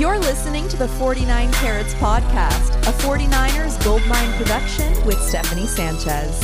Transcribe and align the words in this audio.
You're 0.00 0.18
listening 0.18 0.66
to 0.68 0.78
the 0.78 0.88
49 0.88 1.52
Carats 1.52 1.92
Podcast, 1.92 2.74
a 2.88 2.92
49ers 3.02 3.84
Goldmine 3.84 4.32
production 4.38 4.90
with 5.04 5.20
Stephanie 5.20 5.66
Sanchez. 5.66 6.42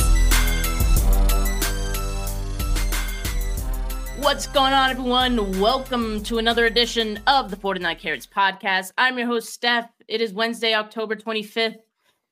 What's 4.17 4.45
going 4.45 4.73
on, 4.73 4.91
everyone? 4.91 5.59
Welcome 5.59 6.21
to 6.25 6.37
another 6.37 6.67
edition 6.67 7.19
of 7.25 7.49
the 7.49 7.55
49 7.55 7.95
Carats 7.95 8.27
Podcast. 8.27 8.91
I'm 8.95 9.17
your 9.17 9.25
host, 9.25 9.49
Steph. 9.49 9.89
It 10.07 10.21
is 10.21 10.33
Wednesday, 10.33 10.75
October 10.75 11.15
25th. 11.15 11.77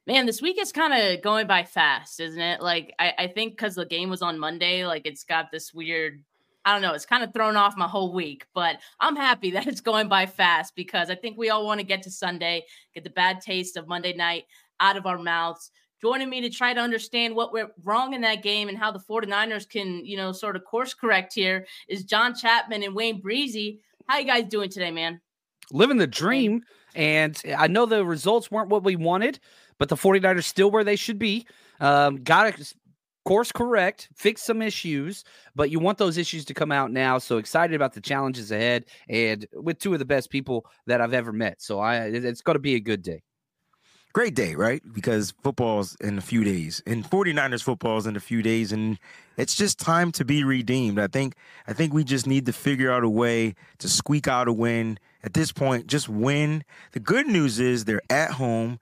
Man, 0.05 0.27
this 0.27 0.43
week 0.43 0.61
is 0.61 0.71
kind 0.71 0.93
of 0.93 1.23
going 1.23 1.47
by 1.47 1.63
fast, 1.63 2.19
isn't 2.19 2.39
it? 2.39 2.61
Like, 2.61 2.93
I, 2.99 3.13
I 3.17 3.27
think 3.29 3.53
because 3.53 3.73
the 3.73 3.87
game 3.87 4.11
was 4.11 4.21
on 4.21 4.37
Monday, 4.37 4.85
like, 4.85 5.07
it's 5.07 5.23
got 5.23 5.49
this 5.51 5.73
weird 5.73 6.23
I 6.65 6.73
don't 6.73 6.81
know, 6.81 6.93
it's 6.93 7.05
kind 7.05 7.23
of 7.23 7.31
thrown 7.31 7.55
off 7.55 7.77
my 7.77 7.87
whole 7.87 8.11
week, 8.11 8.47
but 8.53 8.77
I'm 8.99 9.15
happy 9.15 9.51
that 9.51 9.67
it's 9.67 9.81
going 9.81 10.09
by 10.09 10.25
fast 10.25 10.75
because 10.75 11.09
I 11.09 11.15
think 11.15 11.37
we 11.37 11.49
all 11.49 11.65
want 11.65 11.79
to 11.79 11.85
get 11.85 12.01
to 12.03 12.11
Sunday, 12.11 12.65
get 12.93 13.03
the 13.03 13.09
bad 13.11 13.39
taste 13.39 13.77
of 13.77 13.87
Monday 13.87 14.13
night 14.13 14.45
out 14.79 14.97
of 14.97 15.05
our 15.05 15.19
mouths. 15.19 15.71
Joining 16.01 16.29
me 16.29 16.41
to 16.41 16.49
try 16.49 16.73
to 16.73 16.81
understand 16.81 17.35
what 17.35 17.53
went 17.53 17.69
wrong 17.83 18.13
in 18.13 18.21
that 18.21 18.43
game 18.43 18.67
and 18.67 18.77
how 18.77 18.91
the 18.91 18.99
49ers 18.99 19.67
can, 19.67 20.05
you 20.05 20.17
know, 20.17 20.31
sort 20.33 20.55
of 20.55 20.65
course 20.65 20.93
correct 20.93 21.33
here 21.33 21.65
is 21.87 22.03
John 22.03 22.35
Chapman 22.35 22.83
and 22.83 22.93
Wayne 22.93 23.21
Breezy. 23.21 23.79
How 24.07 24.17
you 24.17 24.25
guys 24.25 24.43
doing 24.45 24.69
today, 24.69 24.91
man? 24.91 25.21
Living 25.71 25.97
the 25.97 26.05
dream. 26.05 26.63
And 26.95 27.41
I 27.57 27.67
know 27.67 27.85
the 27.85 28.05
results 28.05 28.51
weren't 28.51 28.69
what 28.69 28.83
we 28.83 28.95
wanted, 28.95 29.39
but 29.77 29.89
the 29.89 29.95
49ers 29.95 30.43
still 30.43 30.69
where 30.69 30.83
they 30.83 30.95
should 30.95 31.17
be. 31.17 31.47
Um, 31.79 32.23
got 32.23 32.55
to 32.55 32.75
course 33.25 33.51
correct, 33.51 34.07
fix 34.15 34.41
some 34.41 34.61
issues, 34.61 35.25
but 35.55 35.69
you 35.69 35.79
want 35.79 35.97
those 35.97 36.17
issues 36.17 36.45
to 36.45 36.53
come 36.53 36.71
out 36.71 36.91
now. 36.91 37.17
So 37.17 37.37
excited 37.37 37.75
about 37.75 37.93
the 37.93 38.01
challenges 38.01 38.51
ahead 38.51 38.85
and 39.09 39.45
with 39.53 39.79
two 39.79 39.91
of 39.91 39.99
the 39.99 40.05
best 40.05 40.29
people 40.29 40.65
that 40.85 41.01
I've 41.01 41.13
ever 41.13 41.33
met. 41.33 41.61
So 41.61 41.79
I 41.79 42.05
it's 42.05 42.41
going 42.41 42.55
to 42.55 42.59
be 42.59 42.75
a 42.75 42.79
good 42.79 43.01
day. 43.01 43.23
Great 44.13 44.33
day, 44.33 44.55
right? 44.55 44.81
Because 44.93 45.33
football's 45.43 45.97
in 45.99 46.17
a 46.17 46.21
few 46.21 46.45
days. 46.45 46.81
And 46.87 47.03
49ers 47.03 47.61
football's 47.61 48.07
in 48.07 48.15
a 48.15 48.21
few 48.21 48.41
days 48.41 48.71
and 48.71 48.97
it's 49.35 49.55
just 49.55 49.77
time 49.77 50.13
to 50.13 50.23
be 50.23 50.45
redeemed. 50.45 50.99
I 50.99 51.07
think 51.07 51.35
I 51.67 51.73
think 51.73 51.93
we 51.93 52.05
just 52.05 52.25
need 52.25 52.45
to 52.45 52.53
figure 52.53 52.89
out 52.89 53.03
a 53.03 53.09
way 53.09 53.55
to 53.79 53.89
squeak 53.89 54.27
out 54.27 54.47
a 54.47 54.53
win. 54.53 54.99
At 55.21 55.33
this 55.33 55.51
point, 55.51 55.87
just 55.87 56.07
win. 56.07 56.63
The 56.93 57.01
good 57.01 57.27
news 57.27 57.59
is 57.59 57.83
they're 57.83 58.01
at 58.09 58.31
home. 58.31 58.79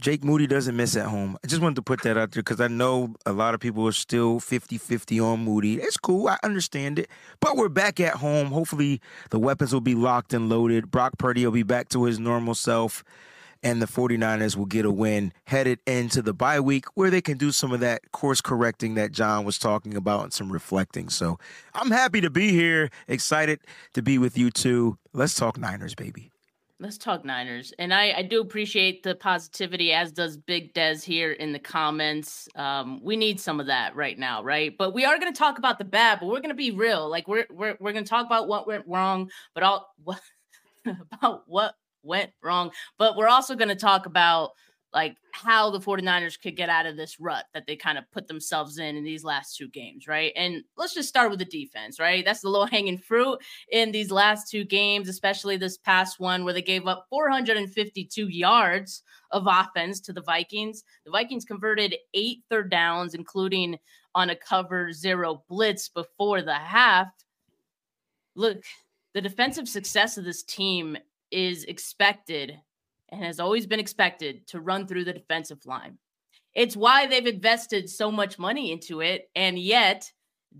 Jake 0.00 0.24
Moody 0.24 0.46
doesn't 0.46 0.74
miss 0.74 0.96
at 0.96 1.06
home. 1.06 1.36
I 1.44 1.46
just 1.46 1.60
wanted 1.60 1.76
to 1.76 1.82
put 1.82 2.02
that 2.02 2.16
out 2.16 2.32
there 2.32 2.42
because 2.42 2.60
I 2.60 2.68
know 2.68 3.14
a 3.26 3.32
lot 3.32 3.54
of 3.54 3.60
people 3.60 3.86
are 3.86 3.92
still 3.92 4.40
50 4.40 4.78
50 4.78 5.20
on 5.20 5.44
Moody. 5.44 5.74
It's 5.74 5.98
cool. 5.98 6.28
I 6.28 6.38
understand 6.42 6.98
it. 6.98 7.10
But 7.40 7.56
we're 7.56 7.68
back 7.68 8.00
at 8.00 8.14
home. 8.14 8.48
Hopefully, 8.48 9.00
the 9.30 9.38
weapons 9.38 9.72
will 9.72 9.82
be 9.82 9.94
locked 9.94 10.32
and 10.32 10.48
loaded. 10.48 10.90
Brock 10.90 11.18
Purdy 11.18 11.44
will 11.44 11.52
be 11.52 11.62
back 11.62 11.90
to 11.90 12.04
his 12.04 12.18
normal 12.18 12.54
self. 12.54 13.04
And 13.64 13.80
the 13.80 13.86
49ers 13.86 14.56
will 14.56 14.66
get 14.66 14.84
a 14.84 14.90
win 14.90 15.32
headed 15.44 15.78
into 15.86 16.20
the 16.20 16.34
bye 16.34 16.58
week 16.58 16.86
where 16.94 17.10
they 17.10 17.20
can 17.20 17.38
do 17.38 17.52
some 17.52 17.70
of 17.70 17.78
that 17.78 18.10
course 18.10 18.40
correcting 18.40 18.94
that 18.94 19.12
John 19.12 19.44
was 19.44 19.56
talking 19.56 19.94
about 19.94 20.24
and 20.24 20.32
some 20.32 20.50
reflecting. 20.50 21.10
So 21.10 21.38
I'm 21.72 21.92
happy 21.92 22.20
to 22.22 22.30
be 22.30 22.50
here. 22.50 22.90
Excited 23.06 23.60
to 23.94 24.02
be 24.02 24.18
with 24.18 24.36
you 24.36 24.50
too. 24.50 24.98
Let's 25.12 25.36
talk 25.36 25.58
Niners, 25.58 25.94
baby. 25.94 26.32
Let's 26.82 26.98
talk 26.98 27.24
Niners. 27.24 27.72
And 27.78 27.94
I, 27.94 28.12
I 28.16 28.22
do 28.22 28.40
appreciate 28.40 29.04
the 29.04 29.14
positivity, 29.14 29.92
as 29.92 30.10
does 30.10 30.36
Big 30.36 30.74
Dez 30.74 31.04
here 31.04 31.30
in 31.30 31.52
the 31.52 31.60
comments. 31.60 32.48
Um, 32.56 33.00
we 33.04 33.14
need 33.14 33.38
some 33.38 33.60
of 33.60 33.68
that 33.68 33.94
right 33.94 34.18
now, 34.18 34.42
right? 34.42 34.76
But 34.76 34.92
we 34.92 35.04
are 35.04 35.16
going 35.16 35.32
to 35.32 35.38
talk 35.38 35.58
about 35.58 35.78
the 35.78 35.84
bad, 35.84 36.18
but 36.18 36.26
we're 36.26 36.40
going 36.40 36.48
to 36.48 36.54
be 36.54 36.72
real. 36.72 37.08
Like 37.08 37.28
we're 37.28 37.46
we're 37.50 37.76
we're 37.78 37.92
going 37.92 38.04
to 38.04 38.10
talk 38.10 38.26
about 38.26 38.48
what 38.48 38.66
went 38.66 38.84
wrong, 38.88 39.30
but 39.54 39.62
all 39.62 39.94
what 40.02 40.20
about 41.12 41.44
what 41.46 41.76
went 42.02 42.32
wrong. 42.42 42.72
But 42.98 43.16
we're 43.16 43.28
also 43.28 43.54
going 43.54 43.68
to 43.68 43.76
talk 43.76 44.06
about 44.06 44.50
like 44.94 45.16
how 45.32 45.70
the 45.70 45.80
49ers 45.80 46.40
could 46.40 46.56
get 46.56 46.68
out 46.68 46.84
of 46.84 46.96
this 46.96 47.18
rut 47.18 47.46
that 47.54 47.66
they 47.66 47.76
kind 47.76 47.96
of 47.96 48.10
put 48.12 48.28
themselves 48.28 48.78
in 48.78 48.96
in 48.96 49.04
these 49.04 49.24
last 49.24 49.56
two 49.56 49.68
games, 49.68 50.06
right? 50.06 50.32
And 50.36 50.62
let's 50.76 50.92
just 50.92 51.08
start 51.08 51.30
with 51.30 51.38
the 51.38 51.46
defense, 51.46 51.98
right? 51.98 52.24
That's 52.24 52.42
the 52.42 52.50
low 52.50 52.66
hanging 52.66 52.98
fruit 52.98 53.38
in 53.70 53.90
these 53.90 54.10
last 54.10 54.50
two 54.50 54.64
games, 54.64 55.08
especially 55.08 55.56
this 55.56 55.78
past 55.78 56.20
one 56.20 56.44
where 56.44 56.52
they 56.52 56.62
gave 56.62 56.86
up 56.86 57.06
452 57.08 58.28
yards 58.28 59.02
of 59.30 59.46
offense 59.46 60.00
to 60.00 60.12
the 60.12 60.22
Vikings. 60.22 60.84
The 61.06 61.10
Vikings 61.10 61.46
converted 61.46 61.96
eight 62.12 62.42
third 62.50 62.70
downs, 62.70 63.14
including 63.14 63.78
on 64.14 64.28
a 64.28 64.36
cover 64.36 64.92
zero 64.92 65.42
blitz 65.48 65.88
before 65.88 66.42
the 66.42 66.54
half. 66.54 67.08
Look, 68.34 68.62
the 69.14 69.22
defensive 69.22 69.68
success 69.68 70.18
of 70.18 70.24
this 70.24 70.42
team 70.42 70.98
is 71.30 71.64
expected 71.64 72.58
and 73.12 73.22
has 73.22 73.38
always 73.38 73.66
been 73.66 73.78
expected 73.78 74.46
to 74.48 74.60
run 74.60 74.86
through 74.86 75.04
the 75.04 75.12
defensive 75.12 75.64
line. 75.66 75.98
It's 76.54 76.76
why 76.76 77.06
they've 77.06 77.26
invested 77.26 77.88
so 77.88 78.10
much 78.10 78.38
money 78.38 78.72
into 78.72 79.00
it, 79.00 79.28
and 79.36 79.58
yet 79.58 80.10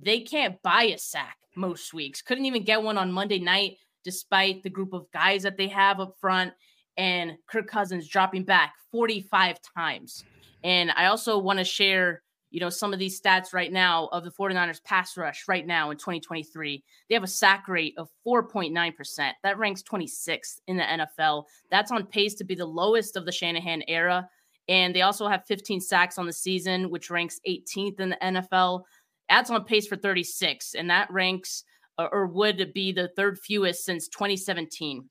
they 0.01 0.21
can't 0.21 0.63
buy 0.63 0.85
a 0.85 0.99
sack 0.99 1.37
most 1.57 1.93
weeks. 1.93 2.23
Couldn't 2.23 2.47
even 2.47 2.65
get 2.65 2.83
one 2.83 2.99
on 2.99 3.11
Monday 3.11 3.39
night, 3.39 3.79
despite 4.05 4.63
the 4.63 4.71
group 4.71 4.93
of 4.93 5.11
guys 5.13 5.43
that 5.43 5.57
they 5.57 5.69
have 5.69 6.01
up 6.01 6.15
front 6.21 6.53
and 6.97 7.33
Kirk 7.47 7.67
Cousins 7.67 8.09
dropping 8.09 8.45
back 8.45 8.75
45 8.91 9.59
times. 9.77 10.25
And 10.63 10.91
I 10.91 11.07
also 11.07 11.39
want 11.39 11.59
to 11.59 11.65
share 11.65 12.23
you 12.53 12.61
know, 12.61 12.69
some 12.69 12.93
of 12.93 12.99
these 12.99 13.19
stats 13.19 13.55
right 13.55 13.73
now 13.73 14.09
of 14.13 14.25
the 14.25 14.31
49ers 14.31 14.85
pass 14.85 15.17
rush 15.17 15.45
right 15.49 15.67
now 15.67 15.91
in 15.91 15.97
2023. 15.97 16.85
They 17.09 17.15
have 17.15 17.25
a 17.25 17.29
sack 17.29 17.67
rate 17.67 17.95
of 17.97 18.11
4.9%. 18.27 19.33
That 19.43 19.59
ranks 19.59 19.83
26th 19.83 20.61
in 20.67 20.77
the 20.77 20.83
NFL. 20.83 21.45
That's 21.71 21.91
on 21.91 22.07
pace 22.07 22.35
to 22.35 22.45
be 22.45 22.55
the 22.55 22.67
lowest 22.67 23.17
of 23.17 23.25
the 23.25 23.33
Shanahan 23.33 23.83
era. 23.89 24.29
And 24.69 24.95
they 24.95 25.03
also 25.03 25.27
have 25.27 25.47
15 25.47 25.81
sacks 25.81 26.19
on 26.19 26.27
the 26.27 26.33
season, 26.33 26.91
which 26.91 27.11
ranks 27.11 27.41
18th 27.49 27.99
in 27.99 28.11
the 28.11 28.19
NFL. 28.23 28.83
That's 29.29 29.51
on 29.51 29.65
pace 29.65 29.87
for 29.87 29.97
36, 29.97 30.75
and 30.75 30.91
that 30.91 31.11
ranks 31.11 31.65
or 31.99 32.27
would 32.27 32.73
be 32.75 32.93
the 32.93 33.09
third 33.17 33.39
fewest 33.39 33.85
since 33.85 34.09
2017. 34.09 35.09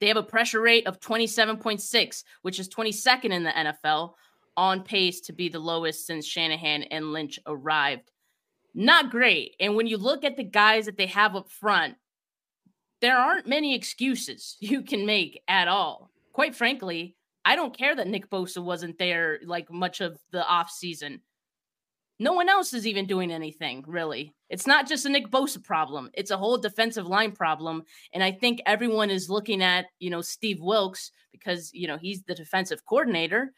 They 0.00 0.08
have 0.08 0.16
a 0.16 0.22
pressure 0.22 0.60
rate 0.60 0.86
of 0.86 1.00
27.6, 1.00 2.24
which 2.42 2.58
is 2.58 2.68
22nd 2.68 3.32
in 3.32 3.44
the 3.44 3.50
NFL 3.50 4.12
on 4.56 4.82
pace 4.82 5.20
to 5.22 5.32
be 5.32 5.48
the 5.48 5.58
lowest 5.58 6.06
since 6.06 6.26
Shanahan 6.26 6.84
and 6.84 7.12
Lynch 7.12 7.38
arrived. 7.46 8.10
Not 8.74 9.10
great. 9.10 9.54
And 9.60 9.74
when 9.74 9.86
you 9.86 9.96
look 9.96 10.24
at 10.24 10.36
the 10.36 10.44
guys 10.44 10.86
that 10.86 10.96
they 10.96 11.06
have 11.06 11.34
up 11.34 11.50
front, 11.50 11.96
there 13.00 13.16
aren't 13.16 13.46
many 13.46 13.74
excuses 13.74 14.56
you 14.60 14.82
can 14.82 15.06
make 15.06 15.42
at 15.48 15.68
all. 15.68 16.10
Quite 16.32 16.54
frankly, 16.54 17.16
I 17.44 17.56
don't 17.56 17.76
care 17.76 17.94
that 17.94 18.08
Nick 18.08 18.28
Bosa 18.28 18.62
wasn't 18.62 18.98
there 18.98 19.38
like 19.44 19.70
much 19.70 20.00
of 20.00 20.18
the 20.32 20.42
offseason. 20.42 21.20
No 22.18 22.32
one 22.32 22.48
else 22.48 22.72
is 22.72 22.86
even 22.86 23.06
doing 23.06 23.30
anything, 23.30 23.84
really. 23.86 24.34
It's 24.48 24.66
not 24.66 24.88
just 24.88 25.04
a 25.04 25.08
Nick 25.08 25.30
Bosa 25.30 25.62
problem. 25.62 26.10
It's 26.14 26.30
a 26.30 26.36
whole 26.36 26.56
defensive 26.56 27.06
line 27.06 27.32
problem. 27.32 27.84
And 28.12 28.22
I 28.24 28.32
think 28.32 28.60
everyone 28.64 29.10
is 29.10 29.30
looking 29.30 29.62
at, 29.62 29.86
you 30.00 30.08
know, 30.10 30.22
Steve 30.22 30.60
Wilks 30.60 31.12
because, 31.30 31.70
you 31.74 31.86
know, 31.86 31.98
he's 31.98 32.22
the 32.22 32.34
defensive 32.34 32.84
coordinator 32.86 33.52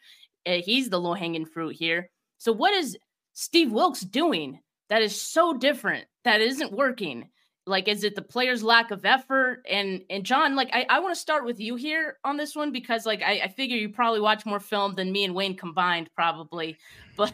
Eh, 0.45 0.61
he's 0.61 0.89
the 0.89 0.99
low 0.99 1.13
hanging 1.13 1.45
fruit 1.45 1.75
here. 1.75 2.09
So 2.37 2.51
what 2.51 2.73
is 2.73 2.97
Steve 3.33 3.71
Wilks 3.71 4.01
doing 4.01 4.59
that 4.89 5.01
is 5.01 5.19
so 5.19 5.53
different 5.53 6.05
that 6.23 6.41
isn't 6.41 6.71
working? 6.71 7.29
Like, 7.65 7.87
is 7.87 8.03
it 8.03 8.15
the 8.15 8.21
player's 8.21 8.63
lack 8.63 8.89
of 8.89 9.05
effort? 9.05 9.63
And 9.69 10.03
and 10.09 10.25
John, 10.25 10.55
like, 10.55 10.69
I, 10.73 10.85
I 10.89 10.99
want 10.99 11.13
to 11.13 11.19
start 11.19 11.45
with 11.45 11.59
you 11.59 11.75
here 11.75 12.17
on 12.23 12.37
this 12.37 12.55
one 12.55 12.71
because 12.71 13.05
like 13.05 13.21
I, 13.21 13.41
I 13.43 13.47
figure 13.49 13.77
you 13.77 13.89
probably 13.89 14.21
watch 14.21 14.45
more 14.45 14.59
film 14.59 14.95
than 14.95 15.11
me 15.11 15.23
and 15.23 15.35
Wayne 15.35 15.55
combined, 15.55 16.09
probably. 16.15 16.77
But 17.17 17.33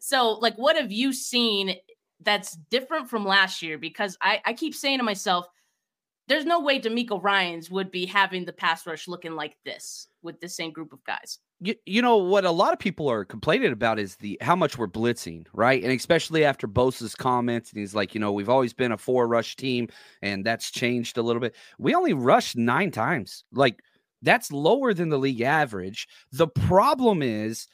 so 0.00 0.32
like 0.32 0.56
what 0.56 0.74
have 0.74 0.90
you 0.90 1.12
seen 1.12 1.76
that's 2.20 2.56
different 2.68 3.08
from 3.08 3.24
last 3.24 3.62
year? 3.62 3.78
Because 3.78 4.18
I, 4.20 4.40
I 4.44 4.54
keep 4.54 4.74
saying 4.74 4.98
to 4.98 5.04
myself, 5.04 5.46
there's 6.26 6.44
no 6.44 6.60
way 6.60 6.80
DeMeco 6.80 7.22
Ryans 7.22 7.70
would 7.70 7.92
be 7.92 8.06
having 8.06 8.44
the 8.44 8.52
pass 8.52 8.86
rush 8.88 9.06
looking 9.06 9.36
like 9.36 9.56
this 9.64 10.08
with 10.22 10.40
the 10.40 10.48
same 10.48 10.72
group 10.72 10.92
of 10.92 11.04
guys 11.04 11.38
you, 11.60 11.74
you 11.86 12.02
know 12.02 12.16
what 12.16 12.44
a 12.44 12.50
lot 12.50 12.72
of 12.72 12.78
people 12.78 13.08
are 13.10 13.24
complaining 13.24 13.72
about 13.72 13.98
is 13.98 14.16
the 14.16 14.36
how 14.40 14.56
much 14.56 14.76
we're 14.76 14.88
blitzing, 14.88 15.46
right? 15.52 15.82
And 15.82 15.92
especially 15.92 16.44
after 16.44 16.66
Bosa's 16.66 17.14
comments, 17.14 17.70
and 17.70 17.80
he's 17.80 17.94
like, 17.94 18.14
you 18.14 18.20
know, 18.20 18.32
we've 18.32 18.48
always 18.48 18.72
been 18.72 18.92
a 18.92 18.98
four 18.98 19.26
rush 19.26 19.56
team, 19.56 19.88
and 20.20 20.44
that's 20.44 20.70
changed 20.70 21.16
a 21.16 21.22
little 21.22 21.40
bit. 21.40 21.54
We 21.78 21.94
only 21.94 22.12
rushed 22.12 22.56
nine 22.56 22.90
times. 22.90 23.44
Like 23.52 23.80
that's 24.22 24.52
lower 24.52 24.94
than 24.94 25.08
the 25.10 25.18
league 25.18 25.42
average. 25.42 26.08
The 26.32 26.48
problem 26.48 27.22
is, 27.22 27.68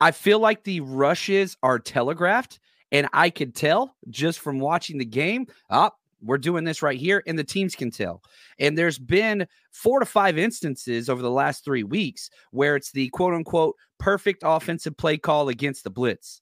I 0.00 0.10
feel 0.10 0.38
like 0.38 0.64
the 0.64 0.80
rushes 0.80 1.56
are 1.62 1.78
telegraphed, 1.78 2.58
and 2.90 3.08
I 3.12 3.30
could 3.30 3.54
tell 3.54 3.94
just 4.08 4.40
from 4.40 4.58
watching 4.58 4.98
the 4.98 5.04
game. 5.04 5.46
Up, 5.70 5.98
we're 6.24 6.38
doing 6.38 6.64
this 6.64 6.82
right 6.82 6.98
here, 6.98 7.22
and 7.26 7.38
the 7.38 7.44
teams 7.44 7.74
can 7.74 7.90
tell. 7.90 8.22
And 8.58 8.76
there's 8.76 8.98
been 8.98 9.46
four 9.72 10.00
to 10.00 10.06
five 10.06 10.38
instances 10.38 11.08
over 11.08 11.22
the 11.22 11.30
last 11.30 11.64
three 11.64 11.84
weeks 11.84 12.30
where 12.50 12.76
it's 12.76 12.92
the 12.92 13.08
quote 13.10 13.34
unquote 13.34 13.76
perfect 13.98 14.42
offensive 14.44 14.96
play 14.96 15.18
call 15.18 15.48
against 15.48 15.84
the 15.84 15.90
blitz. 15.90 16.40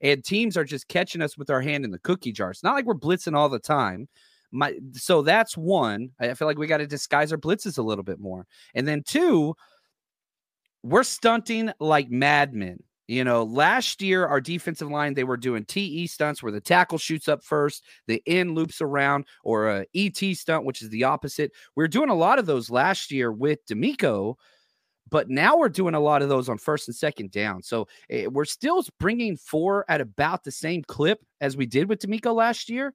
And 0.00 0.24
teams 0.24 0.56
are 0.56 0.64
just 0.64 0.88
catching 0.88 1.22
us 1.22 1.38
with 1.38 1.50
our 1.50 1.60
hand 1.60 1.84
in 1.84 1.90
the 1.90 1.98
cookie 1.98 2.32
jar. 2.32 2.50
It's 2.50 2.62
not 2.62 2.74
like 2.74 2.84
we're 2.84 2.94
blitzing 2.94 3.36
all 3.36 3.48
the 3.48 3.58
time. 3.58 4.08
My 4.52 4.74
so 4.92 5.22
that's 5.22 5.56
one. 5.56 6.10
I 6.20 6.34
feel 6.34 6.46
like 6.46 6.58
we 6.58 6.66
got 6.66 6.78
to 6.78 6.86
disguise 6.86 7.32
our 7.32 7.38
blitzes 7.38 7.78
a 7.78 7.82
little 7.82 8.04
bit 8.04 8.20
more. 8.20 8.46
And 8.74 8.86
then 8.86 9.02
two, 9.04 9.54
we're 10.82 11.02
stunting 11.02 11.72
like 11.80 12.10
madmen. 12.10 12.82
You 13.06 13.22
know, 13.22 13.42
last 13.42 14.00
year 14.00 14.26
our 14.26 14.40
defensive 14.40 14.90
line 14.90 15.14
they 15.14 15.24
were 15.24 15.36
doing 15.36 15.64
TE 15.64 16.06
stunts 16.06 16.42
where 16.42 16.52
the 16.52 16.60
tackle 16.60 16.96
shoots 16.96 17.28
up 17.28 17.44
first, 17.44 17.84
the 18.06 18.22
end 18.26 18.54
loops 18.54 18.80
around, 18.80 19.26
or 19.42 19.68
a 19.68 19.86
ET 19.94 20.16
stunt, 20.36 20.64
which 20.64 20.80
is 20.80 20.88
the 20.88 21.04
opposite. 21.04 21.52
We 21.76 21.84
are 21.84 21.88
doing 21.88 22.08
a 22.08 22.14
lot 22.14 22.38
of 22.38 22.46
those 22.46 22.70
last 22.70 23.10
year 23.10 23.30
with 23.30 23.66
DeMeco, 23.66 24.36
but 25.10 25.28
now 25.28 25.58
we're 25.58 25.68
doing 25.68 25.94
a 25.94 26.00
lot 26.00 26.22
of 26.22 26.30
those 26.30 26.48
on 26.48 26.56
first 26.56 26.88
and 26.88 26.96
second 26.96 27.30
down. 27.30 27.62
So 27.62 27.88
eh, 28.08 28.26
we're 28.26 28.46
still 28.46 28.82
bringing 28.98 29.36
four 29.36 29.84
at 29.88 30.00
about 30.00 30.44
the 30.44 30.50
same 30.50 30.82
clip 30.82 31.20
as 31.42 31.56
we 31.58 31.66
did 31.66 31.88
with 31.90 32.00
DeMeco 32.00 32.34
last 32.34 32.70
year 32.70 32.94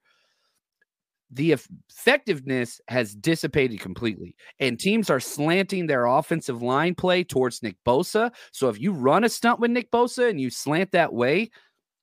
the 1.32 1.52
effectiveness 1.52 2.82
has 2.88 3.14
dissipated 3.14 3.80
completely, 3.80 4.36
and 4.60 4.80
teams 4.80 5.10
are 5.10 5.20
slanting 5.20 5.88
their 5.88 6.06
offensive 6.06 6.62
line 6.62 6.96
play 6.96 7.24
towards 7.24 7.62
Nick 7.62 7.76
Bosa. 7.86 8.32
So 8.52 8.70
if 8.70 8.80
you 8.80 8.92
run 8.92 9.24
a 9.24 9.30
stunt 9.30 9.60
with 9.60 9.72
Nick 9.72 9.92
Bosa 9.92 10.30
and 10.30 10.42
you 10.42 10.50
slant 10.50 10.92
that 10.92 11.14
way, 11.14 11.52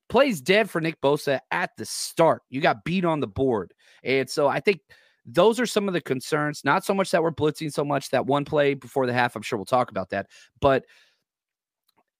plays 0.09 0.39
dead 0.41 0.69
for 0.69 0.79
Nick 0.79 1.01
Bosa 1.01 1.39
at 1.51 1.71
the 1.77 1.85
start. 1.85 2.41
You 2.49 2.61
got 2.61 2.83
beat 2.85 3.05
on 3.05 3.19
the 3.19 3.27
board. 3.27 3.73
And 4.03 4.29
so 4.29 4.47
I 4.47 4.59
think 4.59 4.79
those 5.25 5.59
are 5.59 5.65
some 5.65 5.89
of 5.89 5.93
the 5.93 6.01
concerns. 6.01 6.61
Not 6.63 6.85
so 6.85 6.93
much 6.93 7.11
that 7.11 7.21
we're 7.21 7.31
blitzing 7.31 7.71
so 7.71 7.83
much 7.83 8.09
that 8.11 8.25
one 8.25 8.45
play 8.45 8.73
before 8.73 9.05
the 9.05 9.13
half. 9.13 9.35
I'm 9.35 9.41
sure 9.41 9.57
we'll 9.57 9.65
talk 9.65 9.91
about 9.91 10.09
that. 10.11 10.27
But 10.61 10.85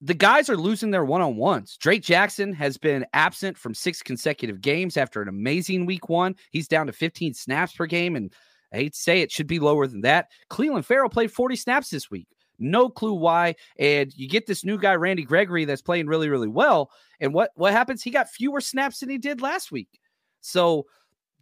the 0.01 0.13
guys 0.13 0.49
are 0.49 0.57
losing 0.57 0.91
their 0.91 1.05
one 1.05 1.21
on 1.21 1.37
ones. 1.37 1.75
Drake 1.77 2.03
Jackson 2.03 2.53
has 2.53 2.77
been 2.77 3.05
absent 3.13 3.57
from 3.57 3.73
six 3.73 4.03
consecutive 4.03 4.61
games 4.61 4.95
after 4.95 5.21
an 5.21 5.27
amazing 5.27 5.85
week 5.85 6.07
one. 6.07 6.35
He's 6.51 6.67
down 6.67 6.87
to 6.87 6.93
15 6.93 7.33
snaps 7.33 7.73
per 7.73 7.87
game. 7.87 8.15
And 8.15 8.31
I 8.71 8.77
hate 8.77 8.93
to 8.93 8.99
say 8.99 9.21
it, 9.21 9.31
should 9.31 9.47
be 9.47 9.59
lower 9.59 9.87
than 9.87 10.01
that. 10.01 10.27
Clelin 10.51 10.85
Ferrell 10.85 11.09
played 11.09 11.31
40 11.31 11.55
snaps 11.55 11.89
this 11.89 12.11
week. 12.11 12.27
No 12.59 12.89
clue 12.89 13.13
why. 13.13 13.55
And 13.79 14.13
you 14.15 14.27
get 14.27 14.45
this 14.45 14.63
new 14.63 14.77
guy, 14.77 14.93
Randy 14.95 15.23
Gregory, 15.23 15.65
that's 15.65 15.81
playing 15.81 16.07
really, 16.07 16.29
really 16.29 16.47
well. 16.47 16.91
And 17.19 17.33
what, 17.33 17.51
what 17.55 17.71
happens? 17.71 18.03
He 18.03 18.11
got 18.11 18.29
fewer 18.29 18.61
snaps 18.61 18.99
than 18.99 19.09
he 19.09 19.17
did 19.17 19.41
last 19.41 19.71
week. 19.71 19.99
So 20.41 20.85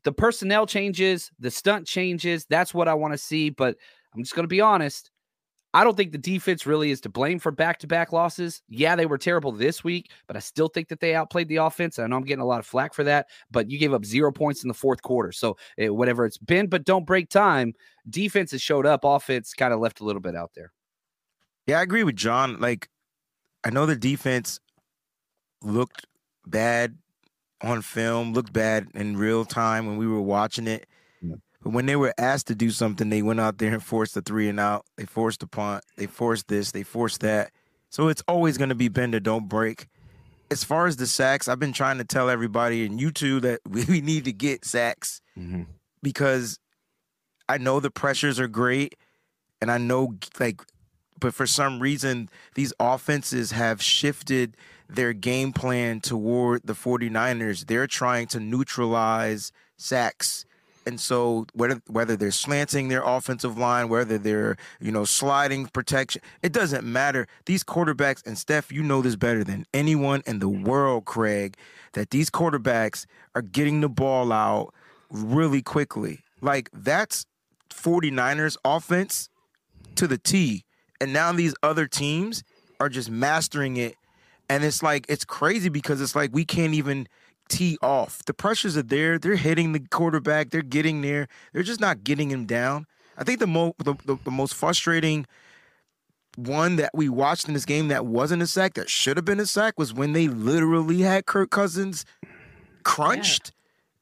the 0.04 0.14
personnel 0.14 0.66
changes, 0.66 1.32
the 1.40 1.52
stunt 1.52 1.88
changes. 1.88 2.46
That's 2.50 2.74
what 2.74 2.88
I 2.88 2.94
want 2.94 3.14
to 3.14 3.18
see. 3.18 3.50
But 3.50 3.76
I'm 4.14 4.24
just 4.24 4.36
going 4.36 4.44
to 4.44 4.48
be 4.48 4.62
honest. 4.62 5.12
I 5.76 5.84
don't 5.84 5.98
think 5.98 6.14
the 6.14 6.18
defense 6.18 6.66
really 6.66 6.90
is 6.90 7.02
to 7.02 7.10
blame 7.10 7.38
for 7.38 7.52
back 7.52 7.80
to 7.80 7.88
back 7.88 8.14
losses. 8.14 8.62
Yeah, 8.70 8.96
they 8.96 9.06
were 9.06 9.18
terrible 9.18 9.52
this 9.52 9.84
week, 9.84 10.10
but 10.26 10.38
I 10.38 10.40
still 10.40 10.70
think 10.70 10.88
that 10.88 11.02
they 11.02 11.14
outplayed 11.14 11.50
the 11.50 11.58
offense. 11.58 12.00
I 12.00 12.08
know 12.08 12.16
I'm 12.16 12.24
getting 12.24 12.42
a 12.42 12.46
lot 12.46 12.60
of 12.60 12.66
flack 12.66 12.94
for 12.94 13.04
that, 13.04 13.28
but 13.52 13.70
you 13.70 13.78
gave 13.78 13.94
up 13.94 14.06
zero 14.06 14.32
points 14.32 14.64
in 14.64 14.70
the 14.70 14.74
fourth 14.74 15.02
quarter. 15.02 15.34
So 15.34 15.58
it, 15.76 15.88
eh, 15.88 15.90
whatever 15.90 16.26
it's 16.26 16.38
been, 16.38 16.68
but 16.68 16.86
don't 16.86 17.06
break 17.06 17.28
time. 17.28 17.74
Defense 18.10 18.52
has 18.52 18.62
showed 18.62 18.86
up. 18.86 19.02
Offense 19.04 19.54
kind 19.54 19.74
of 19.74 19.82
left 19.82 20.00
a 20.00 20.06
little 20.06 20.22
bit 20.22 20.34
out 20.34 20.52
there. 20.56 20.72
Yeah, 21.68 21.80
I 21.80 21.82
agree 21.82 22.06
with 22.06 22.16
John. 22.16 22.58
Like, 22.62 22.88
I 23.66 23.70
know 23.70 23.86
the 23.86 23.98
defense 23.98 24.62
looked 25.62 26.06
bad 26.48 26.98
on 27.60 27.82
film, 27.82 28.32
looked 28.32 28.54
bad 28.54 28.88
in 28.96 29.18
real 29.18 29.44
time 29.44 29.88
when 29.88 29.98
we 29.98 30.08
were 30.08 30.22
watching 30.22 30.68
it. 30.68 30.88
But 31.66 31.74
when 31.74 31.88
they 31.88 31.96
were 31.96 32.14
asked 32.20 32.46
to 32.48 32.56
do 32.56 32.70
something, 32.70 33.10
they 33.10 33.24
went 33.24 33.40
out 33.40 33.58
there 33.58 33.74
and 33.74 33.84
forced 33.84 34.14
the 34.14 34.22
three 34.22 34.48
and 34.48 34.60
out. 34.60 34.86
They 34.98 35.06
forced 35.06 35.40
the 35.40 35.48
punt. 35.48 35.84
They 35.98 36.06
forced 36.06 36.48
this. 36.48 36.72
They 36.72 36.84
forced 36.84 37.22
that. 37.22 37.50
So 37.90 38.08
it's 38.08 38.22
always 38.28 38.60
going 38.60 38.70
to 38.70 38.76
be 38.76 38.88
bend 38.88 39.16
or 39.16 39.20
don't 39.20 39.50
break. 39.50 39.88
As 40.52 40.64
far 40.64 40.86
as 40.86 40.98
the 40.98 41.08
sacks, 41.08 41.48
I've 41.48 41.58
been 41.58 41.74
trying 41.74 41.98
to 41.98 42.04
tell 42.04 42.30
everybody 42.30 42.86
and 42.86 43.02
you 43.02 43.10
too 43.10 43.40
that 43.40 43.62
we 43.68 44.00
need 44.00 44.26
to 44.26 44.32
get 44.32 44.64
sacks 44.64 45.22
mm-hmm. 45.36 45.64
because 46.04 46.60
I 47.50 47.58
know 47.58 47.80
the 47.80 47.90
pressures 47.90 48.40
are 48.40 48.48
great, 48.48 48.94
and 49.60 49.72
I 49.72 49.80
know 49.80 50.18
like, 50.40 50.62
but 51.20 51.34
for 51.34 51.48
some 51.48 51.80
reason 51.80 52.30
these 52.54 52.74
offenses 52.80 53.52
have 53.52 53.82
shifted 53.82 54.56
their 54.88 55.14
game 55.14 55.52
plan 55.52 56.00
toward 56.00 56.62
the 56.64 56.74
49ers. 56.74 57.66
They're 57.66 57.88
trying 57.88 58.28
to 58.28 58.40
neutralize 58.40 59.52
sacks 59.78 60.46
and 60.86 61.00
so 61.00 61.48
whether 61.54 61.82
whether 61.88 62.16
they're 62.16 62.32
slanting 62.32 62.88
their 62.88 63.04
offensive 63.04 63.58
line, 63.58 63.90
whether 63.90 64.18
they're 64.18 64.58
you 64.80 64.92
know 64.92 65.06
sliding 65.06 65.68
protection, 65.68 66.22
it 66.42 66.52
doesn't 66.52 66.86
matter. 66.86 67.28
These 67.46 67.64
quarterbacks 67.64 68.26
and 68.26 68.38
Steph, 68.38 68.72
you 68.72 68.84
know 68.84 69.02
this 69.02 69.16
better 69.16 69.44
than 69.44 69.66
anyone 69.74 70.22
in 70.26 70.40
the 70.40 70.50
world, 70.50 71.06
Craig, 71.06 71.58
that 71.94 72.12
these 72.12 72.30
quarterbacks 72.30 73.06
are 73.34 73.42
getting 73.42 73.82
the 73.82 73.90
ball 73.90 74.32
out 74.32 74.74
really 75.10 75.62
quickly. 75.62 76.20
Like 76.42 76.70
that's 76.72 77.26
49ers 77.70 78.58
offense 78.64 79.30
to 79.96 80.08
the 80.08 80.18
T. 80.18 80.64
And 81.02 81.12
now 81.14 81.32
these 81.32 81.56
other 81.64 81.88
teams 81.88 82.44
are 82.80 82.90
just 82.90 83.10
mastering 83.10 83.78
it. 83.78 83.96
And 84.50 84.64
it's 84.64 84.84
like 84.84 85.06
it's 85.10 85.26
crazy 85.26 85.70
because 85.70 86.00
it's 86.02 86.16
like 86.16 86.30
we 86.34 86.46
can't 86.46 86.74
even 86.76 87.08
tee 87.50 87.78
off. 87.82 88.24
The 88.26 88.34
pressures 88.34 88.78
are 88.78 88.84
there. 88.84 89.18
They're 89.18 89.36
hitting 89.36 89.72
the 89.72 89.80
quarterback. 89.80 90.50
They're 90.50 90.62
getting 90.62 91.02
there. 91.02 91.28
They're 91.54 91.64
just 91.64 91.80
not 91.80 92.04
getting 92.04 92.30
him 92.30 92.46
down. 92.46 92.88
I 93.18 93.24
think 93.24 93.40
the, 93.40 93.48
mo- 93.48 93.76
the, 93.78 93.96
the, 94.06 94.18
the 94.24 94.32
most 94.32 94.54
frustrating 94.54 95.26
one 96.36 96.76
that 96.76 96.92
we 96.94 97.08
watched 97.08 97.48
in 97.48 97.54
this 97.54 97.66
game 97.66 97.88
that 97.88 98.06
wasn't 98.06 98.42
a 98.42 98.48
sack 98.48 98.74
that 98.74 98.90
should 98.90 99.18
have 99.18 99.26
been 99.26 99.40
a 99.40 99.46
sack 99.46 99.76
was 99.78 99.94
when 99.94 100.14
they 100.14 100.28
literally 100.28 101.02
had 101.02 101.26
Kirk 101.26 101.50
Cousins 101.50 102.06
crunched 102.84 103.52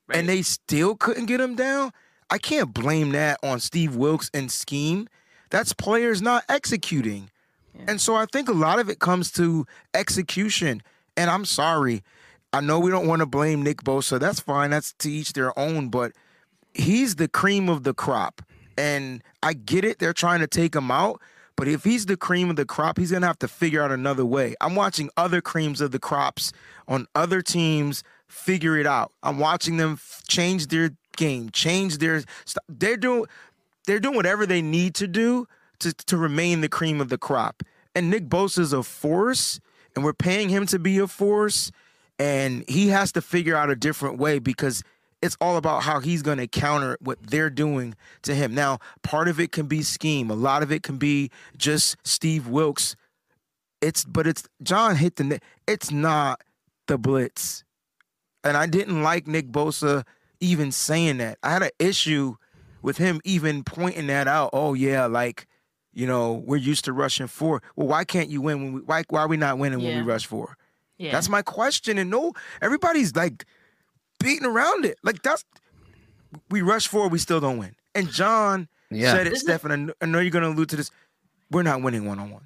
yeah. 0.10 0.16
right. 0.16 0.20
and 0.20 0.30
they 0.30 0.42
still 0.42 0.96
couldn't 0.96 1.28
get 1.28 1.40
him 1.40 1.56
down. 1.56 1.92
I 2.30 2.38
can't 2.40 2.74
blame 2.74 3.12
that 3.12 3.40
on 3.44 3.60
Steve 3.60 3.96
Wilks 3.96 4.32
and 4.34 4.52
scheme. 4.52 5.08
That's 5.52 5.74
players 5.74 6.22
not 6.22 6.44
executing. 6.50 7.30
Yeah. 7.76 7.86
And 7.90 8.02
so 8.02 8.16
I 8.16 8.26
think 8.26 8.50
a 8.50 8.54
lot 8.54 8.80
of 8.80 8.90
it 8.90 9.00
comes 9.00 9.32
to 9.34 9.68
execution. 9.94 10.82
And 11.16 11.30
I'm 11.30 11.46
sorry, 11.46 12.02
I 12.54 12.62
know 12.62 12.80
we 12.80 12.92
don't 12.92 13.08
want 13.08 13.22
to 13.22 13.26
blame 13.26 13.64
Nick 13.64 13.84
Bosa. 13.84 14.20
That's 14.20 14.40
fine. 14.40 14.70
That's 14.70 14.94
to 15.00 15.12
each 15.12 15.34
their 15.34 15.58
own. 15.58 15.90
But 15.90 16.14
he's 16.74 17.16
the 17.16 17.28
cream 17.28 17.68
of 17.68 17.84
the 17.84 17.94
crop. 17.94 18.44
And 18.78 19.24
I 19.42 19.54
get 19.54 19.84
it. 19.84 20.00
They're 20.00 20.14
trying 20.14 20.40
to 20.42 20.48
take 20.48 20.76
him 20.76 20.92
out. 20.92 21.20
But 21.56 21.68
if 21.68 21.84
he's 21.84 22.06
the 22.06 22.18
cream 22.18 22.50
of 22.50 22.56
the 22.56 22.66
crop, 22.66 22.98
he's 22.98 23.12
going 23.12 23.22
to 23.22 23.28
have 23.28 23.40
to 23.40 23.48
figure 23.48 23.82
out 23.82 23.92
another 23.92 24.26
way. 24.26 24.56
I'm 24.62 24.76
watching 24.76 25.10
other 25.18 25.42
creams 25.42 25.82
of 25.82 25.92
the 25.92 26.00
crops 26.00 26.52
on 26.88 27.08
other 27.16 27.42
teams 27.42 28.04
figure 28.28 28.78
it 28.78 28.88
out. 28.88 29.12
I'm 29.22 29.40
watching 29.40 29.78
them 29.78 30.00
change 30.28 30.68
their 30.68 30.92
game, 31.16 31.50
change 31.52 32.00
their 32.00 32.24
stuff. 32.46 32.64
They're 32.68 32.98
doing 32.98 33.26
they're 33.86 34.00
doing 34.00 34.16
whatever 34.16 34.46
they 34.46 34.62
need 34.62 34.96
to 34.96 35.08
do 35.08 35.48
to, 35.80 35.94
to 35.94 36.18
remain 36.18 36.62
the 36.62 36.70
cream 36.70 37.02
of 37.02 37.10
the 37.10 37.18
crop. 37.18 37.62
And 37.94 38.10
Nick 38.10 38.30
Bosa's 38.30 38.74
a 38.74 38.82
force, 38.82 39.60
and 39.94 40.04
we're 40.04 40.14
paying 40.14 40.50
him 40.50 40.66
to 40.68 40.80
be 40.80 40.98
a 40.98 41.08
force 41.08 41.72
and 42.20 42.64
he 42.68 42.90
has 42.90 43.12
to 43.14 43.22
figure 43.22 43.56
out 43.56 43.70
a 43.70 43.76
different 43.76 44.18
way 44.18 44.40
because 44.40 44.84
it's 45.22 45.38
all 45.40 45.56
about 45.56 45.84
how 45.84 46.00
he's 46.00 46.22
going 46.22 46.38
to 46.38 46.48
counter 46.48 46.98
what 47.00 47.18
they're 47.26 47.50
doing 47.50 47.96
to 48.24 48.36
him. 48.36 48.54
Now, 48.54 48.80
part 49.04 49.30
of 49.30 49.40
it 49.40 49.52
can 49.52 49.68
be 49.68 49.82
scheme, 49.82 50.30
a 50.30 50.36
lot 50.36 50.64
of 50.64 50.72
it 50.72 50.84
can 50.84 50.98
be 50.98 51.32
just 51.58 51.96
Steve 52.04 52.48
Wilks. 52.48 52.96
It's 53.82 54.06
but 54.06 54.28
it's 54.28 54.48
John 54.62 54.96
hit 54.96 55.16
the 55.18 55.40
it's 55.68 55.92
not 55.92 56.42
the 56.88 56.98
blitz. 56.98 57.64
And 58.44 58.58
I 58.58 58.66
didn't 58.66 59.04
like 59.04 59.28
Nick 59.28 59.48
Bosa 59.48 60.04
even 60.40 60.72
saying 60.72 61.18
that. 61.18 61.38
I 61.42 61.52
had 61.52 61.64
an 61.64 61.72
issue 61.80 62.36
with 62.82 62.98
him 62.98 63.22
even 63.24 63.64
pointing 63.64 64.08
that 64.08 64.28
out. 64.28 64.50
Oh 64.54 64.74
yeah, 64.74 65.06
like 65.06 65.48
you 65.94 66.08
know, 66.08 66.44
we're 66.46 66.58
used 66.58 66.86
to 66.86 66.94
rushing 66.94 67.28
four. 67.28 67.62
Well, 67.76 67.88
why 67.88 68.04
can't 68.04 68.30
you 68.30 68.42
win 68.42 68.64
when 68.64 68.74
we 68.74 68.82
why 68.82 69.04
why 69.10 69.22
are 69.22 69.28
we 69.28 69.38
not 69.38 69.58
winning 69.58 69.80
yeah. 69.80 69.90
when 69.90 70.06
we 70.06 70.12
rush 70.12 70.26
four? 70.26 70.58
Yeah. 70.98 71.12
That's 71.12 71.30
my 71.30 71.42
question. 71.42 71.98
And 71.98 72.10
no, 72.10 72.34
everybody's 72.62 73.16
like 73.16 73.46
beating 74.20 74.46
around 74.46 74.86
it. 74.86 74.98
Like 75.04 75.22
that's 75.22 75.44
we 76.50 76.62
rush 76.62 76.88
forward, 76.88 77.12
we 77.12 77.20
still 77.20 77.40
don't 77.40 77.58
win. 77.58 77.76
And 77.96 78.10
John 78.10 78.68
yeah. 78.90 79.12
said 79.12 79.28
it, 79.28 79.38
Stefan. 79.38 79.94
I 80.02 80.06
know 80.06 80.20
you're 80.20 80.32
gonna 80.32 80.50
allude 80.50 80.70
to 80.70 80.76
this. 80.76 80.92
We're 81.52 81.64
not 81.64 81.82
winning 81.82 82.06
one 82.06 82.20
on 82.20 82.32
one. 82.32 82.44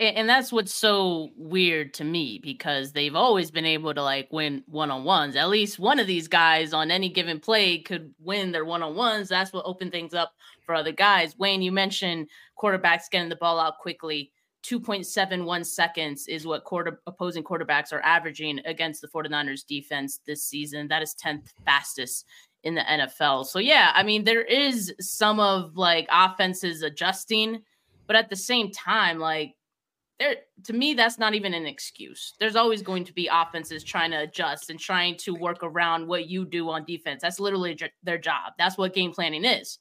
And 0.00 0.26
that's 0.26 0.50
what's 0.50 0.74
so 0.74 1.28
weird 1.36 1.92
to 1.94 2.04
me 2.04 2.40
because 2.42 2.92
they've 2.92 3.14
always 3.14 3.50
been 3.50 3.66
able 3.66 3.92
to 3.92 4.02
like 4.02 4.28
win 4.32 4.64
one 4.66 4.90
on 4.90 5.04
ones. 5.04 5.36
At 5.36 5.50
least 5.50 5.78
one 5.78 5.98
of 5.98 6.06
these 6.06 6.26
guys 6.26 6.72
on 6.72 6.90
any 6.90 7.10
given 7.10 7.38
play 7.38 7.78
could 7.78 8.14
win 8.18 8.50
their 8.50 8.64
one 8.64 8.82
on 8.82 8.94
ones. 8.94 9.28
That's 9.28 9.52
what 9.52 9.66
opened 9.66 9.92
things 9.92 10.14
up 10.14 10.32
for 10.64 10.74
other 10.74 10.92
guys. 10.92 11.36
Wayne, 11.36 11.60
you 11.60 11.70
mentioned 11.70 12.28
quarterbacks 12.58 13.10
getting 13.10 13.28
the 13.28 13.36
ball 13.36 13.60
out 13.60 13.78
quickly. 13.78 14.32
2.71 14.64 15.66
seconds 15.66 16.26
is 16.26 16.46
what 16.46 16.64
quarter 16.64 17.00
opposing 17.06 17.44
quarterbacks 17.44 17.92
are 17.92 18.00
averaging 18.00 18.60
against 18.64 19.02
the 19.02 19.08
49ers 19.08 19.66
defense 19.66 20.20
this 20.26 20.46
season. 20.46 20.88
That 20.88 21.02
is 21.02 21.14
10th 21.22 21.52
fastest 21.64 22.26
in 22.62 22.74
the 22.74 22.80
NFL. 22.80 23.46
So 23.46 23.58
yeah, 23.58 23.92
I 23.94 24.02
mean 24.02 24.24
there 24.24 24.42
is 24.42 24.94
some 25.00 25.38
of 25.38 25.76
like 25.76 26.08
offenses 26.10 26.82
adjusting, 26.82 27.62
but 28.06 28.16
at 28.16 28.30
the 28.30 28.36
same 28.36 28.70
time 28.70 29.18
like 29.18 29.54
there 30.18 30.36
to 30.64 30.72
me 30.72 30.94
that's 30.94 31.18
not 31.18 31.34
even 31.34 31.52
an 31.52 31.66
excuse. 31.66 32.32
There's 32.40 32.56
always 32.56 32.80
going 32.80 33.04
to 33.04 33.12
be 33.12 33.28
offenses 33.30 33.84
trying 33.84 34.12
to 34.12 34.20
adjust 34.20 34.70
and 34.70 34.80
trying 34.80 35.18
to 35.18 35.34
work 35.34 35.58
around 35.62 36.06
what 36.06 36.28
you 36.28 36.46
do 36.46 36.70
on 36.70 36.86
defense. 36.86 37.20
That's 37.20 37.40
literally 37.40 37.78
their 38.02 38.18
job. 38.18 38.54
That's 38.58 38.78
what 38.78 38.94
game 38.94 39.12
planning 39.12 39.44
is. 39.44 39.78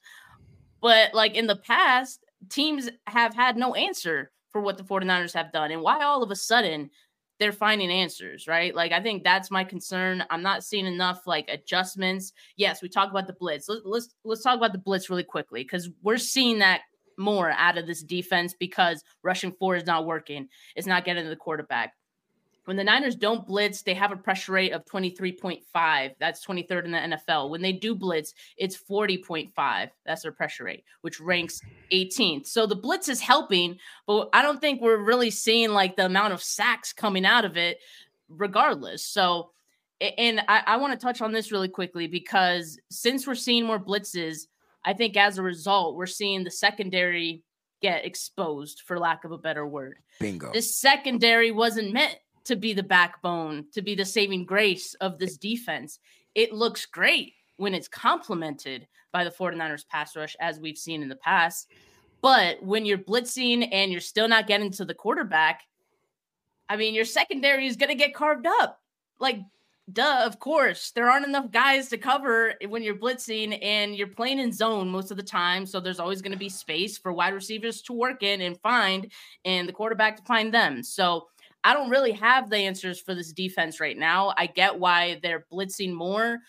But 0.82 1.14
like 1.14 1.36
in 1.36 1.48
the 1.48 1.56
past, 1.56 2.20
teams 2.50 2.90
have 3.08 3.34
had 3.34 3.56
no 3.56 3.76
answer 3.76 4.32
for 4.54 4.62
what 4.62 4.78
the 4.78 4.84
49ers 4.84 5.34
have 5.34 5.52
done 5.52 5.72
and 5.72 5.82
why 5.82 6.02
all 6.04 6.24
of 6.24 6.32
a 6.32 6.36
sudden 6.36 6.90
they're 7.40 7.52
finding 7.52 7.92
answers, 7.92 8.48
right? 8.48 8.74
Like 8.74 8.92
I 8.92 9.02
think 9.02 9.24
that's 9.24 9.52
my 9.52 9.64
concern. 9.64 10.24
I'm 10.30 10.44
not 10.44 10.64
seeing 10.64 10.86
enough 10.86 11.28
like 11.28 11.50
adjustments. 11.50 12.32
Yes, 12.56 12.82
we 12.82 12.88
talk 12.88 13.10
about 13.10 13.28
the 13.28 13.34
blitz. 13.34 13.68
Let's 13.68 13.82
let's, 13.84 14.16
let's 14.24 14.44
talk 14.44 14.56
about 14.56 14.72
the 14.72 14.78
blitz 14.78 15.10
really 15.10 15.24
quickly 15.24 15.64
because 15.64 15.90
we're 16.02 16.18
seeing 16.18 16.60
that 16.60 16.82
more 17.18 17.52
out 17.52 17.78
of 17.78 17.88
this 17.88 18.04
defense 18.04 18.56
because 18.58 19.04
rushing 19.24 19.52
four 19.60 19.76
is 19.76 19.86
not 19.86 20.06
working. 20.06 20.48
It's 20.76 20.88
not 20.88 21.06
getting 21.06 21.24
to 21.24 21.30
the 21.30 21.36
quarterback. 21.36 21.94
When 22.66 22.78
the 22.78 22.84
Niners 22.84 23.16
don't 23.16 23.46
blitz, 23.46 23.82
they 23.82 23.94
have 23.94 24.12
a 24.12 24.18
pressure 24.18 24.54
rate 24.54 24.72
of 24.72 24.86
23.5. 24.86 26.16
That's 26.20 26.46
23rd 26.46 26.86
in 26.86 26.92
the 26.92 27.18
NFL. 27.18 27.50
When 27.50 27.62
they 27.62 27.74
do 27.74 27.94
blitz, 27.94 28.34
it's 28.58 28.78
40.5. 28.78 29.90
That's 30.06 30.22
their 30.22 30.32
pressure 30.32 30.64
rate, 30.64 30.86
which 31.02 31.20
ranks 31.20 31.60
18th. 31.92 32.48
So 32.48 32.66
the 32.66 32.76
blitz 32.76 33.10
is 33.10 33.20
helping, 33.20 33.78
but 34.08 34.30
I 34.34 34.42
don't 34.42 34.62
think 34.62 34.82
we're 34.82 35.04
really 35.04 35.30
seeing 35.30 35.72
like 35.72 35.98
the 35.98 36.06
amount 36.06 36.34
of 36.34 36.42
sacks 36.42 36.94
coming 36.94 37.26
out 37.26 37.44
of 37.44 37.58
it 37.58 37.80
regardless. 38.30 39.06
So, 39.06 39.52
and 40.00 40.42
I, 40.48 40.64
I 40.66 40.78
want 40.78 40.98
to 40.98 41.06
touch 41.06 41.22
on 41.22 41.34
this 41.34 41.52
really 41.52 41.70
quickly 41.70 42.08
because 42.08 42.80
since 42.90 43.28
we're 43.28 43.36
seeing 43.36 43.66
more 43.66 43.80
blitzes, 43.80 44.48
I 44.86 44.94
think 44.94 45.18
as 45.18 45.38
a 45.38 45.44
result, 45.44 45.96
we're 45.96 46.06
seeing 46.06 46.44
the 46.44 46.52
secondary 46.52 47.44
get 47.84 48.06
exposed, 48.06 48.82
for 48.86 48.98
lack 48.98 49.26
of 49.26 49.32
a 49.34 49.38
better 49.38 49.68
word. 49.68 50.00
Bingo. 50.20 50.52
This 50.54 50.76
secondary 50.76 51.52
wasn't 51.52 51.92
meant 51.92 52.16
to 52.46 52.56
be 52.56 52.74
the 52.74 52.84
backbone, 52.84 53.66
to 53.74 53.82
be 53.82 53.96
the 53.96 54.06
saving 54.06 54.46
grace 54.46 54.94
of 54.96 55.18
this 55.18 55.38
defense. 55.38 56.00
It 56.36 56.54
looks 56.54 56.86
great 56.86 57.34
when 57.58 57.74
it's 57.74 57.88
complemented 57.88 58.88
by 59.12 59.24
the 59.24 59.32
49ers 59.32 59.88
pass 59.88 60.16
rush, 60.16 60.36
as 60.40 60.60
we've 60.60 60.78
seen 60.78 61.04
in 61.04 61.10
the 61.10 61.16
past. 61.16 61.72
But 62.22 62.64
when 62.64 62.86
you're 62.86 62.98
blitzing 62.98 63.68
and 63.72 63.92
you're 63.92 64.02
still 64.02 64.28
not 64.28 64.48
getting 64.48 64.72
to 64.72 64.86
the 64.86 64.94
quarterback, 64.94 65.62
I 66.70 66.78
mean, 66.78 66.96
your 66.96 67.06
secondary 67.06 67.68
is 67.68 67.76
going 67.76 67.90
to 67.90 67.96
get 67.96 68.16
carved 68.16 68.48
up. 68.48 68.80
Like 69.20 69.40
duh, 69.92 70.24
of 70.26 70.40
course, 70.40 70.92
there 70.92 71.10
aren't 71.10 71.28
enough 71.28 71.52
guys 71.52 71.90
to 71.90 71.98
cover 71.98 72.54
when 72.68 72.84
you're 72.84 72.96
blitzing 72.96 73.58
and 73.62 73.96
you're 73.96 74.08
playing 74.08 74.40
in 74.40 74.52
zone 74.52 74.88
most 74.88 75.12
of 75.12 75.18
the 75.18 75.24
time. 75.24 75.66
So 75.66 75.80
there's 75.80 76.00
always 76.00 76.22
going 76.22 76.32
to 76.32 76.38
be 76.38 76.50
space 76.50 76.98
for 76.98 77.12
wide 77.12 77.34
receivers 77.34 77.82
to 77.84 77.94
work 77.94 78.24
in 78.24 78.42
and 78.42 78.60
find, 78.62 79.12
and 79.44 79.68
the 79.68 79.74
quarterback 79.74 80.18
to 80.18 80.24
find 80.24 80.54
them. 80.54 80.84
So 80.84 81.28
I 81.64 81.74
don't 81.74 81.90
really 81.90 82.12
have 82.14 82.50
the 82.50 82.58
answers 82.58 83.00
for 83.00 83.16
this 83.16 83.32
defense 83.32 83.80
right 83.80 83.98
now. 83.98 84.34
I 84.38 84.48
get 84.48 84.80
why 84.80 85.20
they're 85.22 85.46
blitzing 85.52 85.94
more, 85.94 86.40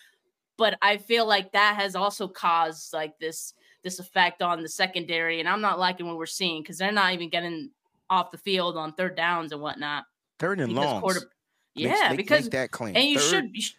but 0.57 0.77
I 0.81 0.97
feel 0.97 1.25
like 1.25 1.51
that 1.53 1.75
has 1.75 1.95
also 1.95 2.27
caused 2.27 2.93
like 2.93 3.17
this 3.19 3.53
this 3.83 3.99
effect 3.99 4.41
on 4.41 4.63
the 4.63 4.69
secondary, 4.69 5.39
and 5.39 5.47
I'm 5.47 5.61
not 5.61 5.79
liking 5.79 6.07
what 6.07 6.17
we're 6.17 6.25
seeing 6.25 6.61
because 6.61 6.77
they're 6.77 6.91
not 6.91 7.13
even 7.13 7.29
getting 7.29 7.69
off 8.09 8.31
the 8.31 8.37
field 8.37 8.77
on 8.77 8.93
third 8.93 9.15
downs 9.15 9.51
and 9.51 9.61
whatnot. 9.61 10.05
Third 10.39 10.59
and 10.59 10.73
long. 10.73 11.03
Yeah, 11.75 12.09
make, 12.09 12.17
because 12.17 12.45
make 12.45 12.51
that 12.53 12.71
claim. 12.71 12.95
And 12.95 13.05
you 13.05 13.19
third, 13.19 13.29
should, 13.29 13.55
you 13.55 13.61
should 13.61 13.75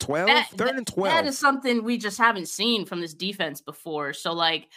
12, 0.00 0.26
that, 0.26 0.48
third 0.50 0.76
and 0.76 0.86
12. 0.86 1.14
That 1.14 1.26
is 1.26 1.38
something 1.38 1.82
we 1.82 1.96
just 1.96 2.18
haven't 2.18 2.48
seen 2.48 2.84
from 2.84 3.00
this 3.00 3.14
defense 3.14 3.60
before. 3.60 4.12
So 4.12 4.32
like 4.32 4.68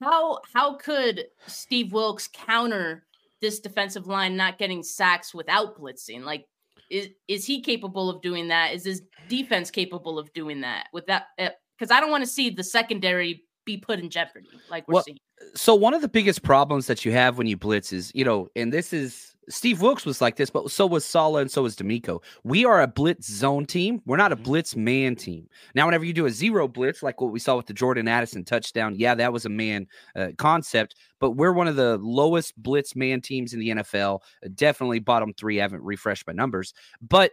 how 0.00 0.40
how 0.52 0.74
could 0.74 1.26
Steve 1.46 1.92
Wilks 1.92 2.28
counter 2.32 3.04
this 3.40 3.60
defensive 3.60 4.06
line 4.06 4.36
not 4.36 4.58
getting 4.58 4.82
sacks 4.82 5.34
without 5.34 5.78
blitzing? 5.78 6.24
Like 6.24 6.46
is 6.90 7.08
is 7.26 7.44
he 7.44 7.60
capable 7.60 8.10
of 8.10 8.22
doing 8.22 8.48
that? 8.48 8.74
Is 8.74 8.84
his 8.84 9.02
defense 9.28 9.70
capable 9.70 10.18
of 10.18 10.32
doing 10.32 10.60
that 10.62 10.86
with 10.92 11.06
that? 11.06 11.26
Because 11.36 11.90
eh, 11.90 11.96
I 11.96 12.00
don't 12.00 12.10
want 12.10 12.22
to 12.22 12.30
see 12.30 12.50
the 12.50 12.64
secondary 12.64 13.44
be 13.64 13.76
put 13.76 13.98
in 13.98 14.08
jeopardy 14.08 14.48
like 14.70 14.88
we're 14.88 14.94
well, 14.94 15.02
seeing. 15.04 15.18
So 15.54 15.74
one 15.74 15.94
of 15.94 16.00
the 16.00 16.08
biggest 16.08 16.42
problems 16.42 16.86
that 16.86 17.04
you 17.04 17.12
have 17.12 17.36
when 17.36 17.46
you 17.46 17.56
blitz 17.56 17.92
is, 17.92 18.10
you 18.14 18.24
know, 18.24 18.48
and 18.56 18.72
this 18.72 18.92
is 18.92 19.34
Steve 19.48 19.80
Wilks 19.80 20.04
was 20.04 20.20
like 20.20 20.36
this, 20.36 20.50
but 20.50 20.70
so 20.70 20.86
was 20.86 21.04
Saleh 21.04 21.42
and 21.42 21.50
so 21.50 21.62
was 21.62 21.76
DeMeco. 21.76 22.22
We 22.44 22.64
are 22.64 22.82
a 22.82 22.86
blitz 22.86 23.30
zone 23.30 23.66
team. 23.66 24.02
We're 24.06 24.16
not 24.16 24.32
a 24.32 24.36
mm-hmm. 24.36 24.44
blitz 24.44 24.76
man 24.76 25.16
team. 25.16 25.48
Now, 25.74 25.86
whenever 25.86 26.04
you 26.04 26.12
do 26.12 26.26
a 26.26 26.30
zero 26.30 26.68
blitz, 26.68 27.02
like 27.02 27.20
what 27.20 27.32
we 27.32 27.38
saw 27.38 27.56
with 27.56 27.66
the 27.66 27.74
Jordan 27.74 28.08
Addison 28.08 28.44
touchdown, 28.44 28.94
yeah, 28.96 29.14
that 29.14 29.32
was 29.32 29.44
a 29.44 29.50
man 29.50 29.86
uh, 30.16 30.28
concept, 30.36 30.96
but 31.20 31.32
we're 31.32 31.52
one 31.52 31.68
of 31.68 31.76
the 31.76 31.98
lowest 31.98 32.60
blitz 32.62 32.94
man 32.94 33.20
teams 33.20 33.54
in 33.54 33.60
the 33.60 33.70
NFL. 33.70 34.20
Definitely 34.54 35.00
bottom 35.00 35.32
three. 35.34 35.60
I 35.60 35.62
haven't 35.62 35.82
refreshed 35.82 36.26
my 36.26 36.32
numbers, 36.32 36.74
but 37.00 37.32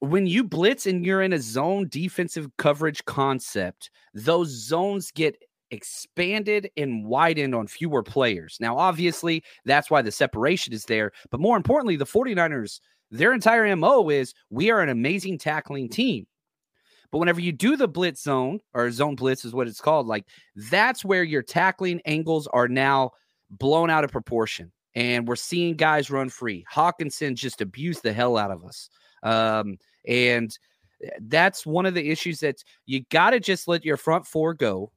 when 0.00 0.26
you 0.26 0.42
blitz 0.42 0.86
and 0.86 1.06
you're 1.06 1.22
in 1.22 1.32
a 1.32 1.38
zone 1.38 1.86
defensive 1.88 2.48
coverage 2.56 3.04
concept, 3.04 3.90
those 4.14 4.48
zones 4.48 5.12
get 5.12 5.36
expanded 5.72 6.70
and 6.76 7.04
widened 7.04 7.54
on 7.54 7.66
fewer 7.66 8.02
players. 8.02 8.58
Now, 8.60 8.78
obviously, 8.78 9.42
that's 9.64 9.90
why 9.90 10.02
the 10.02 10.12
separation 10.12 10.72
is 10.72 10.84
there. 10.84 11.12
But 11.30 11.40
more 11.40 11.56
importantly, 11.56 11.96
the 11.96 12.04
49ers, 12.04 12.80
their 13.10 13.32
entire 13.32 13.74
MO 13.74 14.08
is 14.10 14.34
we 14.50 14.70
are 14.70 14.80
an 14.80 14.90
amazing 14.90 15.38
tackling 15.38 15.88
team. 15.88 16.26
But 17.10 17.18
whenever 17.18 17.40
you 17.40 17.52
do 17.52 17.76
the 17.76 17.88
blitz 17.88 18.22
zone 18.22 18.60
or 18.74 18.90
zone 18.90 19.16
blitz 19.16 19.44
is 19.44 19.52
what 19.52 19.66
it's 19.66 19.80
called, 19.80 20.06
like 20.06 20.26
that's 20.70 21.04
where 21.04 21.24
your 21.24 21.42
tackling 21.42 22.00
angles 22.04 22.46
are 22.46 22.68
now 22.68 23.10
blown 23.50 23.90
out 23.90 24.04
of 24.04 24.12
proportion. 24.12 24.72
And 24.94 25.26
we're 25.26 25.36
seeing 25.36 25.76
guys 25.76 26.10
run 26.10 26.28
free. 26.28 26.64
Hockenson 26.72 27.34
just 27.34 27.60
abused 27.60 28.02
the 28.02 28.12
hell 28.12 28.36
out 28.36 28.50
of 28.50 28.64
us. 28.64 28.88
Um, 29.22 29.78
and 30.06 30.56
eh, 31.02 31.10
that's 31.22 31.64
one 31.64 31.86
of 31.86 31.94
the 31.94 32.10
issues 32.10 32.40
that 32.40 32.62
you 32.86 33.04
got 33.10 33.30
to 33.30 33.40
just 33.40 33.68
let 33.68 33.84
your 33.84 33.96
front 33.96 34.26
four 34.26 34.52
go 34.54 34.90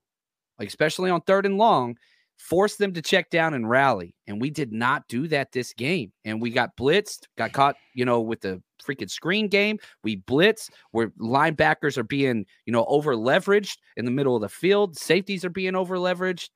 like 0.59 0.67
especially 0.67 1.09
on 1.09 1.21
third 1.21 1.45
and 1.45 1.57
long, 1.57 1.97
force 2.37 2.75
them 2.75 2.93
to 2.93 3.01
check 3.01 3.29
down 3.29 3.53
and 3.53 3.69
rally. 3.69 4.15
And 4.27 4.41
we 4.41 4.49
did 4.49 4.71
not 4.71 5.07
do 5.07 5.27
that 5.29 5.51
this 5.51 5.73
game. 5.73 6.11
And 6.23 6.41
we 6.41 6.49
got 6.49 6.75
blitzed, 6.77 7.27
got 7.37 7.53
caught, 7.53 7.75
you 7.93 8.05
know, 8.05 8.21
with 8.21 8.41
the 8.41 8.61
freaking 8.83 9.09
screen 9.09 9.47
game. 9.47 9.79
We 10.03 10.17
blitz 10.17 10.69
where 10.91 11.09
linebackers 11.19 11.97
are 11.97 12.03
being, 12.03 12.45
you 12.65 12.73
know, 12.73 12.85
over 12.85 13.15
leveraged 13.15 13.77
in 13.95 14.05
the 14.05 14.11
middle 14.11 14.35
of 14.35 14.41
the 14.41 14.49
field. 14.49 14.97
Safeties 14.97 15.45
are 15.45 15.49
being 15.49 15.75
over 15.75 15.97
leveraged. 15.97 16.49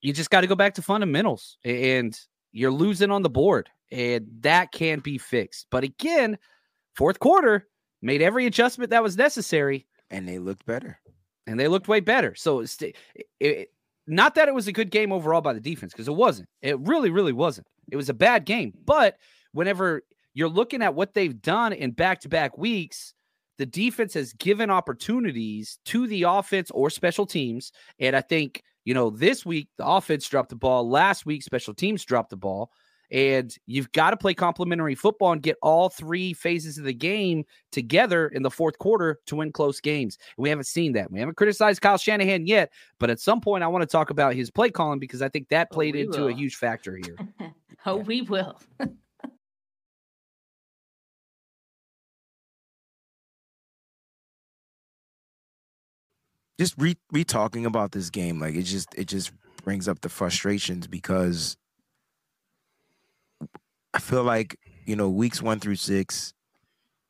You 0.00 0.12
just 0.12 0.30
got 0.30 0.42
to 0.42 0.46
go 0.46 0.54
back 0.54 0.74
to 0.74 0.82
fundamentals 0.82 1.58
and 1.64 2.18
you're 2.52 2.72
losing 2.72 3.10
on 3.10 3.22
the 3.22 3.30
board. 3.30 3.70
And 3.90 4.26
that 4.40 4.72
can 4.72 5.00
be 5.00 5.16
fixed. 5.16 5.66
But 5.70 5.84
again, 5.84 6.38
fourth 6.94 7.20
quarter 7.20 7.66
made 8.02 8.20
every 8.20 8.46
adjustment 8.46 8.90
that 8.90 9.02
was 9.02 9.16
necessary. 9.16 9.86
And 10.10 10.28
they 10.28 10.38
looked 10.38 10.66
better 10.66 10.98
and 11.46 11.58
they 11.58 11.68
looked 11.68 11.88
way 11.88 12.00
better. 12.00 12.34
So 12.34 12.60
it, 12.60 12.96
it, 13.40 13.68
not 14.06 14.34
that 14.34 14.48
it 14.48 14.54
was 14.54 14.68
a 14.68 14.72
good 14.72 14.90
game 14.90 15.12
overall 15.12 15.40
by 15.40 15.52
the 15.52 15.60
defense 15.60 15.92
because 15.92 16.08
it 16.08 16.14
wasn't. 16.14 16.48
It 16.62 16.78
really, 16.80 17.10
really 17.10 17.32
wasn't. 17.32 17.66
It 17.90 17.96
was 17.96 18.08
a 18.08 18.14
bad 18.14 18.44
game. 18.44 18.72
But 18.84 19.16
whenever 19.52 20.02
you're 20.34 20.48
looking 20.48 20.82
at 20.82 20.94
what 20.94 21.14
they've 21.14 21.40
done 21.40 21.72
in 21.72 21.92
back-to-back 21.92 22.58
weeks, 22.58 23.14
the 23.58 23.66
defense 23.66 24.14
has 24.14 24.32
given 24.34 24.70
opportunities 24.70 25.78
to 25.86 26.06
the 26.06 26.24
offense 26.24 26.70
or 26.72 26.90
special 26.90 27.26
teams. 27.26 27.72
And 27.98 28.14
I 28.14 28.20
think, 28.20 28.62
you 28.84 28.92
know, 28.92 29.10
this 29.10 29.46
week 29.46 29.68
the 29.78 29.86
offense 29.86 30.28
dropped 30.28 30.50
the 30.50 30.56
ball. 30.56 30.88
Last 30.88 31.24
week, 31.26 31.42
special 31.42 31.74
teams 31.74 32.04
dropped 32.04 32.30
the 32.30 32.36
ball. 32.36 32.70
And 33.10 33.54
you've 33.66 33.90
got 33.92 34.10
to 34.10 34.16
play 34.16 34.34
complementary 34.34 34.94
football 34.94 35.32
and 35.32 35.42
get 35.42 35.56
all 35.62 35.88
three 35.88 36.32
phases 36.32 36.78
of 36.78 36.84
the 36.84 36.92
game 36.94 37.44
together 37.72 38.28
in 38.28 38.42
the 38.42 38.50
fourth 38.50 38.78
quarter 38.78 39.18
to 39.26 39.36
win 39.36 39.52
close 39.52 39.80
games. 39.80 40.18
We 40.36 40.48
haven't 40.48 40.66
seen 40.66 40.92
that. 40.92 41.10
We 41.10 41.20
haven't 41.20 41.36
criticized 41.36 41.80
Kyle 41.80 41.98
Shanahan 41.98 42.46
yet, 42.46 42.72
but 42.98 43.10
at 43.10 43.20
some 43.20 43.40
point, 43.40 43.64
I 43.64 43.68
want 43.68 43.82
to 43.82 43.86
talk 43.86 44.10
about 44.10 44.34
his 44.34 44.50
play 44.50 44.70
calling 44.70 44.98
because 44.98 45.22
I 45.22 45.28
think 45.28 45.48
that 45.48 45.68
oh, 45.70 45.74
played 45.74 45.96
oh, 45.96 46.00
into 46.00 46.20
will. 46.22 46.28
a 46.28 46.32
huge 46.32 46.56
factor 46.56 46.96
here. 46.96 47.16
oh, 47.86 47.96
we 47.96 48.22
will. 48.22 48.58
just 56.58 56.74
re 56.78 56.96
re 57.12 57.24
talking 57.24 57.66
about 57.66 57.92
this 57.92 58.10
game, 58.10 58.40
like 58.40 58.54
it 58.54 58.62
just 58.62 58.94
it 58.94 59.06
just 59.06 59.32
brings 59.62 59.88
up 59.88 60.00
the 60.00 60.08
frustrations 60.08 60.86
because 60.86 61.56
I 63.96 63.98
feel 63.98 64.24
like, 64.24 64.58
you 64.84 64.94
know, 64.94 65.08
weeks 65.08 65.40
one 65.40 65.58
through 65.58 65.76
six, 65.76 66.34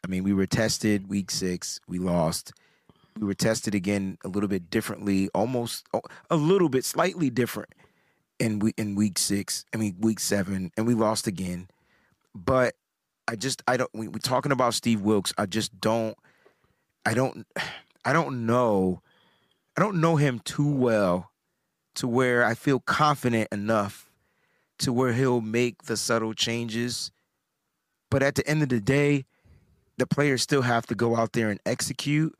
I 0.04 0.08
mean, 0.08 0.22
we 0.22 0.32
were 0.32 0.46
tested 0.46 1.08
week 1.08 1.32
six, 1.32 1.80
we 1.88 1.98
lost. 1.98 2.52
We 3.18 3.26
were 3.26 3.34
tested 3.34 3.74
again 3.74 4.18
a 4.24 4.28
little 4.28 4.48
bit 4.48 4.70
differently, 4.70 5.28
almost 5.34 5.84
a 6.30 6.36
little 6.36 6.68
bit 6.68 6.84
slightly 6.84 7.28
different 7.28 7.70
in 8.38 8.60
we 8.60 8.72
in 8.76 8.94
week 8.94 9.18
six. 9.18 9.64
I 9.74 9.78
mean 9.78 9.96
week 9.98 10.20
seven, 10.20 10.70
and 10.76 10.86
we 10.86 10.94
lost 10.94 11.26
again. 11.26 11.68
But 12.34 12.74
I 13.26 13.34
just 13.34 13.62
I 13.66 13.78
don't. 13.78 13.90
We, 13.92 14.06
we're 14.06 14.18
talking 14.18 14.52
about 14.52 14.74
Steve 14.74 15.00
Wilks. 15.00 15.32
I 15.36 15.46
just 15.46 15.80
don't. 15.80 16.16
I 17.04 17.14
don't. 17.14 17.46
I 18.04 18.12
don't 18.12 18.46
know. 18.46 19.00
I 19.76 19.80
don't 19.80 20.00
know 20.00 20.16
him 20.16 20.40
too 20.44 20.70
well 20.70 21.32
to 21.96 22.06
where 22.06 22.44
I 22.44 22.54
feel 22.54 22.78
confident 22.78 23.48
enough 23.50 24.05
to 24.78 24.92
where 24.92 25.12
he'll 25.12 25.40
make 25.40 25.84
the 25.84 25.96
subtle 25.96 26.34
changes. 26.34 27.10
But 28.10 28.22
at 28.22 28.34
the 28.34 28.46
end 28.46 28.62
of 28.62 28.68
the 28.68 28.80
day, 28.80 29.24
the 29.98 30.06
players 30.06 30.42
still 30.42 30.62
have 30.62 30.86
to 30.86 30.94
go 30.94 31.16
out 31.16 31.32
there 31.32 31.50
and 31.50 31.60
execute. 31.66 32.34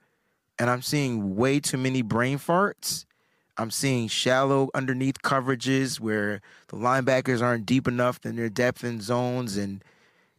And 0.58 0.70
I'm 0.70 0.82
seeing 0.82 1.36
way 1.36 1.60
too 1.60 1.78
many 1.78 2.02
brain 2.02 2.38
farts. 2.38 3.04
I'm 3.58 3.70
seeing 3.70 4.08
shallow 4.08 4.68
underneath 4.74 5.22
coverages 5.22 5.98
where 5.98 6.40
the 6.68 6.76
linebackers 6.76 7.42
aren't 7.42 7.66
deep 7.66 7.88
enough 7.88 8.24
in 8.24 8.36
their 8.36 8.50
depth 8.50 8.84
in 8.84 9.00
zones 9.00 9.56
and 9.56 9.82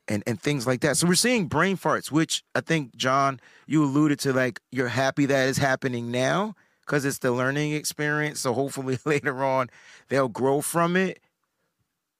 and 0.07 0.23
and 0.25 0.41
things 0.41 0.67
like 0.67 0.81
that. 0.81 0.97
So 0.97 1.07
we're 1.07 1.15
seeing 1.15 1.47
brain 1.47 1.77
farts, 1.77 2.11
which 2.11 2.43
I 2.55 2.61
think 2.61 2.95
John, 2.95 3.39
you 3.65 3.83
alluded 3.83 4.19
to 4.19 4.33
like 4.33 4.61
you're 4.71 4.87
happy 4.87 5.25
that 5.25 5.49
is 5.49 5.57
happening 5.57 6.11
now 6.11 6.55
because 6.81 7.05
it's 7.05 7.17
the 7.17 7.31
learning 7.31 7.73
experience. 7.73 8.39
So 8.39 8.53
hopefully 8.53 8.99
later 9.05 9.43
on 9.43 9.69
they'll 10.09 10.29
grow 10.29 10.61
from 10.61 10.95
it. 10.95 11.19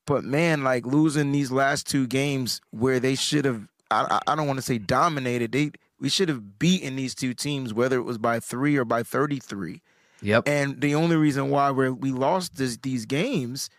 But 0.07 0.23
man, 0.23 0.63
like 0.63 0.85
losing 0.87 1.31
these 1.31 1.51
last 1.51 1.85
two 1.85 2.07
games 2.07 2.61
where 2.71 2.99
they 2.99 3.13
should 3.13 3.45
have 3.45 3.67
I, 3.91 4.19
I 4.27 4.35
don't 4.35 4.47
want 4.47 4.57
to 4.57 4.63
say 4.63 4.79
dominated. 4.79 5.51
They 5.51 5.71
we 5.99 6.09
should 6.09 6.29
have 6.29 6.57
beaten 6.59 6.95
these 6.95 7.13
two 7.13 7.33
teams, 7.33 7.73
whether 7.73 7.97
it 7.97 8.03
was 8.03 8.17
by 8.17 8.39
three 8.39 8.77
or 8.77 8.85
by 8.85 9.03
33. 9.03 9.81
Yep. 10.21 10.47
And 10.47 10.81
the 10.81 10.95
only 10.95 11.15
reason 11.15 11.49
why 11.49 11.71
we 11.71 11.89
we 11.89 12.11
lost 12.11 12.57
this, 12.57 12.77
these 12.77 13.05
games 13.05 13.69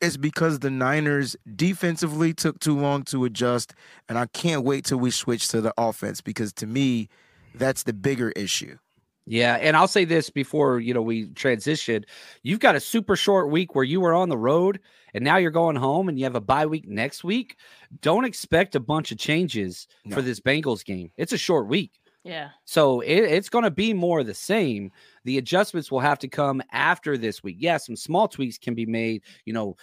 is 0.00 0.16
because 0.16 0.58
the 0.58 0.70
Niners 0.70 1.36
defensively 1.54 2.32
took 2.32 2.58
too 2.58 2.76
long 2.76 3.04
to 3.04 3.24
adjust. 3.24 3.74
And 4.08 4.18
I 4.18 4.26
can't 4.26 4.64
wait 4.64 4.84
till 4.84 4.98
we 4.98 5.10
switch 5.10 5.48
to 5.48 5.60
the 5.60 5.72
offense 5.76 6.20
because 6.20 6.52
to 6.54 6.66
me, 6.66 7.08
that's 7.54 7.84
the 7.84 7.92
bigger 7.92 8.30
issue. 8.30 8.78
Yeah, 9.26 9.54
and 9.54 9.76
I'll 9.76 9.88
say 9.88 10.04
this 10.04 10.30
before 10.30 10.80
you 10.80 10.92
know 10.92 11.02
we 11.02 11.28
transition. 11.28 12.04
You've 12.42 12.60
got 12.60 12.74
a 12.74 12.80
super 12.80 13.14
short 13.14 13.50
week 13.50 13.74
where 13.74 13.84
you 13.84 14.00
were 14.00 14.14
on 14.14 14.28
the 14.28 14.38
road, 14.38 14.80
and 15.14 15.22
now 15.22 15.36
you're 15.36 15.52
going 15.52 15.76
home, 15.76 16.08
and 16.08 16.18
you 16.18 16.24
have 16.24 16.34
a 16.34 16.40
bye 16.40 16.66
week 16.66 16.88
next 16.88 17.22
week. 17.22 17.56
Don't 18.00 18.24
expect 18.24 18.74
a 18.74 18.80
bunch 18.80 19.12
of 19.12 19.18
changes 19.18 19.86
no. 20.04 20.16
for 20.16 20.22
this 20.22 20.40
Bengals 20.40 20.84
game. 20.84 21.10
It's 21.16 21.32
a 21.32 21.38
short 21.38 21.68
week. 21.68 21.92
Yeah. 22.24 22.50
So 22.64 23.00
it, 23.00 23.16
it's 23.16 23.48
going 23.48 23.64
to 23.64 23.70
be 23.70 23.92
more 23.92 24.20
of 24.20 24.26
the 24.26 24.34
same. 24.34 24.92
The 25.24 25.38
adjustments 25.38 25.90
will 25.90 26.00
have 26.00 26.18
to 26.20 26.28
come 26.28 26.62
after 26.70 27.18
this 27.18 27.42
week. 27.42 27.56
Yeah, 27.58 27.78
some 27.78 27.96
small 27.96 28.28
tweaks 28.28 28.58
can 28.58 28.74
be 28.74 28.86
made, 28.86 29.22
you 29.44 29.52
know, 29.52 29.76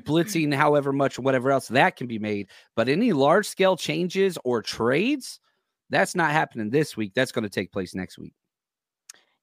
blitzing 0.00 0.54
however 0.54 0.92
much, 0.92 1.18
whatever 1.18 1.50
else 1.50 1.68
that 1.68 1.96
can 1.96 2.06
be 2.06 2.18
made. 2.18 2.48
But 2.76 2.88
any 2.88 3.12
large 3.12 3.48
scale 3.48 3.76
changes 3.76 4.36
or 4.44 4.60
trades, 4.60 5.40
that's 5.88 6.14
not 6.14 6.32
happening 6.32 6.70
this 6.70 6.96
week. 6.96 7.12
That's 7.14 7.32
going 7.32 7.44
to 7.44 7.50
take 7.50 7.72
place 7.72 7.94
next 7.94 8.18
week. 8.18 8.34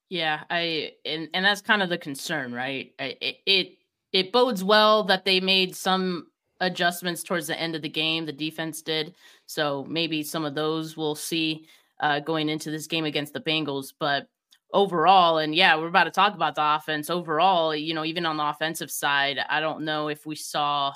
Yeah, 0.09 0.43
I 0.49 0.93
and 1.05 1.29
and 1.33 1.45
that's 1.45 1.61
kind 1.61 1.83
of 1.83 1.89
the 1.89 1.97
concern, 1.97 2.51
right? 2.53 2.91
It 2.99 3.37
it 3.45 3.77
it 4.11 4.31
bodes 4.31 4.63
well 4.63 5.03
that 5.03 5.23
they 5.25 5.39
made 5.39 5.75
some 5.75 6.27
adjustments 6.59 7.23
towards 7.23 7.47
the 7.47 7.59
end 7.59 7.75
of 7.75 7.81
the 7.83 7.89
game. 7.89 8.25
The 8.25 8.33
defense 8.33 8.81
did, 8.81 9.13
so 9.45 9.85
maybe 9.87 10.23
some 10.23 10.45
of 10.45 10.55
those 10.55 10.97
we'll 10.97 11.15
see 11.15 11.67
uh, 11.99 12.19
going 12.21 12.49
into 12.49 12.71
this 12.71 12.87
game 12.87 13.05
against 13.05 13.33
the 13.33 13.39
Bengals. 13.39 13.93
But 13.99 14.27
overall, 14.73 15.37
and 15.37 15.53
yeah, 15.53 15.75
we're 15.77 15.87
about 15.87 16.05
to 16.05 16.11
talk 16.11 16.33
about 16.33 16.55
the 16.55 16.75
offense. 16.75 17.09
Overall, 17.11 17.75
you 17.75 17.93
know, 17.93 18.05
even 18.05 18.25
on 18.25 18.37
the 18.37 18.47
offensive 18.49 18.89
side, 18.91 19.37
I 19.47 19.59
don't 19.59 19.81
know 19.85 20.07
if 20.07 20.25
we 20.25 20.35
saw 20.35 20.93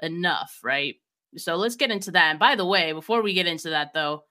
enough, 0.00 0.60
right? 0.62 0.96
So 1.36 1.56
let's 1.56 1.76
get 1.76 1.90
into 1.90 2.12
that. 2.12 2.30
And 2.30 2.38
by 2.38 2.56
the 2.56 2.66
way, 2.66 2.92
before 2.92 3.22
we 3.22 3.34
get 3.34 3.46
into 3.48 3.70
that, 3.70 3.92
though 3.94 4.24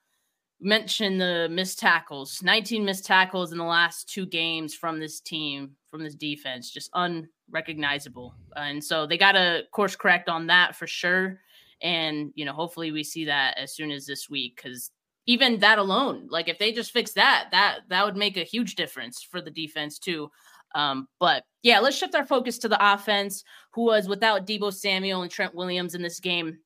mention 0.65 1.19
the 1.19 1.47
missed 1.51 1.77
tackles 1.77 2.41
19 2.41 2.83
missed 2.83 3.05
tackles 3.05 3.51
in 3.51 3.57
the 3.59 3.63
last 3.63 4.09
two 4.09 4.25
games 4.25 4.73
from 4.73 4.99
this 4.99 5.19
team 5.19 5.69
from 5.91 6.03
this 6.03 6.15
defense 6.15 6.71
just 6.71 6.89
unrecognizable. 6.95 8.33
And 8.55 8.83
so 8.83 9.05
they 9.05 9.17
got 9.17 9.33
to 9.33 9.61
course 9.71 9.95
correct 9.95 10.27
on 10.27 10.47
that 10.47 10.75
for 10.75 10.87
sure. 10.87 11.39
And 11.83 12.31
you 12.33 12.45
know 12.45 12.53
hopefully 12.53 12.91
we 12.91 13.03
see 13.03 13.25
that 13.25 13.59
as 13.59 13.73
soon 13.73 13.91
as 13.91 14.07
this 14.07 14.27
week 14.27 14.55
because 14.55 14.89
even 15.27 15.59
that 15.59 15.77
alone 15.77 16.27
like 16.31 16.49
if 16.49 16.57
they 16.57 16.71
just 16.71 16.91
fix 16.91 17.13
that 17.13 17.49
that 17.51 17.81
that 17.89 18.03
would 18.03 18.17
make 18.17 18.35
a 18.35 18.43
huge 18.43 18.73
difference 18.73 19.21
for 19.21 19.41
the 19.41 19.51
defense 19.51 19.99
too. 19.99 20.31
Um, 20.73 21.07
but 21.19 21.43
yeah 21.61 21.79
let's 21.79 21.95
shift 21.95 22.15
our 22.15 22.25
focus 22.25 22.57
to 22.59 22.67
the 22.67 22.93
offense 22.93 23.43
who 23.71 23.83
was 23.83 24.07
without 24.07 24.47
Deebo 24.47 24.73
samuel 24.73 25.21
and 25.21 25.29
trent 25.29 25.53
williams 25.53 25.93
in 25.93 26.01
this 26.01 26.19
game. 26.19 26.57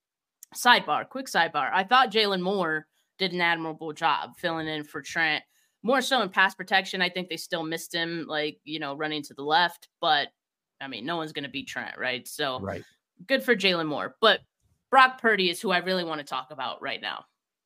Sidebar 0.56 1.10
quick 1.10 1.26
sidebar. 1.26 1.70
I 1.74 1.84
thought 1.84 2.12
Jaylon 2.14 2.42
moore 2.42 2.88
did 3.20 3.34
an 3.34 3.42
admirable 3.42 3.94
job 3.94 4.38
filling 4.38 4.68
in 4.68 4.84
for 4.84 5.02
Trent. 5.02 5.44
More 5.84 6.02
so 6.02 6.22
in 6.22 6.30
pass 6.30 6.56
protection, 6.56 7.02
I 7.02 7.10
think 7.10 7.30
they 7.30 7.38
still 7.38 7.64
missed 7.64 7.94
him, 7.94 8.26
like 8.28 8.60
you 8.64 8.80
know, 8.80 8.96
running 8.96 9.22
to 9.24 9.34
the 9.34 9.44
left. 9.44 9.90
But 10.02 10.30
I 10.82 10.88
mean, 10.88 11.06
no 11.06 11.18
one's 11.18 11.34
going 11.34 11.44
to 11.44 11.50
beat 11.50 11.68
Trent, 11.68 11.98
right? 11.98 12.28
So, 12.28 12.60
right, 12.60 12.84
good 13.28 13.44
for 13.44 13.56
Jaylon 13.56 13.88
Moore. 13.88 14.16
But 14.20 14.40
Brock 14.90 15.22
Purdy 15.22 15.50
is 15.50 15.62
who 15.62 15.72
I 15.72 15.80
really 15.80 16.04
want 16.04 16.20
to 16.20 16.26
talk 16.26 16.48
about 16.52 16.82
right 16.82 17.02
now. 17.02 17.26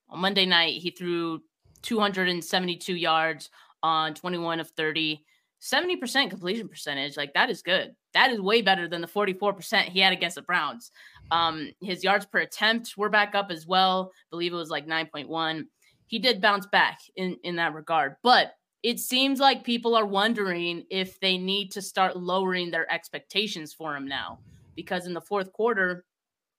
On 0.10 0.20
Monday 0.20 0.46
night, 0.46 0.82
he 0.82 0.92
threw 0.92 1.42
272 1.84 2.96
yards 2.96 3.50
on 3.82 4.14
21 4.14 4.60
of 4.60 4.70
30, 4.72 5.24
70% 5.64 6.30
completion 6.30 6.68
percentage. 6.68 7.16
Like 7.16 7.34
that 7.36 7.50
is 7.50 7.62
good. 7.62 7.96
That 8.14 8.32
is 8.32 8.42
way 8.42 8.62
better 8.62 8.88
than 8.88 9.00
the 9.00 9.08
44% 9.08 9.84
he 9.86 10.02
had 10.02 10.12
against 10.12 10.36
the 10.36 10.42
Browns. 10.42 10.92
Um, 11.32 11.72
his 11.82 12.04
yards 12.04 12.26
per 12.26 12.40
attempt 12.40 12.98
were 12.98 13.10
back 13.10 13.34
up 13.34 13.50
as 13.50 13.66
well. 13.66 14.12
I 14.14 14.28
believe 14.30 14.52
it 14.52 14.58
was 14.58 14.70
like 14.70 14.86
9.1. 14.86 15.66
He 16.08 16.20
did 16.20 16.42
bounce 16.42 16.68
back 16.68 17.00
in, 17.16 17.38
in 17.44 17.56
that 17.56 17.74
regard, 17.74 18.18
but 18.24 18.54
it 18.84 19.00
seems 19.00 19.40
like 19.40 19.64
people 19.64 19.96
are 19.96 20.06
wondering 20.06 20.84
if 20.90 21.18
they 21.22 21.38
need 21.38 21.72
to 21.72 21.82
start 21.82 22.18
lowering 22.18 22.70
their 22.70 22.92
expectations 22.92 23.74
for 23.74 23.96
him 23.96 24.06
now. 24.06 24.40
Because 24.76 25.08
in 25.08 25.14
the 25.14 25.22
fourth 25.22 25.54
quarter, 25.54 26.04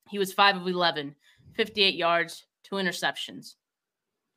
he 0.08 0.18
was 0.18 0.32
5 0.32 0.56
of 0.56 0.66
11, 0.66 1.14
58 1.52 1.94
yards, 1.94 2.46
two 2.62 2.76
interceptions. 2.76 3.56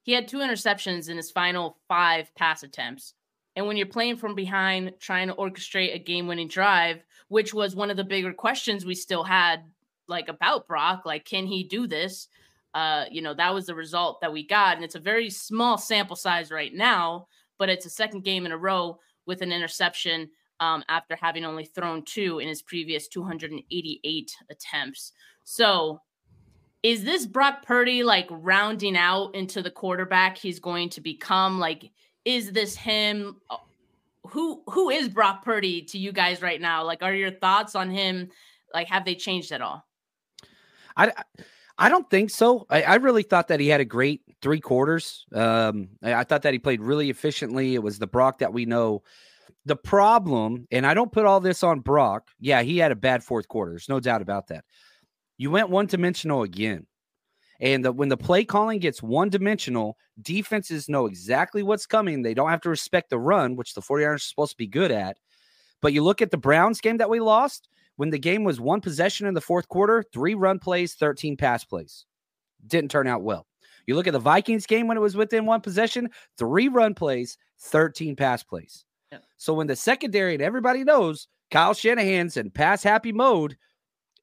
He 0.03 0.11
had 0.11 0.27
two 0.27 0.39
interceptions 0.39 1.09
in 1.09 1.15
his 1.15 1.31
final 1.31 1.77
five 1.87 2.33
pass 2.35 2.63
attempts. 2.63 3.13
And 3.57 3.65
when 3.65 3.75
you're 3.75 3.87
playing 3.87 4.17
from 4.17 4.35
behind, 4.35 4.93
trying 4.99 5.29
to 5.29 5.33
orchestrate 5.33 5.95
a 5.95 5.99
game 5.99 6.27
winning 6.27 6.47
drive, 6.47 7.03
which 7.27 7.55
was 7.55 7.75
one 7.75 7.89
of 7.89 7.97
the 7.97 8.03
bigger 8.03 8.31
questions 8.31 8.85
we 8.85 8.93
still 8.93 9.23
had 9.23 9.63
like 10.07 10.29
about 10.29 10.67
Brock, 10.67 11.07
like 11.07 11.25
can 11.25 11.47
he 11.47 11.63
do 11.63 11.87
this? 11.87 12.27
Uh, 12.75 13.05
you 13.09 13.19
know, 13.19 13.33
that 13.33 13.55
was 13.55 13.65
the 13.65 13.73
result 13.73 14.21
that 14.21 14.31
we 14.31 14.45
got. 14.45 14.75
And 14.75 14.85
it's 14.85 14.93
a 14.93 14.99
very 14.99 15.31
small 15.31 15.79
sample 15.79 16.15
size 16.15 16.51
right 16.51 16.71
now, 16.71 17.25
but 17.57 17.67
it's 17.67 17.87
a 17.87 17.89
second 17.89 18.23
game 18.23 18.45
in 18.45 18.51
a 18.51 18.57
row 18.57 18.99
with 19.25 19.41
an 19.41 19.51
interception 19.51 20.29
um, 20.59 20.83
after 20.87 21.15
having 21.15 21.43
only 21.43 21.65
thrown 21.65 22.05
two 22.05 22.37
in 22.37 22.47
his 22.47 22.61
previous 22.61 23.07
288 23.07 24.35
attempts. 24.51 25.13
So, 25.43 26.01
is 26.83 27.03
this 27.03 27.25
Brock 27.25 27.65
Purdy 27.65 28.03
like 28.03 28.27
rounding 28.29 28.95
out 28.95 29.33
into 29.33 29.63
the 29.63 29.71
quarterback 29.71 30.37
he's 30.37 30.59
going 30.59 30.89
to 30.91 31.01
become? 31.01 31.57
Like, 31.57 31.91
is 32.27 32.51
this 32.51 32.75
him? 32.75 33.37
Who 34.27 34.61
who 34.67 34.89
is 34.89 35.07
Brock 35.07 35.45
Purdy 35.45 35.81
to 35.83 35.97
you 35.97 36.11
guys 36.11 36.41
right 36.41 36.59
now? 36.59 36.83
Like, 36.83 37.01
are 37.01 37.13
your 37.13 37.31
thoughts 37.31 37.73
on 37.73 37.89
him? 37.89 38.29
Like, 38.73 38.87
have 38.87 39.05
they 39.05 39.15
changed 39.15 39.53
at 39.53 39.61
all? 39.61 39.87
I 40.97 41.13
I 41.77 41.87
don't 41.87 42.09
think 42.09 42.29
so. 42.29 42.67
I, 42.69 42.81
I 42.83 42.95
really 42.95 43.23
thought 43.23 43.47
that 43.47 43.61
he 43.61 43.69
had 43.69 43.79
a 43.79 43.85
great 43.85 44.21
three 44.41 44.59
quarters. 44.59 45.25
Um, 45.33 45.89
I, 46.03 46.15
I 46.15 46.23
thought 46.25 46.41
that 46.41 46.51
he 46.51 46.59
played 46.59 46.81
really 46.81 47.09
efficiently. 47.09 47.75
It 47.75 47.83
was 47.83 47.97
the 47.97 48.07
Brock 48.07 48.39
that 48.39 48.51
we 48.51 48.65
know. 48.65 49.03
The 49.65 49.77
problem, 49.77 50.67
and 50.71 50.85
I 50.85 50.93
don't 50.93 51.11
put 51.11 51.25
all 51.25 51.39
this 51.39 51.63
on 51.63 51.79
Brock. 51.79 52.29
Yeah, 52.39 52.61
he 52.61 52.77
had 52.77 52.91
a 52.91 52.95
bad 52.95 53.23
fourth 53.23 53.47
quarter. 53.47 53.71
There's 53.71 53.89
no 53.89 53.99
doubt 53.99 54.21
about 54.21 54.47
that. 54.47 54.65
You 55.37 55.51
went 55.51 55.69
one 55.69 55.85
dimensional 55.85 56.43
again. 56.43 56.87
And 57.59 57.83
the, 57.83 57.91
when 57.91 58.09
the 58.09 58.17
play 58.17 58.45
calling 58.45 58.79
gets 58.79 59.01
one 59.01 59.29
dimensional, 59.29 59.97
defenses 60.21 60.89
know 60.89 61.05
exactly 61.05 61.63
what's 61.63 61.85
coming. 61.85 62.21
They 62.21 62.33
don't 62.33 62.49
have 62.49 62.61
to 62.61 62.69
respect 62.69 63.09
the 63.09 63.19
run, 63.19 63.55
which 63.55 63.73
the 63.73 63.81
49ers 63.81 64.15
are 64.15 64.17
supposed 64.19 64.51
to 64.51 64.57
be 64.57 64.67
good 64.67 64.91
at. 64.91 65.17
But 65.81 65.93
you 65.93 66.03
look 66.03 66.21
at 66.21 66.31
the 66.31 66.37
Browns 66.37 66.81
game 66.81 66.97
that 66.97 67.09
we 67.09 67.19
lost, 67.19 67.69
when 67.95 68.09
the 68.11 68.19
game 68.19 68.43
was 68.43 68.59
one 68.59 68.81
possession 68.81 69.27
in 69.27 69.33
the 69.33 69.41
fourth 69.41 69.67
quarter, 69.67 70.03
three 70.13 70.35
run 70.35 70.59
plays, 70.59 70.93
13 70.93 71.35
pass 71.35 71.63
plays. 71.63 72.05
Didn't 72.65 72.91
turn 72.91 73.07
out 73.07 73.23
well. 73.23 73.47
You 73.87 73.95
look 73.95 74.07
at 74.07 74.13
the 74.13 74.19
Vikings 74.19 74.65
game 74.65 74.87
when 74.87 74.97
it 74.97 75.01
was 75.01 75.15
within 75.15 75.45
one 75.45 75.61
possession, 75.61 76.09
three 76.37 76.67
run 76.67 76.93
plays, 76.93 77.37
13 77.59 78.15
pass 78.15 78.43
plays. 78.43 78.85
Yep. 79.11 79.23
So 79.37 79.53
when 79.53 79.67
the 79.67 79.75
secondary 79.75 80.33
and 80.33 80.43
everybody 80.43 80.83
knows 80.83 81.27
Kyle 81.49 81.73
Shanahan's 81.73 82.37
in 82.37 82.51
pass 82.51 82.83
happy 82.83 83.11
mode, 83.11 83.57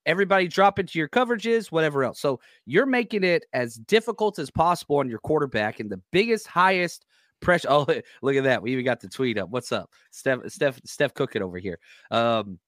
everybody 0.06 0.48
drop 0.48 0.78
into 0.78 0.98
your 0.98 1.08
coverages, 1.08 1.72
whatever 1.72 2.04
else. 2.04 2.20
So 2.20 2.40
you're 2.66 2.86
making 2.86 3.24
it 3.24 3.46
as 3.52 3.76
difficult 3.76 4.38
as 4.38 4.50
possible 4.50 4.98
on 4.98 5.08
your 5.08 5.18
quarterback 5.18 5.80
and 5.80 5.90
the 5.90 6.00
biggest, 6.12 6.46
highest 6.46 7.06
pressure. 7.40 7.68
Oh, 7.70 7.86
look 8.22 8.36
at 8.36 8.44
that. 8.44 8.62
We 8.62 8.72
even 8.72 8.84
got 8.84 9.00
the 9.00 9.08
tweet 9.08 9.38
up. 9.38 9.50
What's 9.50 9.72
up? 9.72 9.90
Steph, 10.10 10.40
Steph, 10.48 10.80
Steph 10.84 11.14
cooking 11.14 11.42
over 11.42 11.58
here. 11.58 11.78
Um, 12.10 12.58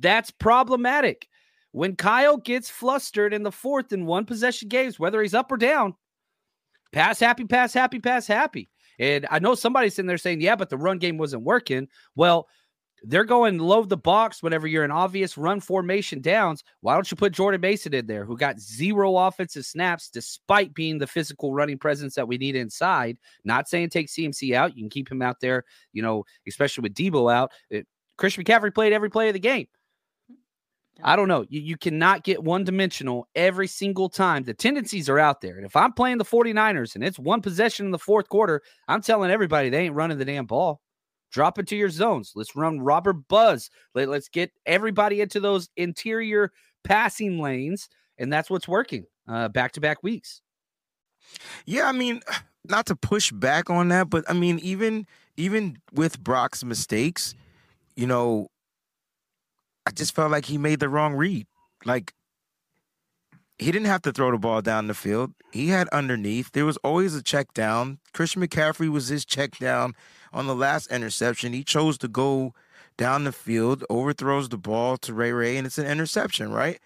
that's 0.00 0.30
problematic. 0.30 1.28
When 1.72 1.96
Kyle 1.96 2.36
gets 2.36 2.70
flustered 2.70 3.34
in 3.34 3.42
the 3.42 3.52
fourth 3.52 3.92
in 3.92 4.06
one 4.06 4.24
possession 4.24 4.68
games, 4.68 4.98
whether 4.98 5.20
he's 5.22 5.34
up 5.34 5.52
or 5.52 5.56
down, 5.56 5.94
pass 6.92 7.20
happy, 7.20 7.44
pass 7.44 7.74
happy, 7.74 8.00
pass 8.00 8.26
happy. 8.26 8.68
And 8.98 9.26
I 9.30 9.38
know 9.38 9.54
somebody's 9.54 9.94
sitting 9.94 10.08
there 10.08 10.18
saying, 10.18 10.40
yeah, 10.40 10.56
but 10.56 10.70
the 10.70 10.76
run 10.76 10.98
game 10.98 11.18
wasn't 11.18 11.44
working. 11.44 11.88
Well, 12.16 12.48
they're 13.04 13.24
going 13.24 13.58
load 13.58 13.88
the 13.88 13.96
box 13.96 14.42
whenever 14.42 14.66
you're 14.66 14.84
in 14.84 14.90
obvious 14.90 15.38
run 15.38 15.60
formation 15.60 16.20
downs. 16.20 16.64
Why 16.80 16.94
don't 16.94 17.10
you 17.10 17.16
put 17.16 17.32
Jordan 17.32 17.60
Mason 17.60 17.94
in 17.94 18.06
there, 18.06 18.24
who 18.24 18.36
got 18.36 18.60
zero 18.60 19.16
offensive 19.16 19.64
snaps 19.64 20.10
despite 20.10 20.74
being 20.74 20.98
the 20.98 21.06
physical 21.06 21.54
running 21.54 21.78
presence 21.78 22.14
that 22.14 22.28
we 22.28 22.38
need 22.38 22.56
inside? 22.56 23.18
Not 23.44 23.68
saying 23.68 23.90
take 23.90 24.08
CMC 24.08 24.54
out. 24.54 24.76
You 24.76 24.82
can 24.82 24.90
keep 24.90 25.10
him 25.10 25.22
out 25.22 25.40
there, 25.40 25.64
you 25.92 26.02
know, 26.02 26.24
especially 26.46 26.82
with 26.82 26.94
Deebo 26.94 27.32
out. 27.32 27.52
It, 27.70 27.86
Christian 28.16 28.44
McCaffrey 28.44 28.74
played 28.74 28.92
every 28.92 29.10
play 29.10 29.28
of 29.28 29.34
the 29.34 29.40
game. 29.40 29.66
I 31.02 31.14
don't 31.14 31.28
know. 31.28 31.44
You, 31.48 31.60
you 31.60 31.76
cannot 31.76 32.24
get 32.24 32.42
one 32.42 32.64
dimensional 32.64 33.28
every 33.34 33.68
single 33.68 34.08
time. 34.08 34.42
The 34.42 34.54
tendencies 34.54 35.08
are 35.08 35.18
out 35.18 35.40
there. 35.40 35.56
And 35.56 35.64
if 35.64 35.76
I'm 35.76 35.92
playing 35.92 36.18
the 36.18 36.24
49ers 36.24 36.96
and 36.96 37.04
it's 37.04 37.18
one 37.18 37.40
possession 37.40 37.86
in 37.86 37.92
the 37.92 37.98
fourth 37.98 38.28
quarter, 38.28 38.62
I'm 38.88 39.00
telling 39.00 39.30
everybody 39.30 39.70
they 39.70 39.84
ain't 39.84 39.94
running 39.94 40.18
the 40.18 40.24
damn 40.24 40.46
ball. 40.46 40.80
Drop 41.30 41.58
into 41.58 41.76
your 41.76 41.90
zones. 41.90 42.32
Let's 42.34 42.56
run 42.56 42.80
robber 42.80 43.12
buzz. 43.12 43.70
Let, 43.94 44.08
let's 44.08 44.28
get 44.28 44.52
everybody 44.66 45.20
into 45.20 45.40
those 45.40 45.68
interior 45.76 46.52
passing 46.84 47.38
lanes. 47.38 47.88
And 48.18 48.32
that's 48.32 48.50
what's 48.50 48.68
working 48.68 49.04
back 49.26 49.72
to 49.72 49.80
back 49.80 50.02
weeks. 50.02 50.40
Yeah, 51.66 51.86
I 51.86 51.92
mean, 51.92 52.20
not 52.64 52.86
to 52.86 52.96
push 52.96 53.32
back 53.32 53.70
on 53.70 53.88
that, 53.88 54.10
but 54.10 54.24
I 54.28 54.32
mean, 54.32 54.58
even 54.60 55.06
even 55.36 55.78
with 55.92 56.22
Brock's 56.22 56.64
mistakes, 56.64 57.34
you 57.96 58.06
know, 58.06 58.48
I 59.86 59.90
just 59.90 60.14
felt 60.14 60.30
like 60.30 60.46
he 60.46 60.58
made 60.58 60.80
the 60.80 60.88
wrong 60.88 61.14
read. 61.14 61.46
Like 61.84 62.12
he 63.58 63.70
didn't 63.72 63.86
have 63.86 64.02
to 64.02 64.12
throw 64.12 64.30
the 64.30 64.38
ball 64.38 64.62
down 64.62 64.86
the 64.86 64.94
field. 64.94 65.32
He 65.52 65.68
had 65.68 65.88
underneath. 65.88 66.52
There 66.52 66.66
was 66.66 66.76
always 66.78 67.14
a 67.14 67.22
check 67.22 67.54
down. 67.54 67.98
Christian 68.12 68.42
McCaffrey 68.42 68.88
was 68.88 69.08
his 69.08 69.24
check 69.24 69.58
down 69.58 69.94
on 70.32 70.46
the 70.46 70.54
last 70.54 70.90
interception. 70.90 71.52
He 71.52 71.64
chose 71.64 71.98
to 71.98 72.08
go 72.08 72.54
down 72.96 73.24
the 73.24 73.32
field, 73.32 73.84
overthrows 73.88 74.48
the 74.48 74.58
ball 74.58 74.96
to 74.98 75.14
Ray 75.14 75.32
Ray, 75.32 75.56
and 75.56 75.66
it's 75.66 75.78
an 75.78 75.86
interception, 75.86 76.52
right? 76.52 76.78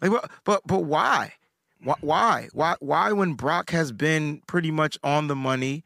Like, 0.00 0.10
but 0.10 0.30
but, 0.44 0.62
but 0.66 0.84
why? 0.84 1.34
Why? 1.82 2.48
Why? 2.52 2.76
Why? 2.80 3.12
When 3.12 3.34
Brock 3.34 3.70
has 3.70 3.92
been 3.92 4.42
pretty 4.46 4.70
much 4.70 4.98
on 5.02 5.28
the 5.28 5.36
money, 5.36 5.84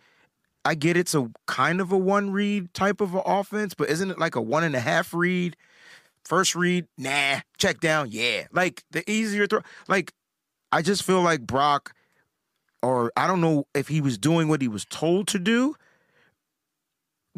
I 0.65 0.75
get 0.75 0.97
it's 0.97 1.15
a 1.15 1.31
kind 1.47 1.81
of 1.81 1.93
a 1.93 1.99
one 1.99 2.31
read 2.31 2.73
type 2.75 3.01
of 3.01 3.15
an 3.15 3.23
offense, 3.25 3.75
but 3.75 3.89
isn't 3.89 4.11
it 4.11 4.19
like 4.19 4.37
a 4.37 4.43
one 4.43 4.65
and 4.65 4.77
a 4.77 4.81
half 4.81 5.15
read? 5.15 5.57
First 6.25 6.55
read, 6.55 6.87
nah. 6.99 7.41
Check 7.57 7.81
down, 7.81 8.09
yeah. 8.11 8.47
Like 8.53 8.85
the 8.91 9.09
easier 9.11 9.47
throw. 9.47 9.63
Like 9.89 10.13
I 10.71 10.83
just 10.83 11.03
feel 11.03 11.23
like 11.23 11.47
Brock, 11.47 11.95
or 12.83 13.13
I 13.17 13.27
don't 13.27 13.41
know 13.41 13.67
if 13.75 13.89
he 13.89 14.01
was 14.01 14.19
doing 14.19 14.49
what 14.49 14.61
he 14.61 14.69
was 14.69 14.85
told 14.85 15.27
to 15.29 15.39
do, 15.39 15.75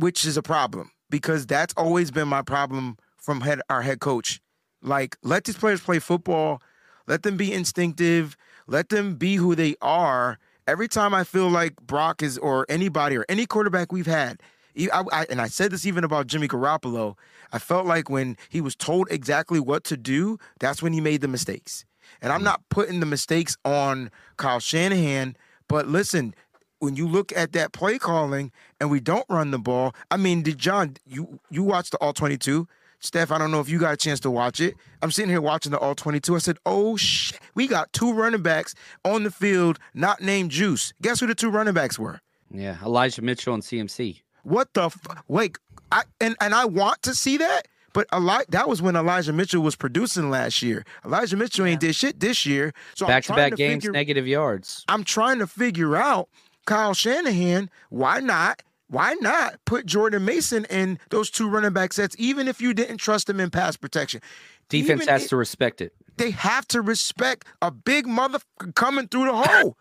which 0.00 0.24
is 0.24 0.36
a 0.36 0.42
problem 0.42 0.90
because 1.10 1.46
that's 1.46 1.74
always 1.76 2.10
been 2.10 2.28
my 2.28 2.42
problem 2.42 2.96
from 3.18 3.42
head 3.42 3.60
our 3.68 3.82
head 3.82 4.00
coach. 4.00 4.40
Like, 4.82 5.16
let 5.22 5.44
these 5.44 5.56
players 5.56 5.80
play 5.80 5.98
football, 5.98 6.62
let 7.06 7.22
them 7.22 7.36
be 7.36 7.52
instinctive, 7.52 8.36
let 8.66 8.88
them 8.88 9.16
be 9.16 9.36
who 9.36 9.54
they 9.54 9.76
are. 9.82 10.38
Every 10.66 10.88
time 10.88 11.12
I 11.12 11.24
feel 11.24 11.48
like 11.48 11.76
Brock 11.82 12.22
is, 12.22 12.38
or 12.38 12.64
anybody, 12.68 13.16
or 13.16 13.26
any 13.28 13.44
quarterback 13.44 13.92
we've 13.92 14.06
had, 14.06 14.40
I, 14.78 15.04
I, 15.12 15.26
and 15.28 15.40
I 15.40 15.48
said 15.48 15.72
this 15.72 15.84
even 15.84 16.04
about 16.04 16.28
Jimmy 16.28 16.48
Garoppolo, 16.48 17.16
I 17.52 17.58
felt 17.58 17.86
like 17.86 18.08
when 18.08 18.36
he 18.48 18.60
was 18.60 18.76
told 18.76 19.08
exactly 19.10 19.60
what 19.60 19.84
to 19.84 19.96
do, 19.96 20.38
that's 20.60 20.82
when 20.82 20.92
he 20.92 21.00
made 21.00 21.20
the 21.20 21.28
mistakes. 21.28 21.84
And 22.22 22.32
I'm 22.32 22.40
mm. 22.40 22.44
not 22.44 22.62
putting 22.70 23.00
the 23.00 23.06
mistakes 23.06 23.56
on 23.64 24.10
Kyle 24.36 24.60
Shanahan, 24.60 25.36
but 25.68 25.88
listen, 25.88 26.34
when 26.80 26.96
you 26.96 27.06
look 27.06 27.32
at 27.36 27.52
that 27.52 27.72
play 27.72 27.98
calling 27.98 28.50
and 28.80 28.90
we 28.90 28.98
don't 29.00 29.26
run 29.28 29.52
the 29.52 29.58
ball, 29.58 29.94
I 30.10 30.16
mean, 30.16 30.42
did 30.42 30.58
John 30.58 30.96
you 31.06 31.38
you 31.50 31.62
watched 31.62 31.92
the 31.92 31.98
all 31.98 32.12
22? 32.12 32.66
Steph, 33.02 33.30
I 33.30 33.38
don't 33.38 33.50
know 33.50 33.60
if 33.60 33.68
you 33.70 33.78
got 33.78 33.94
a 33.94 33.96
chance 33.96 34.20
to 34.20 34.30
watch 34.30 34.60
it. 34.60 34.74
I'm 35.00 35.10
sitting 35.10 35.30
here 35.30 35.40
watching 35.40 35.72
the 35.72 35.78
all 35.78 35.94
22. 35.94 36.34
I 36.34 36.38
said, 36.38 36.58
"Oh 36.66 36.96
shit, 36.96 37.40
we 37.54 37.66
got 37.66 37.90
two 37.94 38.12
running 38.12 38.42
backs 38.42 38.74
on 39.04 39.22
the 39.22 39.30
field 39.30 39.78
not 39.94 40.20
named 40.20 40.50
Juice." 40.50 40.92
Guess 41.00 41.20
who 41.20 41.26
the 41.26 41.34
two 41.34 41.50
running 41.50 41.72
backs 41.72 41.98
were? 41.98 42.20
Yeah, 42.52 42.76
Elijah 42.84 43.22
Mitchell 43.22 43.54
and 43.54 43.62
CMC. 43.62 44.20
What 44.42 44.74
the 44.74 44.84
f- 44.86 44.98
wait, 45.28 45.56
I 45.92 46.02
and 46.20 46.36
and 46.40 46.54
I 46.54 46.64
want 46.66 47.00
to 47.02 47.14
see 47.14 47.38
that, 47.38 47.68
but 47.94 48.06
a 48.12 48.16
Eli- 48.18 48.44
that 48.50 48.68
was 48.68 48.82
when 48.82 48.96
Elijah 48.96 49.32
Mitchell 49.32 49.62
was 49.62 49.76
producing 49.76 50.28
last 50.30 50.60
year. 50.62 50.84
Elijah 51.04 51.36
Mitchell 51.36 51.64
ain't 51.66 51.80
did 51.80 51.94
shit 51.94 52.20
this 52.20 52.44
year. 52.44 52.72
So 52.94 53.06
back 53.06 53.24
to 53.24 53.34
back 53.34 53.54
games, 53.56 53.84
figure, 53.84 53.92
negative 53.92 54.26
yards. 54.26 54.84
I'm 54.88 55.04
trying 55.04 55.38
to 55.38 55.46
figure 55.46 55.96
out 55.96 56.28
Kyle 56.70 56.94
Shanahan, 56.94 57.68
why 57.88 58.20
not? 58.20 58.62
Why 58.86 59.14
not 59.14 59.56
put 59.64 59.86
Jordan 59.86 60.24
Mason 60.24 60.66
in 60.66 61.00
those 61.10 61.28
two 61.28 61.48
running 61.48 61.72
back 61.72 61.92
sets, 61.92 62.14
even 62.16 62.46
if 62.46 62.60
you 62.60 62.72
didn't 62.72 62.98
trust 62.98 63.28
him 63.28 63.40
in 63.40 63.50
pass 63.50 63.76
protection? 63.76 64.20
Defense 64.68 65.02
even 65.02 65.12
has 65.12 65.26
to 65.30 65.36
respect 65.36 65.80
it. 65.80 65.92
They 66.16 66.30
have 66.30 66.68
to 66.68 66.80
respect 66.80 67.48
a 67.60 67.72
big 67.72 68.06
mother 68.06 68.38
coming 68.76 69.08
through 69.08 69.24
the 69.24 69.34
hole, 69.34 69.76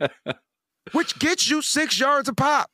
which 0.92 1.18
gets 1.18 1.48
you 1.48 1.62
six 1.62 1.98
yards 1.98 2.28
a 2.28 2.34
pop. 2.34 2.70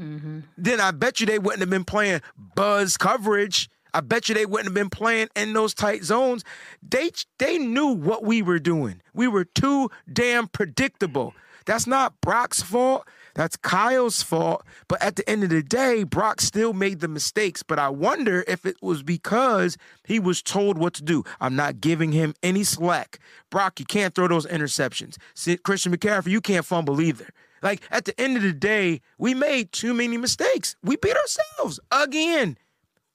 Mm-hmm. 0.00 0.40
Then 0.58 0.80
I 0.80 0.90
bet 0.90 1.20
you 1.20 1.26
they 1.26 1.38
wouldn't 1.38 1.60
have 1.60 1.70
been 1.70 1.84
playing 1.84 2.20
buzz 2.56 2.96
coverage. 2.96 3.70
I 3.94 4.00
bet 4.00 4.28
you 4.28 4.34
they 4.34 4.44
wouldn't 4.44 4.66
have 4.66 4.74
been 4.74 4.90
playing 4.90 5.28
in 5.36 5.52
those 5.52 5.72
tight 5.72 6.02
zones. 6.02 6.42
They 6.82 7.12
they 7.38 7.58
knew 7.58 7.92
what 7.92 8.24
we 8.24 8.42
were 8.42 8.58
doing. 8.58 9.02
We 9.14 9.28
were 9.28 9.44
too 9.44 9.88
damn 10.12 10.48
predictable. 10.48 11.32
That's 11.66 11.86
not 11.86 12.20
Brock's 12.20 12.62
fault. 12.62 13.06
That's 13.34 13.56
Kyle's 13.56 14.22
fault. 14.22 14.64
But 14.88 15.02
at 15.02 15.16
the 15.16 15.28
end 15.28 15.44
of 15.44 15.50
the 15.50 15.62
day, 15.62 16.04
Brock 16.04 16.40
still 16.40 16.72
made 16.72 17.00
the 17.00 17.08
mistakes. 17.08 17.62
But 17.62 17.78
I 17.78 17.90
wonder 17.90 18.44
if 18.48 18.64
it 18.64 18.76
was 18.80 19.02
because 19.02 19.76
he 20.06 20.18
was 20.18 20.42
told 20.42 20.78
what 20.78 20.94
to 20.94 21.02
do. 21.02 21.22
I'm 21.40 21.54
not 21.54 21.80
giving 21.80 22.12
him 22.12 22.34
any 22.42 22.64
slack. 22.64 23.18
Brock, 23.50 23.78
you 23.78 23.84
can't 23.84 24.14
throw 24.14 24.28
those 24.28 24.46
interceptions. 24.46 25.16
Christian 25.64 25.94
McCaffrey, 25.94 26.28
you 26.28 26.40
can't 26.40 26.64
fumble 26.64 27.00
either. 27.00 27.28
Like 27.62 27.82
at 27.90 28.04
the 28.04 28.18
end 28.20 28.36
of 28.36 28.42
the 28.42 28.52
day, 28.52 29.00
we 29.18 29.34
made 29.34 29.72
too 29.72 29.92
many 29.92 30.16
mistakes. 30.16 30.76
We 30.82 30.96
beat 30.96 31.16
ourselves 31.16 31.80
again, 31.90 32.56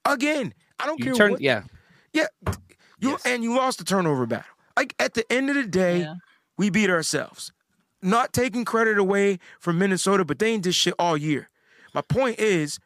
again. 0.06 0.54
I 0.80 0.88
don't 0.88 1.00
you 1.00 1.06
care. 1.06 1.14
Turn, 1.14 1.32
what, 1.32 1.42
yeah, 1.42 1.64
yeah. 2.12 2.28
You 3.00 3.12
yes. 3.12 3.26
and 3.26 3.44
you 3.44 3.56
lost 3.56 3.78
the 3.78 3.86
turnover 3.86 4.26
battle. 4.26 4.46
Like 4.76 4.96
at 5.00 5.14
the 5.14 5.32
end 5.32 5.50
of 5.50 5.56
the 5.56 5.66
day, 5.66 6.00
yeah. 6.00 6.16
we 6.58 6.70
beat 6.70 6.90
ourselves 6.90 7.52
not 8.02 8.34
taking 8.34 8.66
credit 8.66 8.98
away 8.98 9.40
from 9.60 9.78
Minnesota, 9.78 10.26
but 10.26 10.40
they 10.40 10.52
ain't 10.52 10.64
did 10.64 10.76
shit 10.76 10.94
all 10.98 11.18
year. 11.18 11.50
My 11.94 12.02
point 12.02 12.40
is, 12.40 12.80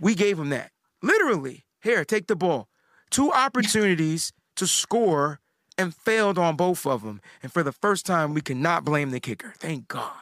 we 0.00 0.14
gave 0.14 0.36
them 0.36 0.50
that. 0.50 0.70
Literally, 1.02 1.64
here, 1.82 2.04
take 2.04 2.26
the 2.26 2.36
ball. 2.36 2.68
Two 3.10 3.32
opportunities 3.32 4.32
to 4.56 4.66
score 4.66 5.40
and 5.76 5.94
failed 5.94 6.38
on 6.38 6.56
both 6.56 6.86
of 6.86 7.02
them. 7.02 7.20
And 7.42 7.52
for 7.52 7.62
the 7.62 7.72
first 7.72 8.04
time, 8.04 8.34
we 8.34 8.40
cannot 8.40 8.84
blame 8.84 9.10
the 9.10 9.20
kicker. 9.20 9.54
Thank 9.58 9.88
God. 9.88 10.12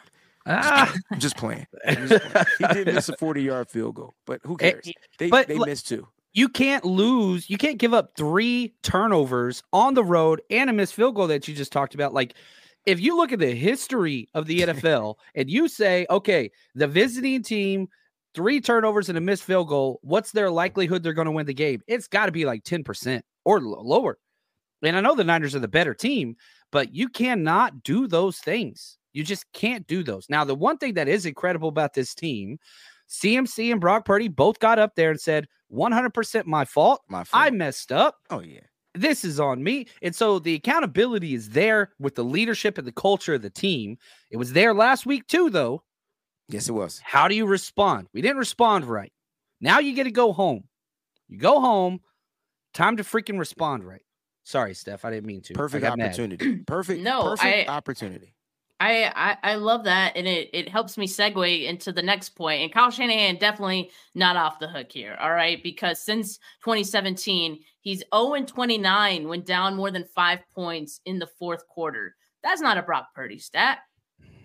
Ah. 0.47 0.95
I'm 1.11 1.19
just 1.19 1.37
playing. 1.37 1.67
I'm 1.87 2.09
just 2.09 2.25
playing. 2.25 2.47
he 2.59 2.67
did 2.69 2.95
miss 2.95 3.09
a 3.09 3.17
40 3.17 3.43
yard 3.43 3.69
field 3.69 3.97
goal, 3.97 4.15
but 4.27 4.41
who 4.45 4.57
cares? 4.57 4.89
They, 5.19 5.29
but, 5.29 5.49
they 5.49 5.59
missed 5.59 5.89
two. 5.89 6.07
You 6.35 6.49
can't 6.49 6.85
lose. 6.85 7.49
You 7.49 7.57
can't 7.57 7.79
give 7.79 7.95
up 7.95 8.13
three 8.17 8.75
turnovers 8.83 9.63
on 9.73 9.95
the 9.95 10.05
road 10.05 10.43
and 10.51 10.69
a 10.69 10.73
missed 10.73 10.95
field 10.95 11.15
goal 11.15 11.27
that 11.29 11.49
you 11.49 11.55
just 11.55 11.73
talked 11.73 11.95
about. 11.95 12.13
Like, 12.13 12.35
if 12.87 13.01
you 13.01 13.17
look 13.17 13.33
at 13.33 13.41
the 13.41 13.55
history 13.55 14.29
of 14.33 14.47
the 14.47 14.61
NFL 14.63 15.17
and 15.35 15.51
you 15.51 15.69
say, 15.69 16.07
okay, 16.09 16.51
the 16.75 16.87
visiting 16.87 17.43
team, 17.43 17.89
three 18.35 18.61
turnovers 18.61 19.09
and 19.09 19.19
a 19.19 19.21
missed 19.21 19.43
field 19.43 19.69
goal, 19.69 20.01
what's 20.03 20.33
their 20.33 20.51
likelihood 20.51 21.03
they're 21.03 21.13
going 21.13 21.27
to 21.27 21.33
win 21.33 21.47
the 21.47 21.55
game? 21.55 21.83
It's 21.87 22.09
got 22.09 22.27
to 22.27 22.33
be 22.33 22.45
like 22.45 22.63
10% 22.65 23.21
or 23.45 23.61
lower. 23.61 24.19
And 24.83 24.97
I 24.97 25.01
know 25.01 25.15
the 25.15 25.25
Niners 25.25 25.55
are 25.55 25.61
the 25.61 25.69
better 25.69 25.95
team, 25.95 26.37
but 26.71 26.95
you 26.95 27.09
cannot 27.09 27.83
do 27.83 28.07
those 28.07 28.39
things. 28.39 28.99
You 29.13 29.25
just 29.25 29.51
can't 29.53 29.87
do 29.87 30.03
those. 30.03 30.29
Now, 30.29 30.45
the 30.45 30.55
one 30.55 30.77
thing 30.77 30.95
that 30.95 31.09
is 31.09 31.27
incredible 31.27 31.71
about 31.71 31.95
this 31.95 32.15
team, 32.15 32.59
CMC 33.09 33.73
and 33.73 33.81
Brock 33.81 34.05
Purdy 34.05 34.29
both 34.29 34.59
got 34.59 34.79
up 34.79 34.95
there 34.95 35.11
and 35.11 35.21
said, 35.21 35.49
100% 35.73 36.45
my 36.45 36.65
fault. 36.67 37.01
My 37.09 37.25
fault. 37.25 37.43
I 37.43 37.51
messed 37.51 37.91
up. 37.91 38.17
Oh, 38.31 38.41
yeah 38.41 38.61
this 38.97 39.25
is 39.25 39.39
on 39.39 39.63
me. 39.63 39.87
And 40.03 40.15
so 40.15 40.39
the 40.39 40.55
accountability 40.55 41.35
is 41.35 41.51
there 41.51 41.93
with 41.99 42.15
the 42.15 42.25
leadership 42.25 42.79
and 42.79 42.87
the 42.87 42.93
culture 42.93 43.35
of 43.35 43.43
the 43.43 43.51
team. 43.51 43.99
It 44.31 44.37
was 44.37 44.53
there 44.53 44.75
last 44.75 45.07
week 45.07 45.27
too, 45.27 45.51
though. 45.51 45.83
Yes, 46.49 46.69
it 46.69 46.73
was. 46.73 47.01
How 47.05 47.29
do 47.29 47.35
you 47.35 47.47
respond? 47.47 48.09
We 48.13 48.23
didn't 48.23 48.39
respond 48.39 48.85
right. 48.85 49.13
Now 49.61 49.81
you 49.81 49.95
get 49.95 50.05
to 50.05 50.11
go 50.11 50.33
home. 50.33 50.65
You 51.29 51.39
go 51.39 51.61
home. 51.61 52.01
Time 52.73 52.99
to 52.99 53.03
freaking 53.03 53.39
respond 53.39 53.85
right. 53.85 54.03
Sorry, 54.45 54.75
Steph. 54.75 55.05
I 55.05 55.11
didn't 55.11 55.27
mean 55.27 55.41
to. 55.43 55.55
Perfect 55.55 55.85
opportunity. 55.85 56.59
Perfect. 56.59 57.03
No, 57.03 57.23
perfect 57.23 57.69
I, 57.69 57.73
opportunity. 57.73 58.36
I, 58.79 59.11
I, 59.17 59.53
I 59.53 59.55
love 59.55 59.85
that, 59.85 60.13
and 60.17 60.27
it 60.27 60.51
it 60.53 60.69
helps 60.69 60.99
me 60.99 61.07
segue 61.07 61.65
into 61.67 61.93
the 61.93 62.03
next 62.03 62.31
point. 62.31 62.63
And 62.63 62.73
Kyle 62.73 62.91
Shanahan 62.91 63.37
definitely 63.37 63.91
not 64.15 64.37
off 64.37 64.59
the 64.59 64.69
hook 64.69 64.93
here, 64.93 65.17
all 65.19 65.33
right? 65.33 65.63
Because 65.63 65.99
since 65.99 66.37
2017, 66.63 67.61
he's 67.81 68.05
0 68.15 68.35
and 68.35 68.47
29 68.47 69.29
when 69.29 69.43
down 69.43 69.77
more 69.77 69.91
than 69.91 70.05
five 70.05 70.41
points 70.55 71.01
in 71.07 71.19
the 71.19 71.27
fourth 71.27 71.67
quarter. 71.69 72.17
That's 72.43 72.61
not 72.61 72.77
a 72.77 72.83
Brock 72.83 73.15
Purdy 73.15 73.39
stat. 73.39 73.79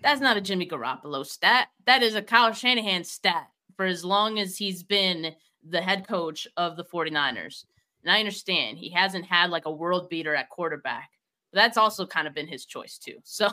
That's 0.02 0.20
not 0.20 0.36
a 0.36 0.40
Jimmy 0.40 0.66
Garoppolo 0.66 1.26
stat. 1.26 1.68
That 1.86 2.02
is 2.02 2.14
a 2.14 2.22
Kyle 2.22 2.52
Shanahan 2.52 3.04
stat 3.04 3.48
for 3.76 3.84
as 3.84 4.04
long 4.04 4.38
as 4.38 4.56
he's 4.56 4.82
been 4.82 5.34
the 5.62 5.80
head 5.80 6.08
coach 6.08 6.48
of 6.56 6.76
the 6.76 6.84
49ers. 6.84 7.64
And 8.02 8.10
I 8.10 8.18
understand 8.18 8.78
he 8.78 8.90
hasn't 8.90 9.26
had 9.26 9.50
like 9.50 9.66
a 9.66 9.70
world 9.70 10.08
beater 10.08 10.34
at 10.34 10.48
quarterback. 10.48 11.10
That's 11.52 11.76
also 11.76 12.06
kind 12.06 12.26
of 12.26 12.34
been 12.34 12.46
his 12.46 12.64
choice 12.64 12.98
too. 12.98 13.18
So 13.24 13.48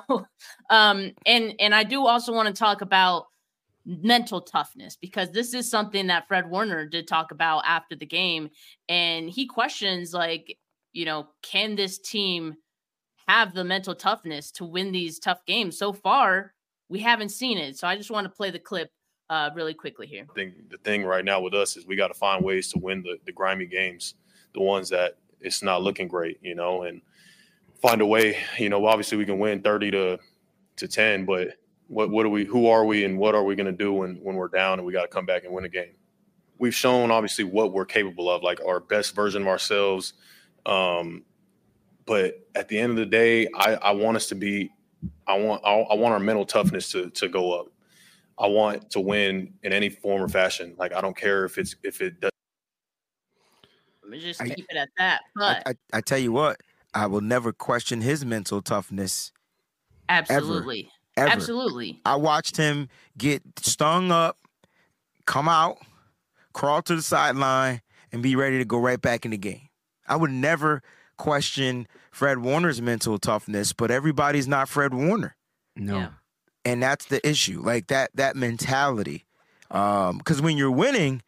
um 0.69 1.11
and 1.25 1.53
and 1.59 1.73
I 1.73 1.83
do 1.83 2.05
also 2.05 2.33
want 2.33 2.47
to 2.47 2.53
talk 2.53 2.81
about 2.81 3.27
mental 3.85 4.41
toughness 4.41 4.97
because 4.97 5.31
this 5.31 5.53
is 5.53 5.69
something 5.69 6.07
that 6.07 6.27
Fred 6.27 6.49
Warner 6.49 6.85
did 6.85 7.07
talk 7.07 7.31
about 7.31 7.63
after 7.65 7.95
the 7.95 8.05
game 8.05 8.49
and 8.87 9.29
he 9.29 9.47
questions 9.47 10.13
like 10.13 10.57
you 10.93 11.05
know 11.05 11.27
can 11.41 11.75
this 11.75 11.97
team 11.97 12.55
have 13.27 13.53
the 13.53 13.63
mental 13.63 13.95
toughness 13.95 14.51
to 14.51 14.65
win 14.65 14.91
these 14.91 15.17
tough 15.17 15.43
games 15.45 15.77
so 15.77 15.93
far 15.93 16.53
we 16.89 16.99
haven't 16.99 17.29
seen 17.29 17.57
it 17.57 17.77
so 17.77 17.87
I 17.87 17.95
just 17.95 18.11
want 18.11 18.25
to 18.25 18.29
play 18.29 18.51
the 18.51 18.59
clip 18.59 18.91
uh, 19.29 19.49
really 19.53 19.73
quickly 19.73 20.07
here. 20.07 20.25
I 20.29 20.33
think 20.33 20.69
the 20.69 20.77
thing 20.77 21.05
right 21.05 21.23
now 21.23 21.39
with 21.39 21.53
us 21.53 21.77
is 21.77 21.85
we 21.85 21.95
got 21.95 22.07
to 22.07 22.13
find 22.13 22.43
ways 22.43 22.71
to 22.71 22.79
win 22.79 23.03
the, 23.03 23.17
the 23.25 23.31
grimy 23.31 23.65
games, 23.65 24.15
the 24.53 24.61
ones 24.61 24.89
that 24.89 25.17
it's 25.39 25.61
not 25.61 25.83
looking 25.83 26.07
great, 26.07 26.39
you 26.41 26.55
know, 26.55 26.83
and 26.83 27.01
find 27.81 28.01
a 28.01 28.05
way. 28.05 28.37
You 28.57 28.69
know, 28.69 28.85
obviously 28.85 29.17
we 29.17 29.25
can 29.25 29.39
win 29.39 29.61
thirty 29.61 29.91
to 29.91 30.19
to 30.77 30.87
ten, 30.87 31.25
but 31.25 31.49
what 31.87 32.09
what 32.09 32.25
are 32.25 32.29
we? 32.29 32.45
Who 32.45 32.67
are 32.67 32.85
we, 32.85 33.03
and 33.03 33.17
what 33.17 33.35
are 33.35 33.43
we 33.43 33.55
going 33.55 33.65
to 33.65 33.71
do 33.71 33.93
when 33.93 34.15
when 34.17 34.35
we're 34.35 34.47
down 34.47 34.79
and 34.79 34.85
we 34.85 34.93
got 34.93 35.01
to 35.01 35.07
come 35.07 35.25
back 35.25 35.43
and 35.43 35.53
win 35.53 35.65
a 35.65 35.69
game? 35.69 35.95
We've 36.57 36.75
shown 36.75 37.11
obviously 37.11 37.45
what 37.45 37.71
we're 37.71 37.85
capable 37.85 38.29
of, 38.29 38.43
like 38.43 38.59
our 38.65 38.79
best 38.79 39.15
version 39.15 39.43
of 39.43 39.47
ourselves. 39.47 40.13
Um, 40.65 41.23
but 42.05 42.47
at 42.55 42.67
the 42.67 42.77
end 42.77 42.91
of 42.91 42.97
the 42.97 43.05
day, 43.05 43.47
I, 43.55 43.75
I 43.75 43.91
want 43.91 44.17
us 44.17 44.27
to 44.27 44.35
be. 44.35 44.71
I 45.25 45.37
want 45.37 45.63
I, 45.63 45.73
I 45.73 45.95
want 45.95 46.13
our 46.13 46.19
mental 46.19 46.45
toughness 46.45 46.91
to 46.91 47.09
to 47.11 47.27
go 47.27 47.59
up. 47.59 47.67
I 48.37 48.47
want 48.47 48.89
to 48.91 48.99
win 48.99 49.53
in 49.63 49.73
any 49.73 49.89
form 49.89 50.21
or 50.23 50.29
fashion. 50.29 50.75
Like 50.77 50.93
I 50.93 51.01
don't 51.01 51.15
care 51.15 51.45
if 51.45 51.57
it's 51.57 51.75
if 51.83 52.01
it 52.01 52.19
does. 52.19 52.31
Let 54.01 54.11
me 54.11 54.19
just 54.19 54.41
I, 54.41 54.49
keep 54.49 54.65
it 54.69 54.77
at 54.77 54.89
that. 54.97 55.21
But 55.35 55.63
I, 55.67 55.71
I, 55.71 55.97
I, 55.97 56.01
tell 56.01 56.17
you 56.17 56.31
what, 56.31 56.59
I 56.93 57.07
will 57.07 57.21
never 57.21 57.53
question 57.53 58.01
his 58.01 58.25
mental 58.25 58.61
toughness. 58.61 59.31
Absolutely. 60.07 60.89
Ever, 61.17 61.27
ever. 61.27 61.35
Absolutely. 61.35 62.01
I 62.05 62.15
watched 62.15 62.57
him 62.57 62.89
get 63.17 63.43
stung 63.59 64.11
up, 64.11 64.37
come 65.25 65.47
out, 65.47 65.77
crawl 66.53 66.81
to 66.83 66.95
the 66.95 67.01
sideline, 67.01 67.81
and 68.11 68.23
be 68.23 68.35
ready 68.35 68.57
to 68.57 68.65
go 68.65 68.79
right 68.79 69.01
back 69.01 69.25
in 69.25 69.31
the 69.31 69.37
game. 69.37 69.69
I 70.07 70.15
would 70.15 70.31
never 70.31 70.81
question 71.17 71.87
Fred 72.11 72.39
Warner's 72.39 72.81
mental 72.81 73.19
toughness, 73.19 73.73
but 73.73 73.91
everybody's 73.91 74.47
not 74.47 74.69
Fred 74.69 74.93
Warner. 74.93 75.35
No. 75.75 75.97
Yeah 75.97 76.09
and 76.65 76.83
that's 76.83 77.05
the 77.05 77.27
issue 77.27 77.61
like 77.61 77.87
that 77.87 78.11
that 78.15 78.35
mentality 78.35 79.25
um 79.71 80.17
because 80.17 80.41
when 80.41 80.57
you're 80.57 80.71
winning 80.71 81.21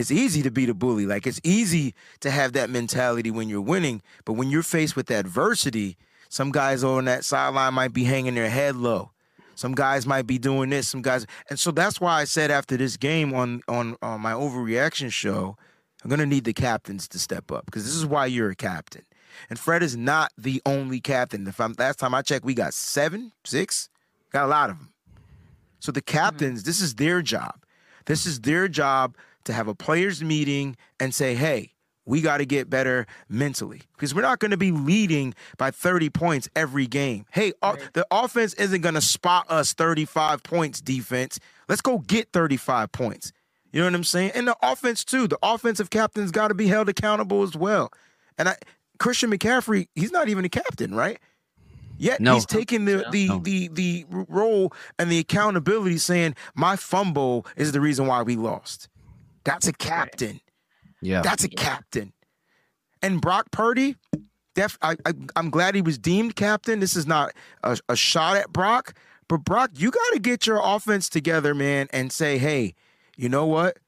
it's 0.00 0.10
easy 0.10 0.42
to 0.42 0.50
be 0.50 0.66
the 0.66 0.74
bully 0.74 1.06
like 1.06 1.26
it's 1.26 1.40
easy 1.44 1.94
to 2.20 2.30
have 2.30 2.52
that 2.52 2.70
mentality 2.70 3.30
when 3.30 3.48
you're 3.48 3.60
winning 3.60 4.02
but 4.24 4.32
when 4.32 4.50
you're 4.50 4.62
faced 4.62 4.96
with 4.96 5.10
adversity 5.10 5.96
some 6.28 6.50
guys 6.50 6.82
on 6.82 7.04
that 7.04 7.24
sideline 7.24 7.74
might 7.74 7.92
be 7.92 8.04
hanging 8.04 8.34
their 8.34 8.50
head 8.50 8.76
low 8.76 9.10
some 9.54 9.74
guys 9.74 10.06
might 10.06 10.26
be 10.26 10.38
doing 10.38 10.70
this 10.70 10.88
some 10.88 11.02
guys 11.02 11.26
and 11.48 11.58
so 11.58 11.70
that's 11.70 12.00
why 12.00 12.20
i 12.20 12.24
said 12.24 12.50
after 12.50 12.76
this 12.76 12.96
game 12.96 13.34
on 13.34 13.62
on, 13.68 13.96
on 14.02 14.20
my 14.20 14.32
overreaction 14.32 15.12
show 15.12 15.56
i'm 16.02 16.08
going 16.08 16.20
to 16.20 16.26
need 16.26 16.44
the 16.44 16.52
captains 16.52 17.06
to 17.06 17.18
step 17.18 17.52
up 17.52 17.66
because 17.66 17.84
this 17.84 17.94
is 17.94 18.06
why 18.06 18.26
you're 18.26 18.50
a 18.50 18.56
captain 18.56 19.02
and 19.48 19.58
fred 19.58 19.82
is 19.82 19.96
not 19.96 20.32
the 20.36 20.60
only 20.66 21.00
captain 21.00 21.46
if 21.46 21.60
i'm 21.60 21.74
last 21.78 21.98
time 21.98 22.14
i 22.14 22.22
checked 22.22 22.44
we 22.44 22.54
got 22.54 22.74
seven 22.74 23.30
six 23.44 23.88
Got 24.30 24.44
a 24.44 24.48
lot 24.48 24.70
of 24.70 24.78
them. 24.78 24.92
So 25.80 25.92
the 25.92 26.02
captains, 26.02 26.60
mm-hmm. 26.60 26.68
this 26.68 26.80
is 26.80 26.94
their 26.94 27.22
job. 27.22 27.64
This 28.06 28.26
is 28.26 28.40
their 28.40 28.68
job 28.68 29.16
to 29.44 29.52
have 29.52 29.68
a 29.68 29.74
players 29.74 30.22
meeting 30.22 30.76
and 30.98 31.14
say, 31.14 31.34
"Hey, 31.34 31.72
we 32.10 32.20
got 32.20 32.38
to 32.38 32.46
get 32.46 32.68
better 32.68 33.06
mentally 33.28 33.82
because 33.92 34.14
we're 34.14 34.22
not 34.22 34.40
going 34.40 34.50
to 34.50 34.56
be 34.56 34.72
leading 34.72 35.34
by 35.58 35.70
30 35.70 36.10
points 36.10 36.48
every 36.56 36.86
game. 36.86 37.26
Hey, 37.30 37.52
right. 37.62 37.78
the 37.92 38.06
offense 38.10 38.54
isn't 38.54 38.80
going 38.80 38.96
to 38.96 39.00
spot 39.00 39.46
us 39.48 39.72
35 39.72 40.42
points 40.42 40.80
defense. 40.80 41.38
Let's 41.68 41.80
go 41.80 41.98
get 41.98 42.32
35 42.32 42.90
points. 42.90 43.32
You 43.72 43.80
know 43.80 43.86
what 43.86 43.94
I'm 43.94 44.04
saying? 44.04 44.32
And 44.34 44.48
the 44.48 44.56
offense 44.62 45.04
too. 45.04 45.28
The 45.28 45.38
offensive 45.42 45.90
captain's 45.90 46.32
got 46.32 46.48
to 46.48 46.54
be 46.54 46.66
held 46.66 46.88
accountable 46.88 47.42
as 47.42 47.54
well. 47.54 47.92
And 48.36 48.48
I 48.48 48.56
Christian 48.98 49.30
McCaffrey, 49.30 49.86
he's 49.94 50.10
not 50.10 50.28
even 50.28 50.44
a 50.44 50.48
captain, 50.48 50.94
right? 50.94 51.18
Yet 51.96 52.20
no. 52.20 52.34
he's 52.34 52.46
taking 52.46 52.86
the 52.86 53.04
the, 53.12 53.28
no. 53.28 53.38
the 53.38 53.68
the 53.68 54.06
role 54.10 54.72
and 54.98 55.12
the 55.12 55.18
accountability, 55.18 55.98
saying 55.98 56.34
my 56.56 56.74
fumble 56.74 57.46
is 57.56 57.72
the 57.72 57.80
reason 57.80 58.06
why 58.06 58.22
we 58.22 58.36
lost. 58.36 58.88
That's 59.44 59.66
a 59.68 59.72
captain. 59.72 60.40
Yeah, 61.00 61.22
that's 61.22 61.44
a 61.44 61.48
captain. 61.48 62.12
And 63.02 63.20
Brock 63.20 63.50
Purdy, 63.50 63.96
def, 64.54 64.76
I, 64.82 64.96
I 65.06 65.14
am 65.36 65.50
glad 65.50 65.74
he 65.74 65.82
was 65.82 65.98
deemed 65.98 66.36
captain. 66.36 66.80
This 66.80 66.96
is 66.96 67.06
not 67.06 67.32
a, 67.62 67.78
a 67.88 67.96
shot 67.96 68.36
at 68.36 68.52
Brock, 68.52 68.94
but 69.28 69.38
Brock, 69.38 69.70
you 69.74 69.90
got 69.90 70.12
to 70.12 70.18
get 70.18 70.46
your 70.46 70.60
offense 70.62 71.08
together, 71.08 71.54
man, 71.54 71.88
and 71.92 72.12
say, 72.12 72.36
hey, 72.36 72.74
you 73.16 73.28
know 73.28 73.46
what? 73.46 73.78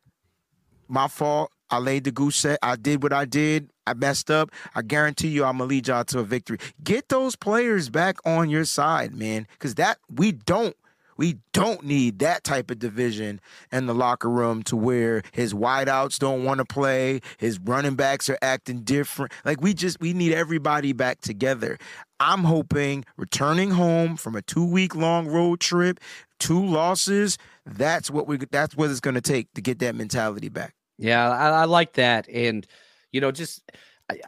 My 0.88 1.08
fault. 1.08 1.50
I 1.70 1.78
laid 1.78 2.04
the 2.04 2.12
goose 2.12 2.36
set. 2.36 2.58
I 2.62 2.76
did 2.76 3.02
what 3.02 3.14
I 3.14 3.24
did. 3.24 3.70
I 3.86 3.94
messed 3.94 4.30
up. 4.30 4.50
I 4.74 4.82
guarantee 4.82 5.28
you 5.28 5.42
I'm 5.42 5.56
gonna 5.56 5.68
lead 5.68 5.88
y'all 5.88 6.04
to 6.04 6.18
a 6.18 6.22
victory. 6.22 6.58
Get 6.84 7.08
those 7.08 7.34
players 7.34 7.88
back 7.88 8.18
on 8.26 8.50
your 8.50 8.66
side, 8.66 9.14
man. 9.14 9.46
Cause 9.58 9.76
that 9.76 9.98
we 10.14 10.32
don't 10.32 10.76
we 11.16 11.38
don't 11.52 11.84
need 11.84 12.18
that 12.20 12.44
type 12.44 12.70
of 12.70 12.78
division 12.78 13.40
in 13.70 13.86
the 13.86 13.94
locker 13.94 14.30
room 14.30 14.62
to 14.64 14.76
where 14.76 15.22
his 15.32 15.54
wideouts 15.54 16.18
don't 16.18 16.44
want 16.44 16.58
to 16.58 16.64
play, 16.64 17.20
his 17.38 17.58
running 17.58 17.94
backs 17.94 18.28
are 18.30 18.38
acting 18.42 18.82
different. 18.82 19.32
Like 19.44 19.60
we 19.60 19.74
just 19.74 20.00
we 20.00 20.12
need 20.12 20.32
everybody 20.32 20.92
back 20.92 21.20
together. 21.20 21.78
I'm 22.20 22.44
hoping 22.44 23.04
returning 23.16 23.72
home 23.72 24.16
from 24.16 24.36
a 24.36 24.42
two 24.42 24.64
week 24.64 24.94
long 24.94 25.26
road 25.26 25.60
trip, 25.60 26.00
two 26.38 26.64
losses. 26.64 27.38
That's 27.66 28.10
what 28.10 28.26
we. 28.26 28.38
That's 28.38 28.76
what 28.76 28.90
it's 28.90 29.00
going 29.00 29.14
to 29.14 29.20
take 29.20 29.52
to 29.54 29.60
get 29.60 29.78
that 29.80 29.94
mentality 29.94 30.48
back. 30.48 30.74
Yeah, 30.98 31.28
I, 31.28 31.62
I 31.62 31.64
like 31.64 31.94
that, 31.94 32.28
and 32.28 32.66
you 33.10 33.20
know, 33.20 33.30
just 33.30 33.62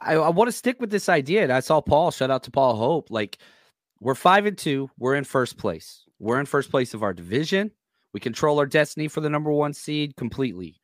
I, 0.00 0.14
I, 0.14 0.28
want 0.28 0.48
to 0.48 0.52
stick 0.52 0.80
with 0.80 0.90
this 0.90 1.08
idea. 1.08 1.42
And 1.42 1.52
I 1.52 1.60
saw 1.60 1.80
Paul, 1.80 2.10
shout 2.10 2.30
out 2.30 2.44
to 2.44 2.50
Paul 2.50 2.76
Hope. 2.76 3.10
Like, 3.10 3.38
we're 4.00 4.14
five 4.14 4.46
and 4.46 4.56
two, 4.56 4.90
we're 4.98 5.14
in 5.14 5.24
first 5.24 5.56
place. 5.56 6.03
We're 6.24 6.40
in 6.40 6.46
first 6.46 6.70
place 6.70 6.94
of 6.94 7.02
our 7.02 7.12
division. 7.12 7.70
We 8.14 8.20
control 8.20 8.58
our 8.58 8.64
destiny 8.64 9.08
for 9.08 9.20
the 9.20 9.28
number 9.28 9.52
one 9.52 9.74
seed 9.74 10.16
completely. 10.16 10.80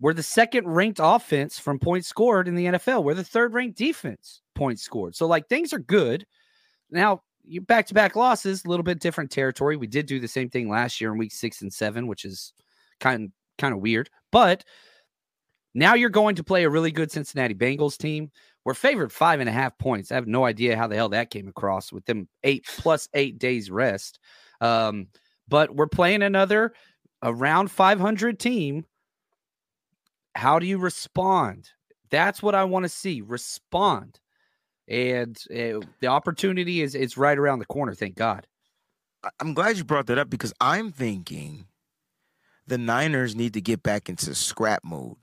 We're 0.00 0.14
the 0.14 0.22
second 0.22 0.66
ranked 0.66 1.00
offense 1.02 1.58
from 1.58 1.78
points 1.78 2.08
scored 2.08 2.48
in 2.48 2.54
the 2.54 2.66
NFL. 2.66 3.04
We're 3.04 3.12
the 3.12 3.24
third 3.24 3.52
ranked 3.52 3.76
defense 3.76 4.40
points 4.54 4.82
scored. 4.82 5.16
So, 5.16 5.26
like, 5.26 5.48
things 5.48 5.74
are 5.74 5.78
good. 5.78 6.24
Now, 6.90 7.22
you 7.44 7.60
back 7.60 7.88
to 7.88 7.94
back 7.94 8.16
losses, 8.16 8.64
a 8.64 8.68
little 8.70 8.84
bit 8.84 9.00
different 9.00 9.30
territory. 9.30 9.76
We 9.76 9.86
did 9.86 10.06
do 10.06 10.18
the 10.18 10.28
same 10.28 10.48
thing 10.48 10.70
last 10.70 10.98
year 10.98 11.12
in 11.12 11.18
week 11.18 11.32
six 11.32 11.60
and 11.60 11.72
seven, 11.72 12.06
which 12.06 12.24
is 12.24 12.54
kind 13.00 13.32
kind 13.58 13.74
of 13.74 13.80
weird. 13.80 14.08
But 14.32 14.64
now 15.74 15.92
you're 15.92 16.08
going 16.08 16.36
to 16.36 16.44
play 16.44 16.64
a 16.64 16.70
really 16.70 16.90
good 16.90 17.12
Cincinnati 17.12 17.54
Bengals 17.54 17.98
team. 17.98 18.30
We're 18.64 18.72
favored 18.72 19.12
five 19.12 19.40
and 19.40 19.48
a 19.48 19.52
half 19.52 19.76
points. 19.76 20.10
I 20.10 20.14
have 20.14 20.26
no 20.26 20.46
idea 20.46 20.74
how 20.74 20.86
the 20.86 20.96
hell 20.96 21.10
that 21.10 21.30
came 21.30 21.48
across 21.48 21.92
with 21.92 22.06
them 22.06 22.28
eight 22.44 22.64
plus 22.78 23.10
eight 23.12 23.38
days 23.38 23.70
rest. 23.70 24.18
Um, 24.60 25.08
but 25.48 25.74
we're 25.74 25.86
playing 25.86 26.22
another 26.22 26.72
around 27.22 27.70
500 27.70 28.38
team. 28.38 28.84
How 30.34 30.58
do 30.58 30.66
you 30.66 30.78
respond? 30.78 31.70
That's 32.10 32.42
what 32.42 32.54
I 32.54 32.64
want 32.64 32.84
to 32.84 32.88
see. 32.88 33.20
Respond. 33.20 34.20
And 34.88 35.36
uh, 35.50 35.80
the 36.00 36.08
opportunity 36.08 36.82
is 36.82 36.94
it's 36.94 37.16
right 37.16 37.38
around 37.38 37.58
the 37.58 37.66
corner. 37.66 37.94
Thank 37.94 38.16
God. 38.16 38.46
I'm 39.40 39.54
glad 39.54 39.78
you 39.78 39.84
brought 39.84 40.06
that 40.06 40.18
up 40.18 40.28
because 40.28 40.52
I'm 40.60 40.92
thinking 40.92 41.66
the 42.66 42.76
Niners 42.76 43.34
need 43.34 43.54
to 43.54 43.60
get 43.60 43.82
back 43.82 44.08
into 44.08 44.34
scrap 44.34 44.84
mode. 44.84 45.16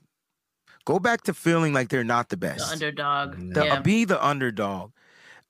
Go 0.84 0.98
back 0.98 1.22
to 1.24 1.34
feeling 1.34 1.72
like 1.72 1.88
they're 1.88 2.02
not 2.02 2.28
the 2.28 2.36
best. 2.36 2.66
The 2.66 2.72
underdog. 2.72 3.54
The, 3.54 3.64
yeah. 3.64 3.80
Be 3.80 4.04
the 4.04 4.24
underdog. 4.24 4.90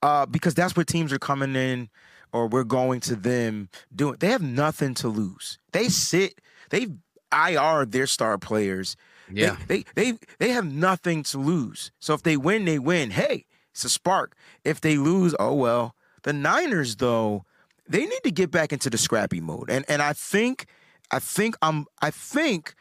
Uh, 0.03 0.25
because 0.25 0.53
that's 0.53 0.75
where 0.75 0.83
teams 0.83 1.11
are 1.11 1.19
coming 1.19 1.55
in 1.55 1.89
or 2.33 2.47
we're 2.47 2.63
going 2.63 2.99
to 3.01 3.15
them 3.15 3.69
doing. 3.95 4.17
They 4.19 4.27
have 4.27 4.41
nothing 4.41 4.93
to 4.95 5.07
lose. 5.07 5.59
They 5.71 5.87
sit, 5.87 6.41
they 6.69 6.87
IR 7.31 7.85
their 7.85 8.07
star 8.07 8.37
players. 8.37 8.97
Yeah. 9.31 9.55
They, 9.67 9.85
they 9.95 10.11
they 10.11 10.17
they 10.39 10.49
have 10.49 10.65
nothing 10.65 11.23
to 11.23 11.37
lose. 11.37 11.91
So 11.99 12.13
if 12.13 12.23
they 12.23 12.35
win, 12.35 12.65
they 12.65 12.79
win. 12.79 13.11
Hey, 13.11 13.45
it's 13.71 13.85
a 13.85 13.89
spark. 13.89 14.35
If 14.63 14.81
they 14.81 14.97
lose, 14.97 15.33
oh 15.39 15.53
well. 15.53 15.95
The 16.23 16.33
Niners, 16.33 16.97
though, 16.97 17.45
they 17.87 18.05
need 18.05 18.23
to 18.23 18.31
get 18.31 18.49
back 18.49 18.71
into 18.71 18.89
the 18.89 18.97
scrappy 18.97 19.39
mode. 19.39 19.69
And 19.69 19.85
and 19.87 20.01
I 20.01 20.13
think 20.13 20.65
I 21.11 21.19
think 21.19 21.55
I'm 21.61 21.85
I 22.01 22.11
think 22.11 22.75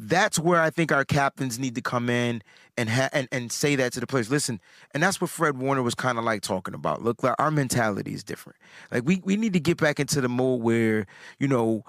that's 0.00 0.38
where 0.38 0.60
I 0.60 0.70
think 0.70 0.92
our 0.92 1.04
captains 1.04 1.58
need 1.58 1.74
to 1.74 1.80
come 1.82 2.08
in 2.08 2.42
and 2.76 2.88
ha- 2.88 3.08
and 3.12 3.26
and 3.32 3.50
say 3.50 3.74
that 3.74 3.92
to 3.94 4.00
the 4.00 4.06
players. 4.06 4.30
Listen, 4.30 4.60
and 4.94 5.02
that's 5.02 5.20
what 5.20 5.28
Fred 5.28 5.58
Warner 5.58 5.82
was 5.82 5.96
kind 5.96 6.18
of 6.18 6.24
like 6.24 6.40
talking 6.40 6.72
about. 6.72 7.02
Look, 7.02 7.24
like 7.24 7.34
our 7.38 7.50
mentality 7.50 8.14
is 8.14 8.22
different. 8.22 8.58
Like 8.92 9.04
we 9.04 9.20
we 9.24 9.36
need 9.36 9.52
to 9.54 9.60
get 9.60 9.78
back 9.78 9.98
into 9.98 10.20
the 10.20 10.28
mode 10.28 10.62
where 10.62 11.06
you 11.40 11.48
know 11.48 11.82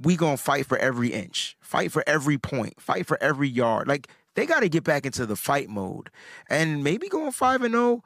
we 0.00 0.16
gonna 0.16 0.38
fight 0.38 0.66
for 0.66 0.78
every 0.78 1.08
inch, 1.08 1.56
fight 1.60 1.92
for 1.92 2.02
every 2.06 2.38
point, 2.38 2.80
fight 2.80 3.06
for 3.06 3.22
every 3.22 3.48
yard. 3.48 3.86
Like 3.86 4.08
they 4.34 4.46
got 4.46 4.60
to 4.60 4.68
get 4.70 4.84
back 4.84 5.04
into 5.04 5.26
the 5.26 5.36
fight 5.36 5.68
mode, 5.68 6.08
and 6.48 6.82
maybe 6.82 7.08
going 7.08 7.32
five 7.32 7.62
and 7.62 7.74
zero. 7.74 8.02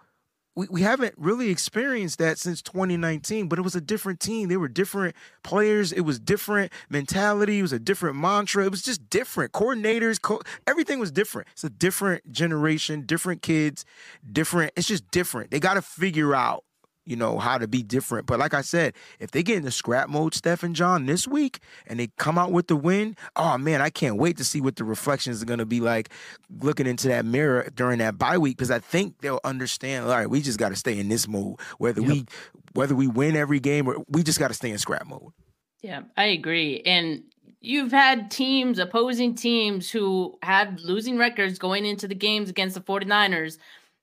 We, 0.56 0.66
we 0.70 0.82
haven't 0.82 1.14
really 1.16 1.50
experienced 1.50 2.18
that 2.18 2.38
since 2.38 2.62
2019, 2.62 3.48
but 3.48 3.58
it 3.58 3.62
was 3.62 3.74
a 3.74 3.80
different 3.80 4.20
team. 4.20 4.48
They 4.48 4.56
were 4.56 4.68
different 4.68 5.16
players. 5.42 5.92
It 5.92 6.02
was 6.02 6.18
different 6.20 6.72
mentality. 6.88 7.58
It 7.58 7.62
was 7.62 7.72
a 7.72 7.78
different 7.78 8.16
mantra. 8.16 8.64
It 8.64 8.70
was 8.70 8.82
just 8.82 9.10
different. 9.10 9.52
Coordinators, 9.52 10.20
co- 10.20 10.42
everything 10.66 10.98
was 10.98 11.10
different. 11.10 11.48
It's 11.52 11.64
a 11.64 11.70
different 11.70 12.30
generation, 12.30 13.02
different 13.06 13.42
kids, 13.42 13.84
different. 14.30 14.72
It's 14.76 14.86
just 14.86 15.10
different. 15.10 15.50
They 15.50 15.60
got 15.60 15.74
to 15.74 15.82
figure 15.82 16.34
out 16.34 16.64
you 17.06 17.16
know, 17.16 17.38
how 17.38 17.58
to 17.58 17.68
be 17.68 17.82
different. 17.82 18.26
But 18.26 18.38
like 18.38 18.54
I 18.54 18.62
said, 18.62 18.94
if 19.18 19.30
they 19.30 19.42
get 19.42 19.58
into 19.58 19.70
scrap 19.70 20.08
mode, 20.08 20.34
Steph 20.34 20.62
and 20.62 20.74
John, 20.74 21.06
this 21.06 21.28
week, 21.28 21.60
and 21.86 21.98
they 21.98 22.08
come 22.18 22.38
out 22.38 22.52
with 22.52 22.68
the 22.68 22.76
win, 22.76 23.16
oh 23.36 23.58
man, 23.58 23.80
I 23.80 23.90
can't 23.90 24.16
wait 24.16 24.36
to 24.38 24.44
see 24.44 24.60
what 24.60 24.76
the 24.76 24.84
reflections 24.84 25.42
are 25.42 25.46
going 25.46 25.58
to 25.58 25.66
be 25.66 25.80
like 25.80 26.10
looking 26.60 26.86
into 26.86 27.08
that 27.08 27.24
mirror 27.24 27.68
during 27.74 27.98
that 27.98 28.18
bye 28.18 28.38
week 28.38 28.56
because 28.56 28.70
I 28.70 28.78
think 28.78 29.20
they'll 29.20 29.40
understand. 29.44 30.06
All 30.06 30.12
right, 30.12 30.28
we 30.28 30.40
just 30.40 30.58
got 30.58 30.70
to 30.70 30.76
stay 30.76 30.98
in 30.98 31.08
this 31.08 31.28
mode, 31.28 31.60
whether 31.78 32.00
yep. 32.00 32.10
we 32.10 32.24
whether 32.72 32.94
we 32.94 33.06
win 33.06 33.36
every 33.36 33.60
game 33.60 33.88
or 33.88 34.04
we 34.08 34.22
just 34.22 34.38
got 34.38 34.48
to 34.48 34.54
stay 34.54 34.70
in 34.70 34.78
scrap 34.78 35.06
mode. 35.06 35.32
Yeah, 35.82 36.02
I 36.16 36.24
agree. 36.26 36.82
And 36.86 37.22
you've 37.60 37.92
had 37.92 38.30
teams, 38.30 38.78
opposing 38.78 39.34
teams 39.34 39.90
who 39.90 40.38
had 40.42 40.80
losing 40.80 41.18
records 41.18 41.58
going 41.58 41.84
into 41.84 42.08
the 42.08 42.14
games 42.14 42.48
against 42.48 42.74
the 42.74 42.80
49ers 42.80 43.58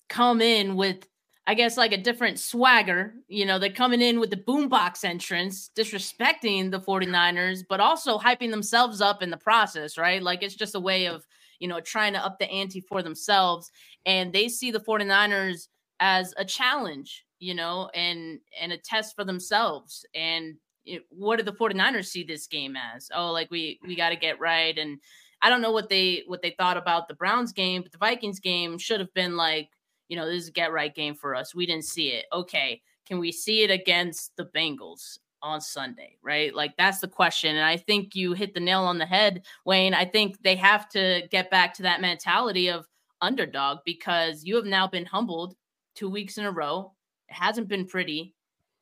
come 0.10 0.42
in 0.42 0.76
with 0.76 1.08
I 1.48 1.56
guess 1.56 1.76
like 1.76 1.92
a 1.92 1.98
different 1.98 2.40
swagger. 2.40 3.16
You 3.28 3.46
know, 3.46 3.58
they're 3.58 3.72
coming 3.72 4.02
in 4.02 4.20
with 4.20 4.30
the 4.30 4.38
boombox 4.38 5.04
entrance, 5.04 5.72
disrespecting 5.76 6.72
the 6.72 6.80
49ers, 6.80 7.64
but 7.68 7.80
also 7.80 8.18
hyping 8.18 8.52
themselves 8.52 9.02
up 9.02 9.24
in 9.24 9.32
the 9.32 9.38
process, 9.38 9.98
right? 9.98 10.22
Like 10.22 10.44
it's 10.44 10.56
just 10.56 10.76
a 10.76 10.80
way 10.80 11.08
of, 11.08 11.26
you 11.60 11.68
know, 11.68 11.80
trying 11.80 12.14
to 12.14 12.24
up 12.24 12.38
the 12.38 12.50
ante 12.50 12.80
for 12.80 13.02
themselves. 13.02 13.72
And 14.06 14.32
they 14.32 14.50
see 14.50 14.72
the 14.72 14.80
49ers 14.80 15.68
as 16.00 16.34
a 16.38 16.46
challenge, 16.46 17.26
you 17.40 17.56
know, 17.56 17.90
and 17.96 18.40
and 18.60 18.72
a 18.72 18.78
test 18.78 19.16
for 19.16 19.24
themselves. 19.24 20.06
And 20.14 20.56
it, 20.86 21.04
what 21.10 21.38
do 21.38 21.44
the 21.44 21.54
49ers 21.54 22.06
see 22.06 22.24
this 22.24 22.46
game 22.48 22.76
as? 22.76 23.10
Oh, 23.14 23.32
like 23.32 23.50
we 23.50 23.80
we 23.86 23.96
got 23.96 24.10
to 24.10 24.16
get 24.16 24.40
right 24.40 24.78
and 24.78 25.00
I 25.42 25.50
don't 25.50 25.62
know 25.62 25.72
what 25.72 25.90
they 25.90 26.24
what 26.28 26.42
they 26.42 26.52
thought 26.52 26.78
about 26.78 27.08
the 27.08 27.16
Browns 27.16 27.52
game, 27.52 27.82
but 27.82 27.92
the 27.92 27.98
Vikings 27.98 28.40
game 28.40 28.78
should 28.78 29.00
have 29.00 29.14
been 29.14 29.36
like 29.36 29.70
you 30.12 30.18
know, 30.18 30.26
this 30.26 30.44
is 30.44 30.50
a 30.50 30.52
get 30.52 30.74
right 30.74 30.94
game 30.94 31.16
for 31.16 31.34
us. 31.34 31.56
We 31.56 31.66
didn't 31.66 31.86
see 31.86 32.10
it. 32.10 32.26
Okay. 32.34 32.82
Can 33.08 33.18
we 33.18 33.32
see 33.32 33.64
it 33.64 33.72
against 33.72 34.36
the 34.36 34.44
Bengals 34.54 35.18
on 35.42 35.62
Sunday? 35.62 36.18
Right. 36.22 36.54
Like 36.54 36.76
that's 36.78 37.00
the 37.00 37.08
question. 37.08 37.56
And 37.56 37.66
I 37.66 37.78
think 37.78 38.14
you 38.14 38.34
hit 38.34 38.54
the 38.54 38.60
nail 38.60 38.82
on 38.82 38.98
the 38.98 39.06
head, 39.06 39.44
Wayne. 39.66 39.94
I 39.94 40.04
think 40.04 40.44
they 40.44 40.58
have 40.58 40.90
to 40.90 41.24
get 41.32 41.50
back 41.50 41.74
to 41.76 41.84
that 41.84 42.02
mentality 42.02 42.70
of 42.70 42.90
underdog 43.22 43.78
because 43.86 44.44
you 44.44 44.58
have 44.58 44.66
now 44.66 44.86
been 44.86 45.06
humbled 45.06 45.56
two 45.96 46.10
weeks 46.10 46.38
in 46.38 46.44
a 46.44 46.52
row. 46.52 46.92
It 47.30 47.36
hasn't 47.36 47.70
been 47.70 47.88
pretty. 47.88 48.36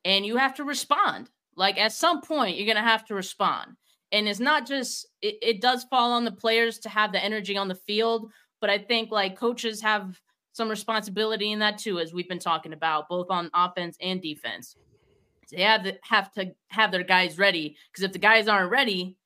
And 0.06 0.26
you 0.26 0.36
have 0.36 0.56
to 0.56 0.64
respond. 0.64 1.30
Like 1.56 1.78
at 1.78 1.94
some 1.94 2.22
point, 2.22 2.58
you're 2.58 2.66
going 2.66 2.76
to 2.76 2.82
have 2.82 3.06
to 3.06 3.14
respond. 3.14 3.76
And 4.12 4.28
it's 4.28 4.40
not 4.40 4.66
just, 4.66 5.06
it, 5.22 5.36
it 5.44 5.62
does 5.62 5.84
fall 5.84 6.12
on 6.12 6.26
the 6.26 6.32
players 6.32 6.80
to 6.80 6.90
have 6.90 7.12
the 7.12 7.24
energy 7.24 7.56
on 7.56 7.68
the 7.68 7.76
field. 7.76 8.32
But 8.62 8.72
I 8.72 8.80
think 8.80 9.12
like 9.12 9.38
coaches 9.38 9.80
have 9.84 10.20
some 10.52 10.70
responsibility 10.70 11.52
in 11.52 11.60
that 11.60 11.78
too, 11.78 12.00
as 12.00 12.14
we've 12.14 12.30
been 12.30 12.40
talking 12.40 12.74
about, 12.74 13.10
both 13.10 13.30
on 13.30 13.50
offense 13.54 13.98
and 14.02 14.22
defense. 14.22 14.76
They 15.52 15.64
have 15.64 15.84
to 15.84 15.98
have 16.04 16.32
to 16.34 16.52
have 16.68 16.92
their 16.92 17.04
guys 17.04 17.38
ready 17.38 17.76
because 17.92 18.04
if 18.04 18.14
the 18.14 18.20
guys 18.20 18.48
aren't 18.48 18.72
ready 18.72 19.18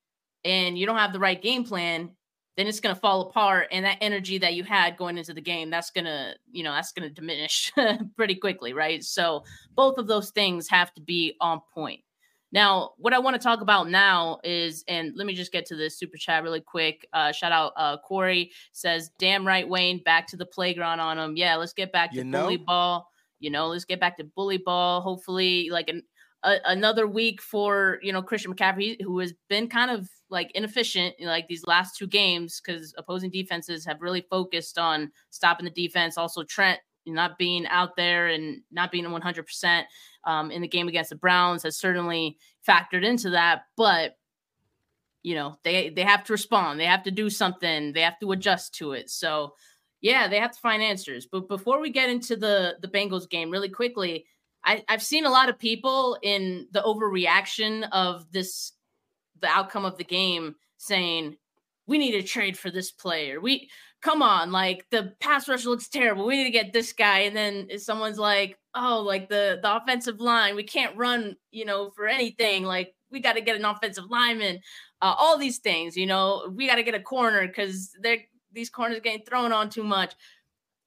and 0.45 0.77
you 0.77 0.85
don't 0.85 0.97
have 0.97 1.11
the 1.11 1.19
right 1.19 1.41
game 1.41 1.65
plan, 1.65 2.11
then 2.55 2.67
it's 2.67 2.79
going 2.79 2.93
to 2.93 3.01
fall 3.01 3.21
apart 3.21 3.67
and 3.71 3.85
that 3.85 3.97
energy 4.01 4.37
that 4.37 4.53
you 4.53 4.63
had 4.63 4.97
going 4.97 5.17
into 5.17 5.33
the 5.33 5.41
game 5.41 5.69
that's 5.69 5.89
going 5.89 6.05
to 6.05 6.35
you 6.51 6.63
know 6.63 6.71
that's 6.71 6.91
going 6.91 7.07
to 7.07 7.13
diminish 7.13 7.71
pretty 8.15 8.35
quickly 8.35 8.73
right 8.73 9.03
so 9.03 9.43
both 9.75 9.97
of 9.97 10.07
those 10.07 10.29
things 10.31 10.69
have 10.69 10.93
to 10.93 11.01
be 11.01 11.35
on 11.41 11.59
point 11.73 12.01
now, 12.53 12.91
what 12.97 13.13
I 13.13 13.19
want 13.19 13.35
to 13.35 13.41
talk 13.41 13.61
about 13.61 13.89
now 13.89 14.39
is, 14.43 14.83
and 14.87 15.13
let 15.15 15.25
me 15.25 15.33
just 15.33 15.51
get 15.51 15.65
to 15.65 15.75
this 15.75 15.97
super 15.97 16.17
chat 16.17 16.43
really 16.43 16.61
quick. 16.61 17.07
Uh, 17.11 17.31
shout 17.31 17.51
out 17.51 17.73
uh, 17.75 17.97
Corey 17.97 18.51
says, 18.73 19.09
"Damn 19.17 19.45
right, 19.45 19.67
Wayne, 19.67 20.03
back 20.03 20.27
to 20.27 20.37
the 20.37 20.45
playground 20.45 20.99
on 20.99 21.17
him. 21.17 21.35
Yeah, 21.35 21.55
let's 21.55 21.73
get 21.73 21.91
back 21.91 22.11
to 22.11 22.17
you 22.17 22.23
know? 22.23 22.43
bully 22.43 22.57
ball. 22.57 23.09
You 23.39 23.49
know, 23.49 23.67
let's 23.67 23.85
get 23.85 23.99
back 23.99 24.17
to 24.17 24.23
bully 24.23 24.59
ball. 24.59 25.01
Hopefully, 25.01 25.69
like 25.71 25.89
an, 25.89 26.03
a, 26.43 26.57
another 26.65 27.07
week 27.07 27.41
for 27.41 27.97
you 28.03 28.13
know 28.13 28.21
Christian 28.21 28.53
McCaffrey, 28.53 29.01
who 29.01 29.17
has 29.17 29.33
been 29.49 29.67
kind 29.67 29.89
of 29.89 30.07
like 30.29 30.51
inefficient 30.53 31.15
in 31.17 31.27
like 31.27 31.47
these 31.47 31.65
last 31.65 31.97
two 31.97 32.07
games 32.07 32.61
because 32.63 32.93
opposing 32.99 33.31
defenses 33.31 33.83
have 33.83 33.99
really 33.99 34.25
focused 34.29 34.77
on 34.77 35.11
stopping 35.31 35.65
the 35.65 35.71
defense. 35.71 36.19
Also, 36.19 36.43
Trent 36.43 36.79
not 37.05 37.37
being 37.37 37.67
out 37.67 37.95
there 37.95 38.27
and 38.27 38.61
not 38.71 38.91
being 38.91 39.05
100% 39.05 39.83
um, 40.25 40.51
in 40.51 40.61
the 40.61 40.67
game 40.67 40.87
against 40.87 41.09
the 41.09 41.15
Browns 41.15 41.63
has 41.63 41.77
certainly 41.77 42.37
factored 42.67 43.03
into 43.03 43.31
that. 43.31 43.63
But 43.75 44.17
you 45.23 45.35
know 45.35 45.57
they 45.63 45.89
they 45.89 46.03
have 46.03 46.23
to 46.25 46.33
respond. 46.33 46.79
They 46.79 46.85
have 46.85 47.03
to 47.03 47.11
do 47.11 47.29
something. 47.29 47.93
They 47.93 48.01
have 48.01 48.19
to 48.19 48.31
adjust 48.31 48.75
to 48.75 48.91
it. 48.91 49.09
So 49.09 49.55
yeah, 50.01 50.27
they 50.27 50.37
have 50.37 50.51
to 50.51 50.59
find 50.59 50.83
answers. 50.83 51.25
But 51.25 51.47
before 51.47 51.79
we 51.79 51.89
get 51.89 52.09
into 52.09 52.35
the 52.35 52.75
the 52.81 52.89
Bengals 52.89 53.29
game, 53.29 53.49
really 53.49 53.69
quickly, 53.69 54.25
I, 54.63 54.83
I've 54.87 55.01
seen 55.01 55.25
a 55.25 55.31
lot 55.31 55.49
of 55.49 55.57
people 55.57 56.17
in 56.21 56.67
the 56.71 56.81
overreaction 56.81 57.87
of 57.91 58.29
this 58.31 58.73
the 59.39 59.47
outcome 59.47 59.85
of 59.85 59.97
the 59.97 60.03
game 60.03 60.55
saying 60.77 61.37
we 61.87 61.97
need 61.97 62.11
to 62.11 62.23
trade 62.23 62.57
for 62.57 62.69
this 62.69 62.91
player. 62.91 63.39
We 63.41 63.69
come 64.03 64.21
on, 64.21 64.51
like 64.51 64.85
the 64.91 65.13
pass 65.19 65.47
rush 65.47 65.65
looks 65.65 65.87
terrible. 65.87 66.25
We 66.25 66.37
need 66.37 66.43
to 66.43 66.49
get 66.49 66.73
this 66.73 66.91
guy. 66.91 67.19
And 67.19 67.35
then 67.35 67.79
someone's 67.79 68.19
like, 68.19 68.59
oh, 68.75 68.99
like 68.99 69.29
the 69.29 69.59
the 69.61 69.75
offensive 69.75 70.19
line, 70.19 70.55
we 70.55 70.63
can't 70.63 70.95
run, 70.95 71.37
you 71.51 71.65
know, 71.65 71.89
for 71.91 72.07
anything. 72.07 72.63
Like 72.63 72.93
we 73.09 73.21
got 73.21 73.33
to 73.33 73.41
get 73.41 73.55
an 73.55 73.65
offensive 73.65 74.05
lineman. 74.09 74.59
Uh, 75.01 75.15
all 75.17 75.37
these 75.37 75.59
things, 75.59 75.95
you 75.97 76.05
know, 76.05 76.51
we 76.53 76.67
got 76.67 76.75
to 76.75 76.83
get 76.83 76.95
a 76.95 76.99
corner 76.99 77.47
because 77.47 77.91
they're 78.01 78.19
these 78.51 78.69
corners 78.69 78.99
getting 79.01 79.25
thrown 79.25 79.51
on 79.53 79.69
too 79.69 79.83
much. 79.83 80.13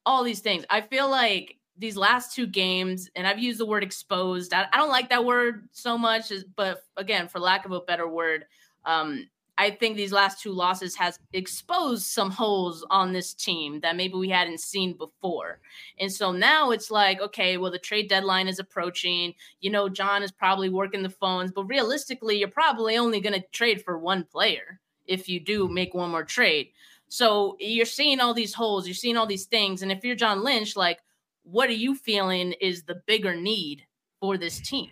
All 0.04 0.22
these 0.22 0.40
things. 0.40 0.64
I 0.70 0.82
feel 0.82 1.10
like 1.10 1.56
these 1.78 1.96
last 1.96 2.34
two 2.34 2.46
games, 2.46 3.10
and 3.16 3.26
I've 3.26 3.38
used 3.38 3.58
the 3.58 3.66
word 3.66 3.82
exposed. 3.82 4.54
I, 4.54 4.66
I 4.72 4.76
don't 4.76 4.88
like 4.88 5.08
that 5.10 5.24
word 5.24 5.68
so 5.72 5.98
much, 5.98 6.32
but 6.54 6.82
again, 6.96 7.28
for 7.28 7.38
lack 7.38 7.66
of 7.66 7.72
a 7.72 7.80
better 7.80 8.08
word, 8.08 8.44
um, 8.84 9.28
I 9.58 9.70
think 9.70 9.96
these 9.96 10.12
last 10.12 10.42
two 10.42 10.52
losses 10.52 10.94
has 10.96 11.18
exposed 11.32 12.04
some 12.04 12.30
holes 12.30 12.84
on 12.90 13.12
this 13.12 13.32
team 13.32 13.80
that 13.80 13.96
maybe 13.96 14.14
we 14.14 14.28
hadn't 14.28 14.60
seen 14.60 14.92
before. 14.92 15.60
And 15.98 16.12
so 16.12 16.30
now 16.30 16.72
it's 16.72 16.90
like, 16.90 17.20
okay, 17.20 17.56
well, 17.56 17.70
the 17.70 17.78
trade 17.78 18.08
deadline 18.08 18.48
is 18.48 18.58
approaching. 18.58 19.34
You 19.60 19.70
know, 19.70 19.88
John 19.88 20.22
is 20.22 20.30
probably 20.30 20.68
working 20.68 21.02
the 21.02 21.08
phones, 21.08 21.52
but 21.52 21.64
realistically, 21.64 22.38
you're 22.38 22.48
probably 22.48 22.98
only 22.98 23.20
going 23.20 23.40
to 23.40 23.46
trade 23.50 23.82
for 23.82 23.98
one 23.98 24.24
player 24.24 24.80
if 25.06 25.28
you 25.28 25.40
do 25.40 25.68
make 25.68 25.94
one 25.94 26.10
more 26.10 26.24
trade. 26.24 26.68
So 27.08 27.56
you're 27.58 27.86
seeing 27.86 28.20
all 28.20 28.34
these 28.34 28.52
holes, 28.52 28.86
you're 28.86 28.94
seeing 28.94 29.16
all 29.16 29.26
these 29.26 29.46
things. 29.46 29.82
And 29.82 29.90
if 29.90 30.04
you're 30.04 30.16
John 30.16 30.42
Lynch, 30.42 30.76
like, 30.76 30.98
what 31.44 31.70
are 31.70 31.74
you 31.74 31.94
feeling 31.94 32.52
is 32.60 32.82
the 32.82 33.00
bigger 33.06 33.34
need 33.34 33.84
for 34.20 34.36
this 34.36 34.60
team? 34.60 34.90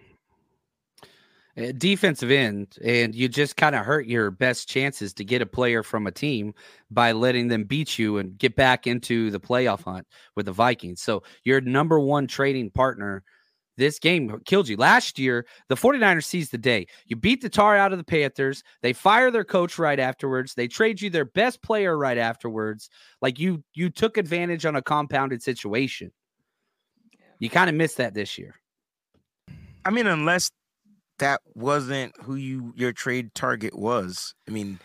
Eh, 1.56 1.72
defensive 1.76 2.32
end, 2.32 2.76
and 2.82 3.14
you 3.14 3.28
just 3.28 3.56
kind 3.56 3.76
of 3.76 3.84
hurt 3.84 4.06
your 4.06 4.30
best 4.32 4.68
chances 4.68 5.12
to 5.14 5.24
get 5.24 5.40
a 5.40 5.46
player 5.46 5.84
from 5.84 6.06
a 6.06 6.10
team 6.10 6.52
by 6.90 7.12
letting 7.12 7.46
them 7.46 7.62
beat 7.62 7.96
you 7.96 8.18
and 8.18 8.36
get 8.38 8.56
back 8.56 8.88
into 8.88 9.30
the 9.30 9.38
playoff 9.38 9.84
hunt 9.84 10.06
with 10.34 10.46
the 10.46 10.52
Vikings. 10.52 11.00
So 11.00 11.22
your 11.44 11.60
number 11.60 12.00
one 12.00 12.26
trading 12.26 12.70
partner 12.70 13.22
this 13.76 13.98
game 13.98 14.40
killed 14.44 14.68
you. 14.68 14.76
Last 14.76 15.18
year, 15.18 15.46
the 15.68 15.74
49ers 15.74 16.24
seized 16.24 16.52
the 16.52 16.58
day. 16.58 16.86
You 17.06 17.16
beat 17.16 17.40
the 17.40 17.48
tar 17.48 17.76
out 17.76 17.90
of 17.90 17.98
the 17.98 18.04
Panthers. 18.04 18.62
They 18.82 18.92
fire 18.92 19.32
their 19.32 19.44
coach 19.44 19.78
right 19.78 19.98
afterwards. 19.98 20.54
They 20.54 20.68
trade 20.68 21.00
you 21.00 21.10
their 21.10 21.24
best 21.24 21.60
player 21.60 21.98
right 21.98 22.18
afterwards. 22.18 22.88
Like 23.20 23.38
you 23.38 23.64
you 23.74 23.90
took 23.90 24.16
advantage 24.16 24.64
on 24.64 24.76
a 24.76 24.82
compounded 24.82 25.42
situation. 25.42 26.12
You 27.40 27.50
kind 27.50 27.68
of 27.68 27.74
missed 27.74 27.96
that 27.96 28.14
this 28.14 28.38
year. 28.38 28.54
I 29.84 29.90
mean, 29.90 30.06
unless 30.06 30.50
that 31.18 31.40
wasn't 31.54 32.14
who 32.22 32.34
you 32.34 32.72
your 32.76 32.92
trade 32.92 33.34
target 33.34 33.76
was. 33.76 34.34
I 34.48 34.50
mean, 34.50 34.80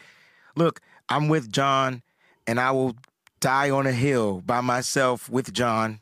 look, 0.56 0.82
I'm 1.08 1.28
with 1.28 1.52
John, 1.52 2.02
and 2.48 2.60
I 2.60 2.72
will 2.72 2.96
die 3.40 3.70
on 3.70 3.88
a 3.88 3.92
hill 3.92 4.42
by 4.42 4.62
myself 4.62 5.30
with 5.30 5.54
John, 5.54 6.02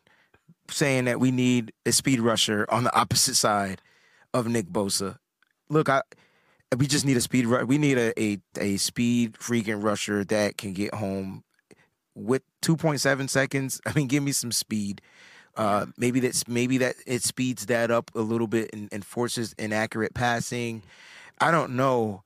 saying 0.70 1.06
that 1.06 1.20
we 1.20 1.32
need 1.32 1.72
a 1.86 1.92
speed 1.92 2.20
rusher 2.20 2.66
on 2.70 2.84
the 2.84 2.96
opposite 3.00 3.36
side 3.36 3.82
of 4.34 4.48
Nick 4.48 4.68
Bosa. 4.68 5.18
Look, 5.70 5.90
I 5.90 6.02
we 6.78 6.88
just 6.88 7.06
need 7.06 7.18
a 7.18 7.22
speed 7.22 7.46
we 7.46 7.78
need 7.78 7.98
a, 7.98 8.20
a 8.22 8.40
a 8.60 8.78
speed 8.78 9.34
freaking 9.34 9.84
rusher 9.84 10.26
that 10.26 10.58
can 10.58 10.74
get 10.74 10.94
home 10.94 11.44
with 12.18 12.42
2.7 12.64 13.30
seconds. 13.30 13.80
I 13.86 13.94
mean, 13.94 14.08
give 14.08 14.24
me 14.24 14.32
some 14.32 14.52
speed. 14.52 15.02
Uh, 15.58 15.88
maybe 15.98 16.20
that's 16.20 16.48
maybe 16.48 16.78
that 16.78 16.96
it 17.08 17.24
speeds 17.24 17.66
that 17.66 17.90
up 17.90 18.12
a 18.16 18.22
little 18.22 18.48
bit 18.48 18.70
and, 18.74 18.90
and 18.92 19.04
forces 19.04 19.56
inaccurate 19.58 20.14
passing. 20.14 20.84
I 21.42 21.52
don't 21.52 21.72
know. 21.76 22.24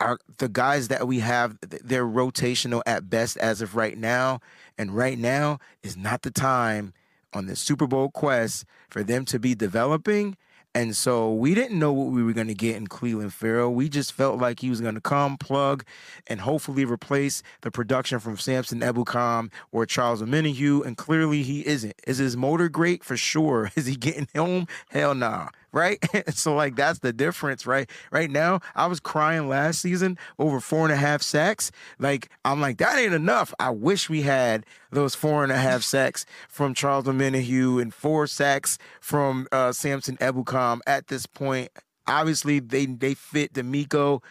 our 0.00 0.18
the 0.38 0.48
guys 0.48 0.88
that 0.88 1.06
we 1.08 1.20
have 1.20 1.58
they're 1.60 2.06
rotational 2.06 2.82
at 2.86 3.10
best 3.10 3.36
as 3.38 3.60
of 3.60 3.74
right 3.74 3.98
now 3.98 4.40
and 4.78 4.96
right 4.96 5.18
now 5.18 5.58
is 5.82 5.96
not 5.96 6.22
the 6.22 6.30
time 6.30 6.94
on 7.32 7.46
the 7.46 7.56
Super 7.56 7.86
Bowl 7.86 8.10
quest 8.10 8.64
for 8.88 9.02
them 9.02 9.24
to 9.26 9.38
be 9.38 9.54
developing 9.54 10.36
and 10.74 10.94
so 10.94 11.32
we 11.32 11.54
didn't 11.54 11.78
know 11.78 11.92
what 11.92 12.08
we 12.08 12.22
were 12.22 12.32
going 12.32 12.46
to 12.46 12.54
get 12.54 12.76
in 12.76 12.86
Clelin 12.86 13.32
Ferrell. 13.32 13.74
We 13.74 13.88
just 13.88 14.12
felt 14.12 14.38
like 14.38 14.60
he 14.60 14.70
was 14.70 14.80
going 14.80 14.94
to 14.94 15.00
come, 15.00 15.36
plug, 15.36 15.84
and 16.28 16.40
hopefully 16.40 16.84
replace 16.84 17.42
the 17.62 17.70
production 17.72 18.20
from 18.20 18.36
Samson 18.36 18.80
Ebukam 18.80 19.50
or 19.72 19.84
Charles 19.84 20.22
Omenihu. 20.22 20.86
And 20.86 20.96
clearly 20.96 21.42
he 21.42 21.66
isn't. 21.66 21.94
Is 22.06 22.18
his 22.18 22.36
motor 22.36 22.68
great? 22.68 23.02
For 23.02 23.16
sure. 23.16 23.72
Is 23.76 23.86
he 23.86 23.96
getting 23.96 24.28
home? 24.34 24.68
Hell 24.90 25.14
nah 25.14 25.48
right? 25.72 25.98
so 26.34 26.54
like 26.54 26.76
that's 26.76 27.00
the 27.00 27.12
difference, 27.12 27.66
right? 27.66 27.88
Right 28.10 28.30
now, 28.30 28.60
I 28.74 28.86
was 28.86 29.00
crying 29.00 29.48
last 29.48 29.80
season 29.80 30.18
over 30.38 30.60
four 30.60 30.84
and 30.84 30.92
a 30.92 30.96
half 30.96 31.22
sacks. 31.22 31.70
Like 31.98 32.28
I'm 32.44 32.60
like 32.60 32.78
that 32.78 32.98
ain't 32.98 33.14
enough. 33.14 33.54
I 33.58 33.70
wish 33.70 34.08
we 34.08 34.22
had 34.22 34.66
those 34.90 35.14
four 35.14 35.42
and 35.42 35.52
a 35.52 35.58
half 35.58 35.82
sacks 35.82 36.26
from 36.48 36.74
Charles 36.74 37.04
Omenihu 37.06 37.80
and 37.80 37.92
four 37.92 38.26
sacks 38.26 38.78
from 39.00 39.46
uh, 39.52 39.72
Samson 39.72 40.16
Ebukam. 40.18 40.80
At 40.86 41.08
this 41.08 41.26
point, 41.26 41.70
obviously 42.06 42.60
they 42.60 42.86
they 42.86 43.14
fit 43.14 43.52
DeMeco 43.52 44.22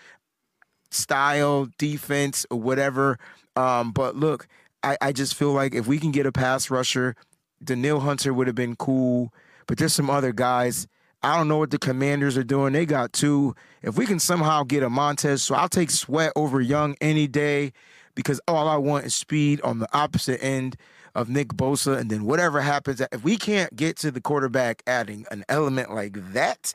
style 0.91 1.69
defense 1.77 2.45
or 2.49 2.59
whatever. 2.59 3.17
Um, 3.55 3.91
but 3.91 4.15
look, 4.15 4.47
I, 4.83 4.97
I 5.01 5.11
just 5.11 5.35
feel 5.35 5.51
like 5.51 5.73
if 5.73 5.87
we 5.87 5.99
can 5.99 6.11
get 6.11 6.25
a 6.25 6.31
pass 6.31 6.69
rusher, 6.69 7.15
Danielle 7.63 7.99
Hunter 7.99 8.33
would 8.33 8.47
have 8.47 8.55
been 8.55 8.75
cool. 8.75 9.33
But 9.67 9.77
there's 9.77 9.93
some 9.93 10.09
other 10.09 10.31
guys 10.31 10.87
I 11.21 11.37
don't 11.37 11.47
know 11.47 11.57
what 11.57 11.71
the 11.71 11.79
commanders 11.79 12.37
are 12.37 12.43
doing. 12.43 12.73
They 12.73 12.85
got 12.85 13.13
two. 13.13 13.55
If 13.81 13.97
we 13.97 14.05
can 14.05 14.19
somehow 14.19 14.63
get 14.63 14.83
a 14.83 14.89
Montez, 14.89 15.43
so 15.43 15.55
I'll 15.55 15.69
take 15.69 15.91
Sweat 15.91 16.31
over 16.35 16.61
Young 16.61 16.95
any 17.01 17.27
day 17.27 17.73
because 18.15 18.39
all 18.47 18.67
I 18.67 18.77
want 18.77 19.05
is 19.05 19.15
speed 19.15 19.61
on 19.61 19.79
the 19.79 19.87
opposite 19.93 20.43
end 20.43 20.77
of 21.15 21.29
Nick 21.29 21.49
Bosa. 21.49 21.97
And 21.97 22.09
then 22.09 22.25
whatever 22.25 22.61
happens, 22.61 23.01
if 23.11 23.23
we 23.23 23.37
can't 23.37 23.75
get 23.75 23.97
to 23.97 24.11
the 24.11 24.21
quarterback 24.21 24.81
adding 24.87 25.25
an 25.29 25.43
element 25.49 25.93
like 25.93 26.33
that, 26.33 26.73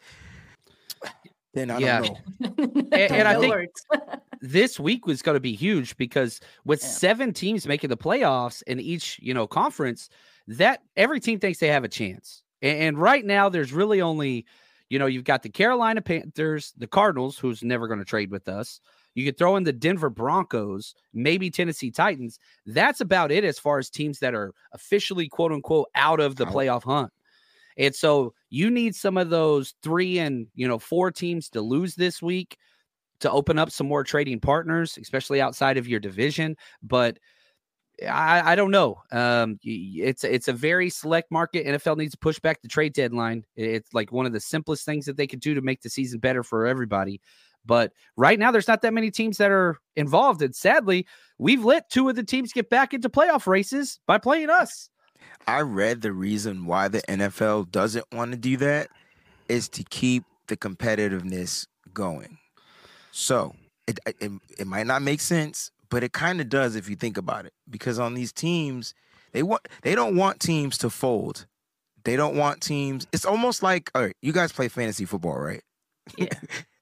then 1.55 1.71
I 1.71 1.79
yeah. 1.79 2.01
don't 2.41 2.67
know. 2.67 2.73
and, 2.93 3.13
and 3.13 3.29
I 3.29 3.41
think 3.41 3.55
this 4.43 4.79
week 4.79 5.07
was 5.07 5.23
going 5.23 5.37
to 5.37 5.41
be 5.41 5.55
huge 5.55 5.97
because 5.97 6.41
with 6.65 6.83
yeah. 6.83 6.89
seven 6.89 7.33
teams 7.33 7.67
making 7.67 7.89
the 7.89 7.97
playoffs 7.97 8.63
in 8.67 8.79
each, 8.79 9.19
you 9.23 9.33
know, 9.33 9.47
conference, 9.47 10.11
that 10.47 10.83
every 10.97 11.21
team 11.21 11.41
thinks 11.41 11.59
they 11.59 11.69
have 11.69 11.85
a 11.85 11.89
chance. 11.89 12.44
And, 12.65 12.79
and 12.79 12.99
right 12.99 13.25
now, 13.25 13.49
there's 13.49 13.73
really 13.73 14.01
only, 14.01 14.47
you 14.89 14.99
know, 14.99 15.07
you've 15.07 15.25
got 15.25 15.43
the 15.45 15.51
Carolina 15.51 16.01
Panthers, 16.01 16.73
the 16.77 16.89
Cardinals, 16.89 17.39
who's 17.39 17.63
never 17.63 17.87
going 17.87 18.01
to 18.01 18.05
trade 18.05 18.33
with 18.33 18.49
us. 18.49 18.81
You 19.15 19.25
could 19.25 19.39
throw 19.39 19.55
in 19.55 19.63
the 19.63 19.73
Denver 19.73 20.11
Broncos, 20.11 20.95
maybe 21.13 21.49
Tennessee 21.49 21.93
Titans. 21.93 22.41
That's 22.67 23.01
about 23.01 23.31
it 23.31 23.45
as 23.45 23.61
far 23.61 23.79
as 23.79 23.89
teams 23.89 24.19
that 24.19 24.35
are 24.35 24.53
officially, 24.73 25.29
quote 25.29 25.53
unquote, 25.53 25.89
out 25.95 26.19
of 26.19 26.35
the 26.35 26.47
playoff 26.47 26.83
hunt. 26.83 27.13
And 27.77 27.95
so 27.95 28.35
you 28.51 28.71
need 28.71 28.97
some 28.97 29.17
of 29.17 29.31
those 29.31 29.75
three 29.83 30.19
and, 30.19 30.49
you 30.55 30.67
know, 30.67 30.79
four 30.79 31.13
teams 31.13 31.49
to 31.51 31.61
lose 31.61 31.95
this 31.95 32.21
week 32.21 32.57
to 33.21 33.31
open 33.31 33.59
up 33.59 33.71
some 33.71 33.87
more 33.87 34.03
trading 34.05 34.41
partners, 34.41 34.99
especially 35.01 35.41
outside 35.41 35.77
of 35.77 35.87
your 35.87 36.01
division. 36.01 36.57
But 36.83 37.19
I, 38.03 38.53
I 38.53 38.55
don't 38.55 38.71
know. 38.71 39.03
Um, 39.13 39.59
it's 39.63 40.25
it's 40.25 40.49
a 40.49 40.53
very 40.53 40.91
select 40.91 41.31
market. 41.31 41.67
NFL 41.67 41.97
needs 41.97 42.13
to 42.13 42.19
push 42.19 42.39
back 42.39 42.61
the 42.61 42.69
trade 42.69 42.93
deadline. 42.93 43.45
It's 43.57 43.93
like 43.95 44.13
one 44.13 44.27
of 44.27 44.33
the 44.33 44.41
simplest 44.41 44.85
things 44.85 45.07
that 45.07 45.17
they 45.17 45.27
could 45.27 45.41
do 45.41 45.55
to 45.55 45.61
make 45.61 45.83
the 45.83 45.91
season 45.91 46.19
better 46.19 46.43
for 46.43 46.67
everybody. 46.67 47.21
But 47.67 47.93
right 48.17 48.39
now, 48.39 48.51
there's 48.51 48.69
not 48.69 48.83
that 48.83 48.93
many 48.93 49.11
teams 49.11 49.39
that 49.39 49.51
are 49.51 49.79
involved, 49.97 50.43
and 50.43 50.55
sadly, 50.55 51.07
we've 51.39 51.65
let 51.65 51.89
two 51.89 52.09
of 52.09 52.17
the 52.17 52.25
teams 52.25 52.53
get 52.53 52.69
back 52.69 52.93
into 52.93 53.09
playoff 53.09 53.47
races 53.47 54.01
by 54.07 54.19
playing 54.19 54.51
us. 54.51 54.91
I 55.47 55.61
read 55.61 56.03
the 56.03 56.13
reason 56.13 56.67
why 56.67 56.89
the 56.89 57.03
NFL 57.03 57.71
doesn't 57.71 58.07
want 58.13 58.33
to 58.33 58.37
do 58.37 58.57
that 58.59 58.89
is 59.49 59.69
to 59.71 59.85
keep 59.85 60.25
the 60.49 60.57
competitiveness 60.57 61.67
going. 61.93 62.39
So 63.13 63.55
it, 63.87 63.99
it, 64.21 64.33
it 64.59 64.67
might 64.67 64.87
not 64.87 65.03
make 65.03 65.21
sense, 65.21 65.71
but 65.95 66.03
it 66.03 66.13
kind 66.13 66.41
of 66.41 66.49
does 66.49 66.75
if 66.75 66.91
you 66.91 66.97
think 66.97 67.17
about 67.17 67.47
it 67.47 67.53
because 67.71 68.01
on 68.01 68.15
these 68.15 68.33
teams 68.33 68.95
they 69.31 69.45
want 69.45 69.63
they 69.83 69.95
don't 69.95 70.17
want 70.17 70.41
teams 70.41 70.77
to 70.79 70.91
fold. 70.91 71.47
They 72.03 72.17
don't 72.17 72.35
want 72.35 72.61
teams 72.61 73.07
it's 73.13 73.25
almost 73.25 73.63
like 73.63 73.93
all 73.95 74.03
right 74.03 74.17
you 74.21 74.33
guys 74.33 74.51
play 74.51 74.67
fantasy 74.67 75.05
football 75.05 75.39
right? 75.39 75.63
Yeah. 76.19 76.27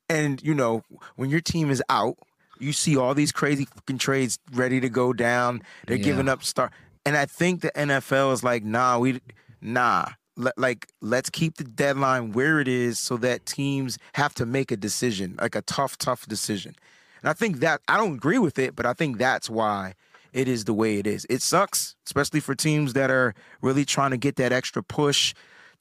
And 0.08 0.42
you 0.42 0.54
know 0.54 0.82
when 1.16 1.28
your 1.28 1.42
team 1.42 1.70
is 1.70 1.82
out 1.90 2.16
you 2.58 2.72
see 2.72 2.96
all 2.96 3.14
these 3.14 3.32
crazy 3.32 3.66
fucking 3.66 3.98
trades 3.98 4.38
ready 4.52 4.80
to 4.80 4.88
go 4.88 5.12
down. 5.12 5.62
They're 5.86 5.98
yeah. 5.98 6.04
giving 6.04 6.28
up 6.28 6.42
star 6.42 6.70
and 7.04 7.14
i 7.14 7.26
think 7.26 7.60
the 7.60 7.70
nfl 7.74 8.32
is 8.32 8.42
like 8.42 8.64
nah 8.64 8.98
we 8.98 9.20
nah 9.60 10.06
like 10.56 10.88
let's 11.02 11.28
keep 11.28 11.56
the 11.56 11.64
deadline 11.64 12.32
where 12.32 12.60
it 12.60 12.68
is 12.68 12.98
so 12.98 13.18
that 13.18 13.44
teams 13.44 13.98
have 14.14 14.32
to 14.34 14.46
make 14.46 14.70
a 14.70 14.76
decision 14.76 15.36
like 15.38 15.54
a 15.54 15.62
tough 15.62 15.98
tough 15.98 16.26
decision 16.26 16.74
and 17.22 17.30
I 17.30 17.32
think 17.32 17.58
that 17.60 17.80
I 17.88 17.96
don't 17.96 18.14
agree 18.14 18.38
with 18.38 18.58
it, 18.58 18.74
but 18.74 18.86
I 18.86 18.92
think 18.92 19.18
that's 19.18 19.48
why 19.48 19.94
it 20.32 20.48
is 20.48 20.64
the 20.64 20.74
way 20.74 20.98
it 20.98 21.06
is. 21.06 21.26
It 21.28 21.42
sucks, 21.42 21.94
especially 22.06 22.40
for 22.40 22.54
teams 22.54 22.94
that 22.94 23.10
are 23.10 23.34
really 23.60 23.84
trying 23.84 24.10
to 24.10 24.16
get 24.16 24.36
that 24.36 24.52
extra 24.52 24.82
push 24.82 25.34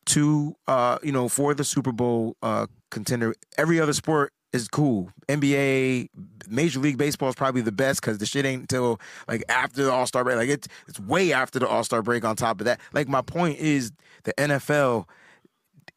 to 0.08 0.56
uh, 0.68 0.98
you 1.04 1.12
know, 1.12 1.30
for 1.30 1.54
the 1.54 1.64
Super 1.64 1.92
Bowl 1.92 2.36
uh 2.42 2.68
contender. 2.90 3.34
Every 3.58 3.80
other 3.80 3.94
sport 3.94 4.34
is 4.54 4.68
cool. 4.68 5.10
NBA, 5.28 6.10
Major 6.50 6.80
League 6.80 6.98
Baseball 6.98 7.30
is 7.30 7.36
probably 7.36 7.62
the 7.62 7.72
best 7.72 8.02
because 8.02 8.18
the 8.18 8.26
shit 8.26 8.46
ain't 8.46 8.62
until 8.62 9.00
like 9.28 9.44
after 9.50 9.84
the 9.84 9.92
All 9.92 10.06
Star 10.06 10.24
break. 10.24 10.38
Like 10.38 10.50
it's 10.50 10.68
it's 10.88 11.00
way 11.00 11.34
after 11.34 11.60
the 11.60 11.68
All 11.68 11.84
Star 11.84 12.02
break. 12.02 12.26
On 12.26 12.36
top 12.36 12.60
of 12.62 12.66
that, 12.66 12.80
like 12.94 13.08
my 13.08 13.22
point 13.22 13.60
is 13.60 13.92
the 14.24 14.34
NFL, 14.34 15.06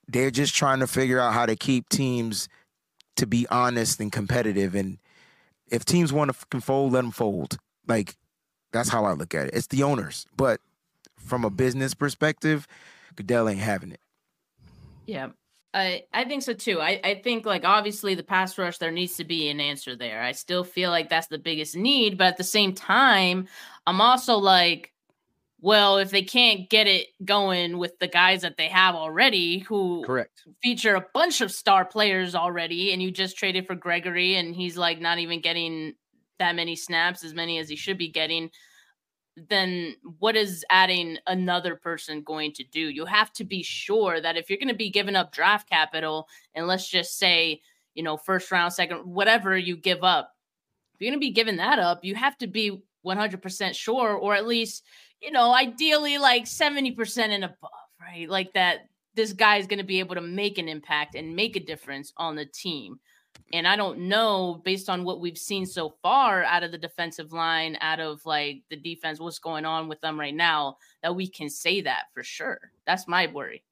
they're 0.09 0.31
just 0.31 0.55
trying 0.55 0.81
to 0.81 0.87
figure 0.87 1.19
out 1.19 1.35
how 1.35 1.47
to 1.47 1.57
keep 1.57 1.89
teams 1.89 2.49
to 3.17 3.27
be 3.27 3.47
honest 3.51 4.01
and 4.01 4.11
competitive. 4.11 4.75
And 4.75 4.99
if 5.75 5.85
teams 5.85 6.13
want 6.13 6.35
to 6.51 6.61
fold, 6.61 6.93
let 6.93 7.03
them 7.03 7.11
fold. 7.11 7.59
Like 7.87 8.17
that's 8.73 8.89
how 8.89 9.05
I 9.05 9.13
look 9.13 9.35
at 9.35 9.49
it. 9.49 9.55
It's 9.55 9.67
the 9.67 9.83
owners, 9.83 10.27
but 10.37 10.61
from 11.19 11.45
a 11.45 11.51
business 11.51 11.95
perspective, 11.95 12.67
Goodell 13.17 13.49
ain't 13.49 13.61
having 13.61 13.93
it. 13.93 14.01
Yeah. 15.07 15.29
I, 15.73 16.05
I 16.13 16.25
think 16.25 16.45
so 16.45 16.53
too. 16.55 16.81
I, 16.81 17.01
I 17.03 17.15
think 17.17 17.45
like 17.45 17.65
obviously 17.65 18.15
the 18.15 18.23
pass 18.23 18.57
rush 18.57 18.79
there 18.79 18.93
needs 18.93 19.17
to 19.17 19.25
be 19.25 19.49
an 19.49 19.61
answer 19.61 19.97
there. 19.97 20.23
I 20.23 20.33
still 20.33 20.63
feel 20.63 20.91
like 20.91 21.09
that's 21.09 21.27
the 21.27 21.39
biggest 21.39 21.75
need, 21.75 22.17
but 22.17 22.29
at 22.29 22.37
the 22.37 22.45
same 22.45 22.75
time, 22.75 23.49
I'm 23.87 24.01
also 24.01 24.37
like 24.37 24.94
well, 25.65 25.97
if 25.97 26.11
they 26.11 26.21
can't 26.21 26.69
get 26.69 26.87
it 26.87 27.07
going 27.25 27.79
with 27.79 27.99
the 27.99 28.07
guys 28.07 28.43
that 28.43 28.59
they 28.59 28.69
have 28.69 28.95
already, 28.95 29.61
who 29.61 30.05
correct 30.05 30.43
feature 30.63 30.95
a 30.95 31.07
bunch 31.15 31.41
of 31.41 31.51
star 31.51 31.87
players 31.87 32.35
already, 32.35 32.93
and 32.93 33.01
you 33.01 33.11
just 33.11 33.39
traded 33.39 33.67
for 33.67 33.75
Gregory, 33.75 34.35
and 34.35 34.55
he's 34.55 34.77
like 34.77 35.01
not 35.01 35.19
even 35.19 35.41
getting 35.41 35.95
that 36.39 36.55
many 36.55 36.77
snaps, 36.77 37.25
as 37.25 37.33
many 37.33 37.57
as 37.57 37.71
he 37.71 37.77
should 37.77 37.97
be 37.97 38.11
getting, 38.11 38.51
then 39.49 39.97
what 40.19 40.37
is 40.37 40.67
adding 40.69 41.17
another 41.27 41.77
person 41.77 42.23
going 42.23 42.53
to 42.53 42.65
do? 42.65 42.91
You 42.91 43.07
have 43.07 43.33
to 43.33 43.45
be 43.45 43.63
sure 43.63 44.21
that 44.21 44.37
if 44.37 44.51
you're 44.51 44.59
going 44.59 44.69
to 44.69 44.75
be 44.75 44.91
giving 44.91 45.17
up 45.17 45.33
draft 45.33 45.67
capital, 45.67 46.29
and 46.55 46.67
let's 46.67 46.91
just 46.91 47.17
say, 47.17 47.63
you 47.95 48.03
know, 48.03 48.19
first 48.19 48.53
round, 48.53 48.75
second, 48.75 48.99
whatever 48.99 49.57
you 49.57 49.79
give 49.79 50.05
up, 50.05 50.31
if 50.93 51.01
you're 51.01 51.11
going 51.11 51.19
to 51.19 51.27
be 51.27 51.33
giving 51.33 51.57
that 51.57 51.79
up, 51.79 52.05
you 52.05 52.15
have 52.17 52.37
to 52.37 52.47
be 52.47 52.83
100% 53.07 53.75
sure, 53.75 54.15
or 54.15 54.35
at 54.35 54.47
least 54.47 54.85
you 55.25 55.31
know, 55.31 55.55
ideally 55.55 56.19
like 56.19 56.45
70% 56.45 57.19
and 57.29 57.45
above, 57.45 57.71
right? 58.01 58.29
Like 58.29 58.53
that 58.53 58.89
this 59.15 59.33
guy 59.33 59.57
is 59.57 59.67
going 59.67 59.79
to 59.79 59.85
be 59.85 60.01
able 60.01 60.15
to 60.17 60.21
make 60.21 60.59
an 60.59 60.69
impact 60.69 61.15
and 61.15 61.35
make 61.35 61.57
a 61.57 61.61
difference 61.61 62.13
on 62.17 62.37
the 62.37 62.45
team. 62.45 63.01
And 63.53 63.67
I 63.67 63.77
don't 63.77 64.01
know, 64.01 64.61
based 64.65 64.89
on 64.89 65.05
what 65.05 65.21
we've 65.21 65.39
seen 65.39 65.67
so 65.67 65.95
far 66.03 66.45
out 66.45 66.63
of 66.63 66.73
the 66.73 66.79
defensive 66.79 67.33
line, 67.33 67.77
out 67.81 68.01
of 68.01 68.25
like 68.27 68.63
the 68.71 68.77
defense, 68.77 69.21
what's 69.21 69.39
going 69.39 69.65
on 69.65 69.89
with 69.89 70.01
them 70.01 70.19
right 70.19 70.35
now, 70.35 70.77
that 71.03 71.15
we 71.15 71.27
can 71.27 71.49
say 71.49 71.81
that 71.83 72.05
for 72.13 72.23
sure. 72.23 72.59
That's 72.87 73.09
my 73.09 73.27
worry. 73.27 73.65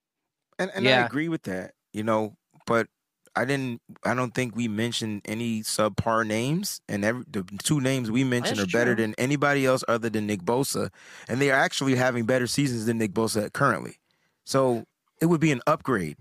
And, 0.58 0.70
and 0.74 0.84
yeah. 0.84 1.02
I 1.02 1.06
agree 1.06 1.28
with 1.28 1.42
that, 1.42 1.74
you 1.92 2.02
know, 2.02 2.36
but 2.66 2.86
I 3.34 3.44
didn't. 3.44 3.80
I 4.04 4.14
don't 4.14 4.34
think 4.34 4.54
we 4.54 4.68
mentioned 4.68 5.22
any 5.24 5.62
subpar 5.62 6.26
names, 6.26 6.80
and 6.88 7.04
every, 7.04 7.24
the 7.30 7.44
two 7.62 7.80
names 7.80 8.10
we 8.10 8.24
mentioned 8.24 8.58
That's 8.58 8.74
are 8.74 8.78
better 8.78 8.94
than 8.94 9.14
anybody 9.16 9.64
else 9.64 9.82
other 9.88 10.10
than 10.10 10.26
Nick 10.26 10.42
Bosa, 10.42 10.90
and 11.28 11.40
they 11.40 11.50
are 11.50 11.58
actually 11.58 11.94
having 11.94 12.24
better 12.24 12.46
seasons 12.46 12.86
than 12.86 12.98
Nick 12.98 13.12
Bosa 13.12 13.52
currently. 13.52 13.96
So 14.44 14.84
it 15.20 15.26
would 15.26 15.40
be 15.40 15.50
an 15.52 15.62
upgrade, 15.66 16.16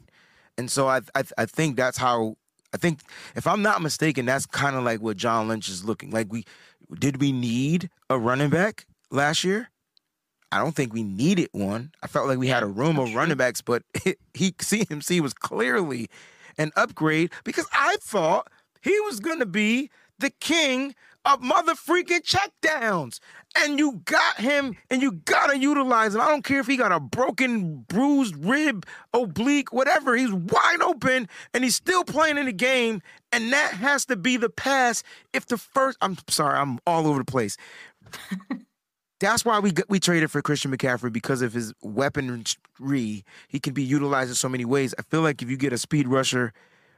and 0.58 0.72
so 0.72 0.88
I 0.88 1.02
I, 1.14 1.24
I 1.38 1.46
think 1.46 1.76
that's 1.76 1.98
how. 1.98 2.38
I 2.74 2.78
think 2.78 3.02
if 3.36 3.46
I'm 3.48 3.62
not 3.62 3.82
mistaken, 3.82 4.26
that's 4.26 4.46
kind 4.46 4.78
of 4.78 4.84
like 4.84 5.02
what 5.02 5.18
John 5.18 5.50
Lynch 5.50 5.68
is 5.68 5.84
looking 5.84 6.12
like. 6.12 6.32
We 6.32 6.46
did 6.98 7.20
we 7.20 7.34
need 7.34 7.90
a 8.10 8.18
running 8.18 8.50
back 8.50 8.86
last 9.10 9.44
year? 9.44 9.70
I 10.54 10.60
don't 10.60 10.76
think 10.76 10.94
we 10.94 11.04
needed 11.04 11.50
one. 11.52 11.92
I 12.04 12.08
felt 12.08 12.28
like 12.28 12.38
we 12.38 12.48
had 12.48 12.64
a 12.64 12.68
room 12.68 13.00
of 13.00 13.14
running 13.16 13.38
backs, 13.38 13.62
but 13.62 13.84
it, 14.06 14.20
he 14.34 14.52
CMC 14.52 15.20
was 15.20 15.34
clearly 15.34 16.08
an 16.58 16.72
upgrade 16.76 17.32
because 17.44 17.68
I 17.72 17.98
thought 18.02 18.48
he 18.82 19.00
was 19.02 19.20
going 19.20 19.40
to 19.40 19.46
be 19.46 19.90
the 20.20 20.30
king 20.30 20.96
of 21.26 21.42
mother 21.42 21.74
freaking 21.74 22.22
checkdowns. 22.22 23.20
And 23.56 23.78
you 23.78 24.02
got 24.06 24.38
him 24.40 24.76
and 24.90 25.02
you 25.02 25.12
gotta 25.12 25.58
utilize 25.58 26.16
him. 26.16 26.22
I 26.22 26.28
don't 26.30 26.44
care 26.44 26.62
if 26.62 26.68
he 26.68 26.78
got 26.78 26.94
a 26.94 27.02
broken, 27.02 27.86
bruised 27.88 28.36
rib, 28.38 28.86
oblique, 29.14 29.74
whatever. 29.74 30.16
He's 30.16 30.32
wide 30.32 30.82
open 30.82 31.28
and 31.54 31.64
he's 31.64 31.76
still 31.76 32.06
playing 32.06 32.38
in 32.38 32.46
the 32.46 32.54
game. 32.54 33.02
And 33.34 33.52
that 33.52 33.74
has 33.74 34.06
to 34.06 34.16
be 34.16 34.38
the 34.38 34.50
pass 34.50 35.04
if 35.34 35.48
the 35.48 35.58
first 35.58 35.98
I'm 36.02 36.18
sorry, 36.30 36.58
I'm 36.58 36.80
all 36.88 37.06
over 37.08 37.20
the 37.20 37.26
place. 37.26 37.58
That's 39.22 39.46
why 39.46 39.60
we 39.60 39.72
we 39.88 40.00
traded 40.00 40.32
for 40.32 40.42
Christian 40.42 40.76
McCaffrey 40.76 41.14
because 41.14 41.44
of 41.44 41.54
his 41.54 41.74
weaponry. 41.84 43.24
He 43.48 43.60
can 43.60 43.74
be 43.74 43.84
utilized 43.84 44.30
in 44.30 44.36
so 44.36 44.50
many 44.50 44.66
ways. 44.66 44.96
I 44.98 45.04
feel 45.04 45.22
like 45.22 45.44
if 45.44 45.50
you 45.50 45.58
get 45.58 45.72
a 45.72 45.78
speed 45.78 46.08
rusher 46.08 46.54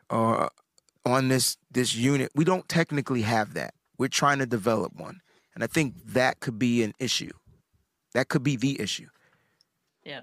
uh, 0.09 0.47
on 1.05 1.27
this 1.27 1.57
this 1.69 1.93
unit, 1.93 2.31
we 2.33 2.45
don't 2.45 2.67
technically 2.69 3.23
have 3.23 3.53
that. 3.55 3.73
We're 3.97 4.07
trying 4.07 4.39
to 4.39 4.45
develop 4.45 4.95
one. 4.95 5.19
And 5.53 5.65
I 5.65 5.67
think 5.67 5.95
that 6.05 6.39
could 6.39 6.57
be 6.57 6.81
an 6.81 6.93
issue. 6.97 7.31
That 8.13 8.29
could 8.29 8.41
be 8.41 8.55
the 8.55 8.79
issue. 8.79 9.09
Yeah, 10.05 10.21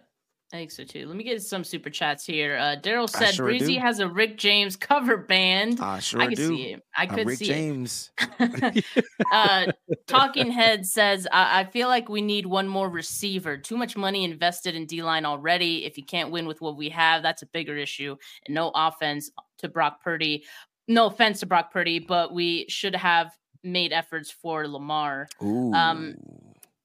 I 0.52 0.56
think 0.56 0.72
so 0.72 0.82
too. 0.82 1.06
Let 1.06 1.16
me 1.16 1.22
get 1.22 1.40
some 1.42 1.62
super 1.62 1.90
chats 1.90 2.26
here. 2.26 2.56
Uh, 2.56 2.74
Daryl 2.80 3.08
said 3.08 3.34
sure 3.34 3.46
Breezy 3.46 3.74
do. 3.74 3.80
has 3.80 4.00
a 4.00 4.08
Rick 4.08 4.36
James 4.36 4.74
cover 4.74 5.16
band. 5.16 5.80
I 5.80 6.00
sure 6.00 6.20
I 6.20 6.26
can 6.26 6.34
do. 6.34 6.48
see 6.48 6.62
it. 6.72 6.82
I 6.96 7.06
could 7.06 7.38
see 7.38 7.44
James. 7.46 8.10
it. 8.18 8.84
uh, 9.32 9.66
Talking 10.08 10.50
Head 10.50 10.86
says, 10.86 11.28
I-, 11.30 11.60
I 11.60 11.64
feel 11.64 11.86
like 11.86 12.08
we 12.08 12.20
need 12.20 12.46
one 12.46 12.66
more 12.66 12.90
receiver. 12.90 13.58
Too 13.58 13.76
much 13.76 13.96
money 13.96 14.24
invested 14.24 14.74
in 14.74 14.86
D 14.86 15.04
line 15.04 15.24
already. 15.24 15.84
If 15.84 15.96
you 15.96 16.04
can't 16.04 16.32
win 16.32 16.46
with 16.46 16.60
what 16.60 16.76
we 16.76 16.88
have, 16.88 17.22
that's 17.22 17.42
a 17.42 17.46
bigger 17.46 17.76
issue. 17.76 18.16
And 18.46 18.54
no 18.54 18.72
offense 18.74 19.30
to 19.58 19.68
Brock 19.68 20.02
Purdy. 20.02 20.44
No 20.88 21.06
offense 21.06 21.40
to 21.40 21.46
Brock 21.46 21.72
Purdy, 21.72 22.00
but 22.00 22.34
we 22.34 22.66
should 22.68 22.96
have 22.96 23.30
made 23.62 23.92
efforts 23.92 24.32
for 24.32 24.66
Lamar. 24.66 25.28
Ooh. 25.44 25.72
Um, 25.74 26.16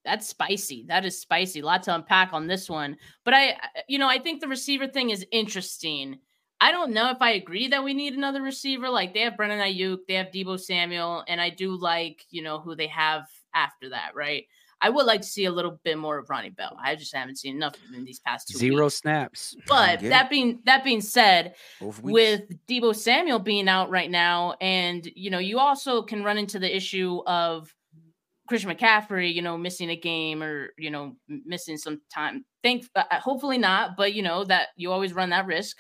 that's 0.06 0.28
spicy. 0.28 0.86
That 0.88 1.06
is 1.06 1.20
spicy. 1.20 1.60
A 1.60 1.66
lot 1.66 1.84
to 1.84 1.95
unpack 1.95 2.32
on 2.32 2.47
this 2.47 2.70
one. 2.70 2.97
But 3.24 3.34
I, 3.34 3.58
you 3.88 3.99
know, 3.99 4.08
I 4.08 4.20
think 4.20 4.39
the 4.39 4.47
receiver 4.47 4.88
thing 4.88 5.10
is 5.10 5.26
interesting. 5.32 6.20
I 6.62 6.72
don't 6.72 6.93
know 6.93 7.10
if 7.10 7.18
I 7.22 7.32
agree 7.32 7.68
that 7.68 7.84
we 7.84 7.93
need 7.93 8.14
another 8.14 8.41
receiver. 8.41 8.89
Like 8.89 9.14
they 9.14 9.22
have 9.22 9.36
Brandon 9.36 9.60
Aiyuk, 9.60 9.99
they 10.08 10.14
have 10.14 10.28
Deebo 10.28 10.60
Samuel, 10.60 11.24
and 11.28 11.41
I 11.41 11.49
do 11.49 11.76
like, 11.76 12.24
you 12.30 12.41
know, 12.41 12.60
who 12.60 12.76
they 12.76 12.88
have 12.88 13.26
after 13.53 13.89
that, 13.89 14.12
right? 14.16 14.45
I 14.82 14.89
would 14.89 15.06
like 15.06 15.22
to 15.22 15.28
see 15.28 15.45
a 15.45 15.51
little 15.51 15.80
bit 15.84 15.97
more 15.97 16.18
of 16.18 16.30
Ronnie 16.30 16.49
Bell. 16.49 16.78
I 16.82 16.95
just 16.95 17.16
haven't 17.16 17.38
seen 17.38 17.56
enough 17.56 17.76
of 17.76 17.82
him 17.82 17.95
in 17.95 18.06
these 18.06 18.20
past 18.20 18.49
two 18.49 18.58
Zero 18.58 18.86
weeks. 18.86 18.95
snaps. 18.95 19.56
But 19.68 20.01
that 20.01 20.30
being 20.30 20.60
that 20.66 20.84
being 20.84 21.01
said, 21.01 21.56
with 22.01 22.41
Deebo 22.68 22.95
Samuel 22.95 23.39
being 23.39 23.68
out 23.68 23.89
right 23.89 24.12
now, 24.12 24.56
and 24.62 25.10
you 25.16 25.30
know, 25.30 25.39
you 25.39 25.60
also 25.60 26.03
can 26.03 26.24
run 26.24 26.38
into 26.38 26.60
the 26.60 26.76
issue 26.76 27.22
of 27.26 27.74
Christian 28.48 28.70
McCaffrey, 28.70 29.34
you 29.34 29.41
know, 29.41 29.58
missing 29.58 29.89
a 29.89 29.96
game 29.96 30.43
or 30.43 30.70
you 30.78 30.91
know, 30.91 31.16
missing 31.28 31.78
some 31.78 32.02
time. 32.14 32.46
Think, 32.64 32.86
uh, 32.96 33.04
hopefully 33.12 33.58
not, 33.58 33.96
but 33.98 34.14
you 34.14 34.22
know 34.22 34.43
that 34.46 34.70
you 34.76 34.91
always 34.91 35.14
run 35.14 35.30
that 35.32 35.46
risk. 35.46 35.78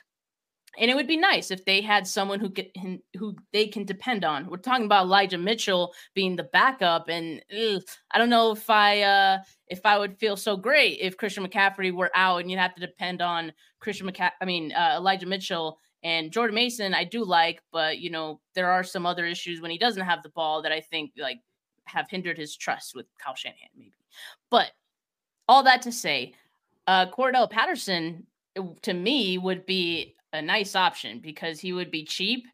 And 0.77 0.91
it 0.91 0.95
would 0.95 1.07
be 1.07 1.15
nice 1.15 1.51
if 1.51 1.63
they 1.63 1.79
had 1.79 2.05
someone 2.05 2.39
who 2.39 2.49
could 2.49 2.69
who 3.17 3.35
they 3.53 3.67
can 3.67 3.85
depend 3.85 4.25
on. 4.25 4.49
We're 4.49 4.57
talking 4.57 4.85
about 4.85 5.05
Elijah 5.05 5.37
Mitchell 5.37 5.93
being 6.13 6.35
the 6.35 6.43
backup, 6.43 7.07
and 7.07 7.41
ugh, 7.51 7.81
I 8.11 8.17
don't 8.17 8.29
know 8.29 8.51
if 8.51 8.69
I 8.69 9.01
uh 9.01 9.37
if 9.67 9.85
I 9.85 9.97
would 9.97 10.19
feel 10.19 10.35
so 10.35 10.57
great 10.57 10.99
if 10.99 11.17
Christian 11.17 11.47
McCaffrey 11.47 11.93
were 11.93 12.11
out 12.13 12.41
and 12.41 12.51
you'd 12.51 12.59
have 12.59 12.75
to 12.75 12.85
depend 12.85 13.21
on 13.21 13.53
Christian 13.79 14.09
McCaffrey. 14.09 14.31
I 14.41 14.45
mean 14.45 14.71
uh, 14.73 14.95
Elijah 14.97 15.27
Mitchell 15.27 15.79
and 16.03 16.31
Jordan 16.31 16.55
Mason. 16.55 16.93
I 16.93 17.03
do 17.05 17.23
like, 17.23 17.61
but 17.71 17.99
you 17.99 18.09
know 18.09 18.41
there 18.53 18.69
are 18.69 18.83
some 18.83 19.05
other 19.05 19.25
issues 19.25 19.61
when 19.61 19.71
he 19.71 19.77
doesn't 19.77 20.05
have 20.05 20.23
the 20.23 20.29
ball 20.29 20.61
that 20.63 20.73
I 20.73 20.81
think 20.81 21.11
like 21.17 21.39
have 21.85 22.09
hindered 22.09 22.37
his 22.37 22.55
trust 22.55 22.95
with 22.95 23.05
Kyle 23.17 23.35
Shanahan, 23.35 23.69
maybe. 23.75 23.93
But 24.49 24.71
all 25.47 25.63
that 25.63 25.81
to 25.83 25.91
say, 25.91 26.33
uh, 26.87 27.07
Cordarrelle 27.07 27.49
Patterson 27.49 28.25
uh, 28.57 28.63
to 28.83 28.93
me 28.93 29.37
would 29.37 29.65
be 29.65 30.15
a 30.33 30.41
nice 30.41 30.75
option 30.75 31.19
because 31.19 31.59
he 31.59 31.73
would 31.73 31.91
be 31.91 32.03
cheap. 32.03 32.45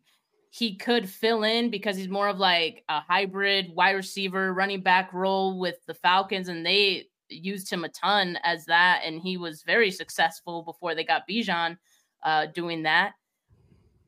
He 0.50 0.76
could 0.76 1.10
fill 1.10 1.44
in 1.44 1.70
because 1.70 1.96
he's 1.96 2.10
more 2.10 2.28
of 2.28 2.38
like 2.38 2.84
a 2.90 3.00
hybrid 3.00 3.74
wide 3.74 3.92
receiver, 3.92 4.54
running 4.54 4.82
back 4.82 5.14
role 5.14 5.58
with 5.58 5.78
the 5.88 5.94
Falcons, 5.94 6.50
and 6.50 6.66
they 6.66 7.08
used 7.30 7.72
him 7.72 7.86
a 7.86 7.90
ton 7.90 8.38
as 8.44 8.66
that, 8.66 9.02
and 9.06 9.22
he 9.22 9.38
was 9.38 9.64
very 9.64 9.90
successful 9.90 10.64
before 10.64 10.94
they 10.94 11.06
got 11.06 11.28
Bijan 11.28 11.78
uh, 12.24 12.48
doing 12.48 12.84
that. 12.84 13.14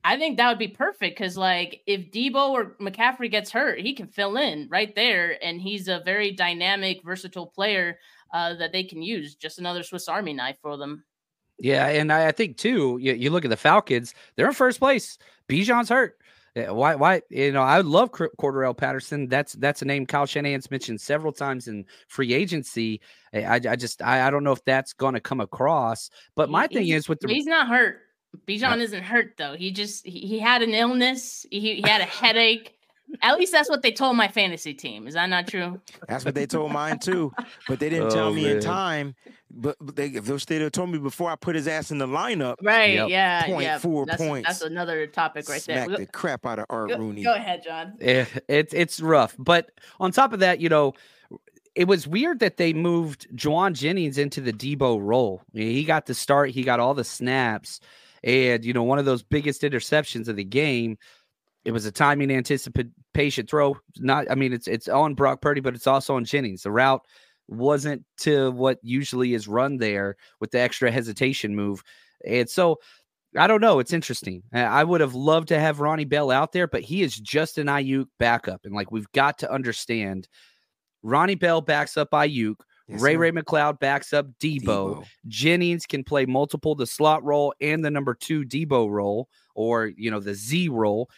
I 0.04 0.18
think 0.18 0.38
that 0.38 0.50
would 0.50 0.60
be 0.60 0.68
perfect 0.68 1.18
because, 1.18 1.38
like, 1.38 1.82
if 1.88 2.12
Deebo 2.12 2.50
or 2.50 2.76
McCaffrey 2.82 3.32
gets 3.32 3.52
hurt, 3.52 3.80
he 3.80 3.94
can 3.94 4.08
fill 4.08 4.38
in 4.38 4.68
right 4.70 4.94
there, 4.96 5.44
and 5.44 5.62
he's 5.62 5.88
a 5.88 6.02
very 6.04 6.32
dynamic, 6.32 7.02
versatile 7.04 7.48
player 7.48 8.00
uh, 8.34 8.56
that 8.56 8.74
they 8.74 8.84
can 8.84 9.02
use. 9.02 9.36
Just 9.36 9.60
another 9.60 9.84
Swiss 9.84 10.10
Army 10.10 10.34
knife 10.34 10.58
for 10.62 10.76
them. 10.76 11.06
Yeah, 11.60 11.88
and 11.88 12.12
I, 12.12 12.28
I 12.28 12.32
think 12.32 12.58
too. 12.58 12.98
You, 13.00 13.14
you 13.14 13.30
look 13.30 13.46
at 13.46 13.50
the 13.50 13.58
Falcons; 13.58 14.14
they're 14.36 14.48
in 14.48 14.54
first 14.54 14.80
place. 14.80 15.18
Bijan's 15.48 15.90
hurt. 15.90 16.18
Why? 16.56 16.96
Why? 16.96 17.22
You 17.30 17.52
know, 17.52 17.62
I 17.62 17.82
love 17.82 18.12
Cor- 18.12 18.32
Cordarrelle 18.40 18.78
Patterson. 18.78 19.28
That's 19.28 19.54
that's 19.54 19.82
a 19.82 19.86
name 19.86 20.06
Kyle 20.06 20.26
Shanahan's 20.26 20.70
mentioned 20.70 21.00
several 21.02 21.32
times 21.32 21.68
in 21.68 21.86
free 22.10 22.34
agency. 22.34 23.02
I, 23.34 23.44
I 23.44 23.54
I 23.56 23.76
just 23.76 24.02
I, 24.02 24.28
I 24.28 24.30
don't 24.30 24.44
know 24.44 24.52
if 24.52 24.64
that's 24.66 24.94
going 24.94 25.14
to 25.14 25.20
come 25.20 25.40
across. 25.40 26.10
But 26.36 26.50
my 26.50 26.68
He- 26.70 26.76
thing 26.76 26.88
is 26.90 27.08
with 27.08 27.22
the 27.22 27.28
he's 27.28 27.46
not 27.46 27.68
hurt. 27.70 28.02
Bijan 28.48 28.80
isn't 28.82 29.04
hurt 29.04 29.36
though. 29.38 29.56
He 29.56 29.72
just 29.72 30.06
he, 30.06 30.20
he 30.22 30.40
had 30.40 30.62
an 30.62 30.72
illness. 30.74 31.46
He, 31.50 31.76
he 31.76 31.82
had 31.82 32.02
a 32.02 32.06
headache. 32.06 32.76
At 33.22 33.38
least 33.38 33.52
that's 33.52 33.70
what 33.70 33.84
they 33.84 33.92
told 33.92 34.18
my 34.18 34.28
fantasy 34.28 34.74
team. 34.74 35.08
Is 35.08 35.14
that 35.14 35.30
not 35.30 35.48
true? 35.48 35.80
That's 36.08 36.26
what 36.26 36.34
they 36.34 36.48
told 36.48 36.72
mine 36.72 36.98
too, 37.00 37.32
but 37.68 37.80
they 37.80 37.90
didn't 37.90 38.08
Oh, 38.08 38.10
tell 38.10 38.34
me 38.34 38.50
in 38.50 38.60
time. 38.60 39.14
But, 39.56 39.76
but 39.80 39.96
they, 39.96 40.08
if 40.08 40.26
they'd 40.26 40.62
have 40.62 40.72
told 40.72 40.90
me 40.90 40.98
before 40.98 41.30
I 41.30 41.36
put 41.36 41.56
his 41.56 41.68
ass 41.68 41.92
in 41.92 42.00
the 42.00 42.08
lineup, 42.08 42.56
Right. 42.64 42.96
Yep. 42.96 43.10
Yeah. 43.10 43.46
Point 43.46 43.64
yeah. 43.64 43.78
four 43.78 44.08
that's, 44.08 44.18
points. 44.20 44.48
That's 44.48 44.62
another 44.64 45.06
topic 45.06 45.48
right 45.48 45.62
there. 45.62 45.84
smack 45.86 45.90
Go, 45.90 45.98
the 45.98 46.08
crap 46.08 46.46
out 46.48 46.58
of 46.58 46.66
Art 46.72 46.90
go- 46.90 46.98
Rooney. 46.98 47.22
go 47.24 47.36
ahead, 47.36 47.62
John. 47.64 47.94
Eh, 48.02 48.26
it's 48.48 48.74
it's 48.74 49.00
rough. 49.00 49.36
But 49.38 49.70
on 50.00 50.12
top 50.12 50.34
of 50.34 50.40
that, 50.40 50.60
you 50.60 50.70
know, 50.70 50.94
it 51.76 51.88
was 51.88 52.08
weird 52.08 52.40
that 52.40 52.58
they 52.58 52.74
moved 52.74 53.28
Jauan 53.36 53.74
Jennings 53.74 54.18
into 54.18 54.42
the 54.42 54.54
Deebo 54.54 55.00
role. 55.00 55.44
He 55.54 55.84
got 55.84 56.08
the 56.08 56.16
start, 56.16 56.50
he 56.52 56.64
got 56.64 56.80
all 56.80 56.96
the 56.96 57.04
snaps, 57.04 57.80
and 58.24 58.64
you 58.64 58.74
know, 58.74 58.84
one 58.84 59.00
of 59.00 59.06
those 59.06 59.24
biggest 59.24 59.62
interceptions 59.62 60.28
of 60.28 60.36
the 60.36 60.44
game. 60.44 60.98
It 61.66 61.72
was 61.72 61.86
a 61.86 61.92
timing 61.92 62.30
anticipation 62.30 63.48
throw. 63.48 63.78
Not, 64.00 64.30
I 64.30 64.36
mean, 64.36 64.52
it's 64.52 64.68
it's 64.68 64.90
on 64.90 65.14
Brock 65.14 65.42
Purdy, 65.42 65.62
but 65.62 65.76
it's 65.76 65.88
also 65.88 66.16
on 66.16 66.26
Jennings. 66.26 66.64
The 66.64 66.72
route 66.72 67.06
wasn't 67.48 68.04
to 68.18 68.52
what 68.52 68.80
usually 68.82 69.34
is 69.34 69.48
run 69.48 69.78
there 69.78 70.18
with 70.42 70.52
the 70.52 70.60
extra 70.60 70.92
hesitation 70.92 71.56
move, 71.56 71.82
and 72.28 72.50
so 72.50 72.80
I 73.38 73.48
don't 73.48 73.62
know. 73.62 73.80
It's 73.80 73.94
interesting. 73.94 74.44
I 74.54 74.84
would 74.84 75.02
have 75.02 75.16
loved 75.16 75.48
to 75.48 75.60
have 75.60 75.80
Ronnie 75.80 76.06
Bell 76.06 76.32
out 76.32 76.52
there, 76.52 76.68
but 76.68 76.84
he 76.84 77.02
is 77.02 77.18
just 77.18 77.58
an 77.58 77.68
Aiyuk 77.68 78.06
backup. 78.20 78.62
And 78.66 78.76
like 78.76 78.92
we've 78.92 79.12
got 79.14 79.40
to 79.40 79.52
understand 79.52 80.28
Ronnie 81.02 81.36
Bell 81.36 81.62
backs 81.62 81.98
up 81.98 82.12
Aiyuk. 82.12 82.56
Yes, 82.94 83.02
Ray 83.02 83.14
sir. 83.14 83.20
Ray 83.20 83.32
McCloud 83.32 83.80
backs 83.80 84.14
up 84.14 84.28
Deebo. 84.40 84.64
Deebo. 84.64 85.06
Jennings 85.28 85.86
can 85.86 86.04
play 86.04 86.26
multiple 86.26 86.76
the 86.76 86.88
slot 86.88 87.24
role 87.24 87.54
and 87.62 87.84
the 87.84 87.92
number 87.92 88.14
two 88.14 88.44
Deebo 88.44 88.90
role, 88.90 89.28
or 89.56 89.88
you 89.88 90.10
know, 90.10 90.20
the 90.20 90.34
Z 90.34 90.70
role. 90.70 91.10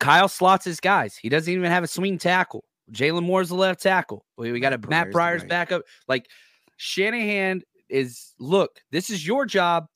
Kyle 0.00 0.28
slots 0.28 0.64
his 0.64 0.80
guys. 0.80 1.16
He 1.16 1.28
doesn't 1.28 1.52
even 1.52 1.70
have 1.70 1.84
a 1.84 1.88
swing 1.88 2.18
tackle. 2.18 2.64
Jaylon 2.92 3.24
Moore's 3.24 3.48
the 3.48 3.54
left 3.54 3.82
tackle. 3.82 4.24
We, 4.36 4.52
we 4.52 4.60
got 4.60 4.72
a 4.72 4.78
Matt 4.88 5.10
Pryor's 5.10 5.42
right. 5.42 5.50
backup. 5.50 5.82
Like 6.06 6.28
Shanahan 6.76 7.62
is 7.88 8.34
look, 8.38 8.80
this 8.90 9.10
is 9.10 9.26
your 9.26 9.44
job. 9.44 9.86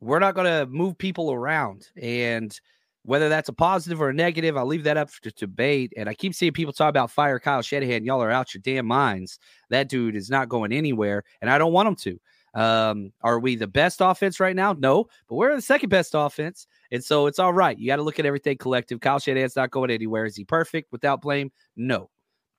We're 0.00 0.18
not 0.18 0.34
going 0.34 0.46
to 0.46 0.66
move 0.70 0.98
people 0.98 1.32
around. 1.32 1.88
And 2.00 2.58
whether 3.04 3.28
that's 3.28 3.48
a 3.48 3.52
positive 3.52 4.00
or 4.00 4.08
a 4.08 4.14
negative, 4.14 4.56
I'll 4.56 4.66
leave 4.66 4.84
that 4.84 4.96
up 4.96 5.10
to 5.22 5.30
debate. 5.30 5.92
And 5.96 6.08
I 6.08 6.14
keep 6.14 6.34
seeing 6.34 6.52
people 6.52 6.72
talk 6.72 6.88
about 6.88 7.10
fire 7.10 7.38
Kyle 7.38 7.62
Shanahan. 7.62 8.04
Y'all 8.04 8.22
are 8.22 8.30
out 8.30 8.54
your 8.54 8.62
damn 8.62 8.86
minds. 8.86 9.38
That 9.70 9.88
dude 9.88 10.16
is 10.16 10.30
not 10.30 10.48
going 10.48 10.72
anywhere, 10.72 11.24
and 11.40 11.50
I 11.50 11.58
don't 11.58 11.72
want 11.72 11.88
him 11.88 11.96
to. 11.96 12.20
Um, 12.54 13.12
are 13.20 13.40
we 13.40 13.56
the 13.56 13.66
best 13.66 14.00
offense 14.00 14.38
right 14.40 14.54
now? 14.54 14.74
No, 14.74 15.06
but 15.28 15.34
we're 15.34 15.54
the 15.54 15.60
second 15.60 15.88
best 15.88 16.12
offense. 16.14 16.66
And 16.92 17.04
so 17.04 17.26
it's 17.26 17.38
all 17.38 17.52
right. 17.52 17.78
You 17.78 17.88
got 17.88 17.96
to 17.96 18.02
look 18.02 18.18
at 18.18 18.26
everything 18.26 18.56
collective. 18.56 19.00
Kyle 19.00 19.18
Shanahan's 19.18 19.56
not 19.56 19.70
going 19.70 19.90
anywhere. 19.90 20.24
Is 20.24 20.36
he 20.36 20.44
perfect 20.44 20.92
without 20.92 21.20
blame? 21.20 21.50
No. 21.76 22.10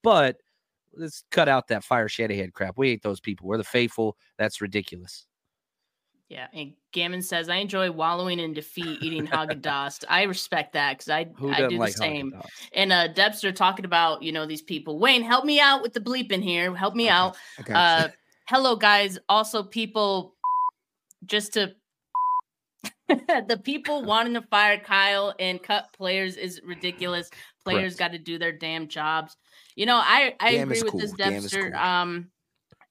But 0.03 0.37
let's 0.93 1.23
cut 1.31 1.47
out 1.47 1.69
that 1.69 1.83
fire 1.83 2.09
Shanahan 2.09 2.51
crap. 2.51 2.77
We 2.77 2.91
ain't 2.91 3.03
those 3.03 3.21
people. 3.21 3.47
We're 3.47 3.57
the 3.57 3.63
faithful. 3.63 4.17
That's 4.37 4.61
ridiculous. 4.61 5.25
Yeah, 6.27 6.47
and 6.53 6.73
Gammon 6.91 7.21
says 7.21 7.49
I 7.49 7.57
enjoy 7.57 7.91
wallowing 7.91 8.39
in 8.39 8.53
defeat, 8.53 8.97
eating 9.03 9.27
Haagen 9.27 9.61
Dazs. 9.61 10.03
I 10.09 10.23
respect 10.23 10.73
that 10.73 10.97
because 10.97 11.09
I 11.09 11.19
I 11.51 11.67
do 11.67 11.77
like 11.77 11.91
the 11.93 11.97
same. 11.99 12.31
Haagen-Dazs? 12.31 12.49
And 12.73 12.91
uh, 12.91 13.07
Debster 13.09 13.51
talking 13.51 13.85
about 13.85 14.23
you 14.23 14.31
know 14.31 14.45
these 14.47 14.63
people. 14.63 14.97
Wayne, 14.97 15.21
help 15.21 15.45
me 15.45 15.59
out 15.59 15.83
with 15.83 15.93
the 15.93 15.99
bleep 15.99 16.31
in 16.31 16.41
here. 16.41 16.75
Help 16.75 16.95
me 16.95 17.03
Okay, 17.05 17.09
out. 17.11 17.37
Got 17.65 17.75
Uh, 17.75 18.07
hello 18.47 18.75
guys. 18.75 19.19
Also, 19.29 19.61
people, 19.61 20.35
just 21.25 21.53
to 21.53 21.75
the 23.07 23.61
people 23.63 24.03
wanting 24.03 24.33
to 24.33 24.41
fire 24.41 24.79
Kyle 24.79 25.33
and 25.39 25.61
cut 25.61 25.93
players 25.95 26.37
is 26.37 26.59
ridiculous. 26.65 27.29
Players 27.63 27.95
got 27.95 28.11
to 28.13 28.17
do 28.17 28.39
their 28.39 28.51
damn 28.51 28.87
jobs. 28.87 29.37
You 29.75 29.85
know, 29.85 29.97
I 29.97 30.33
I 30.39 30.53
Damn 30.53 30.71
agree 30.71 30.81
with 30.81 30.91
cool. 30.91 31.01
this 31.01 31.11
Debster. 31.13 31.71
cool. 31.71 31.79
Um, 31.79 32.29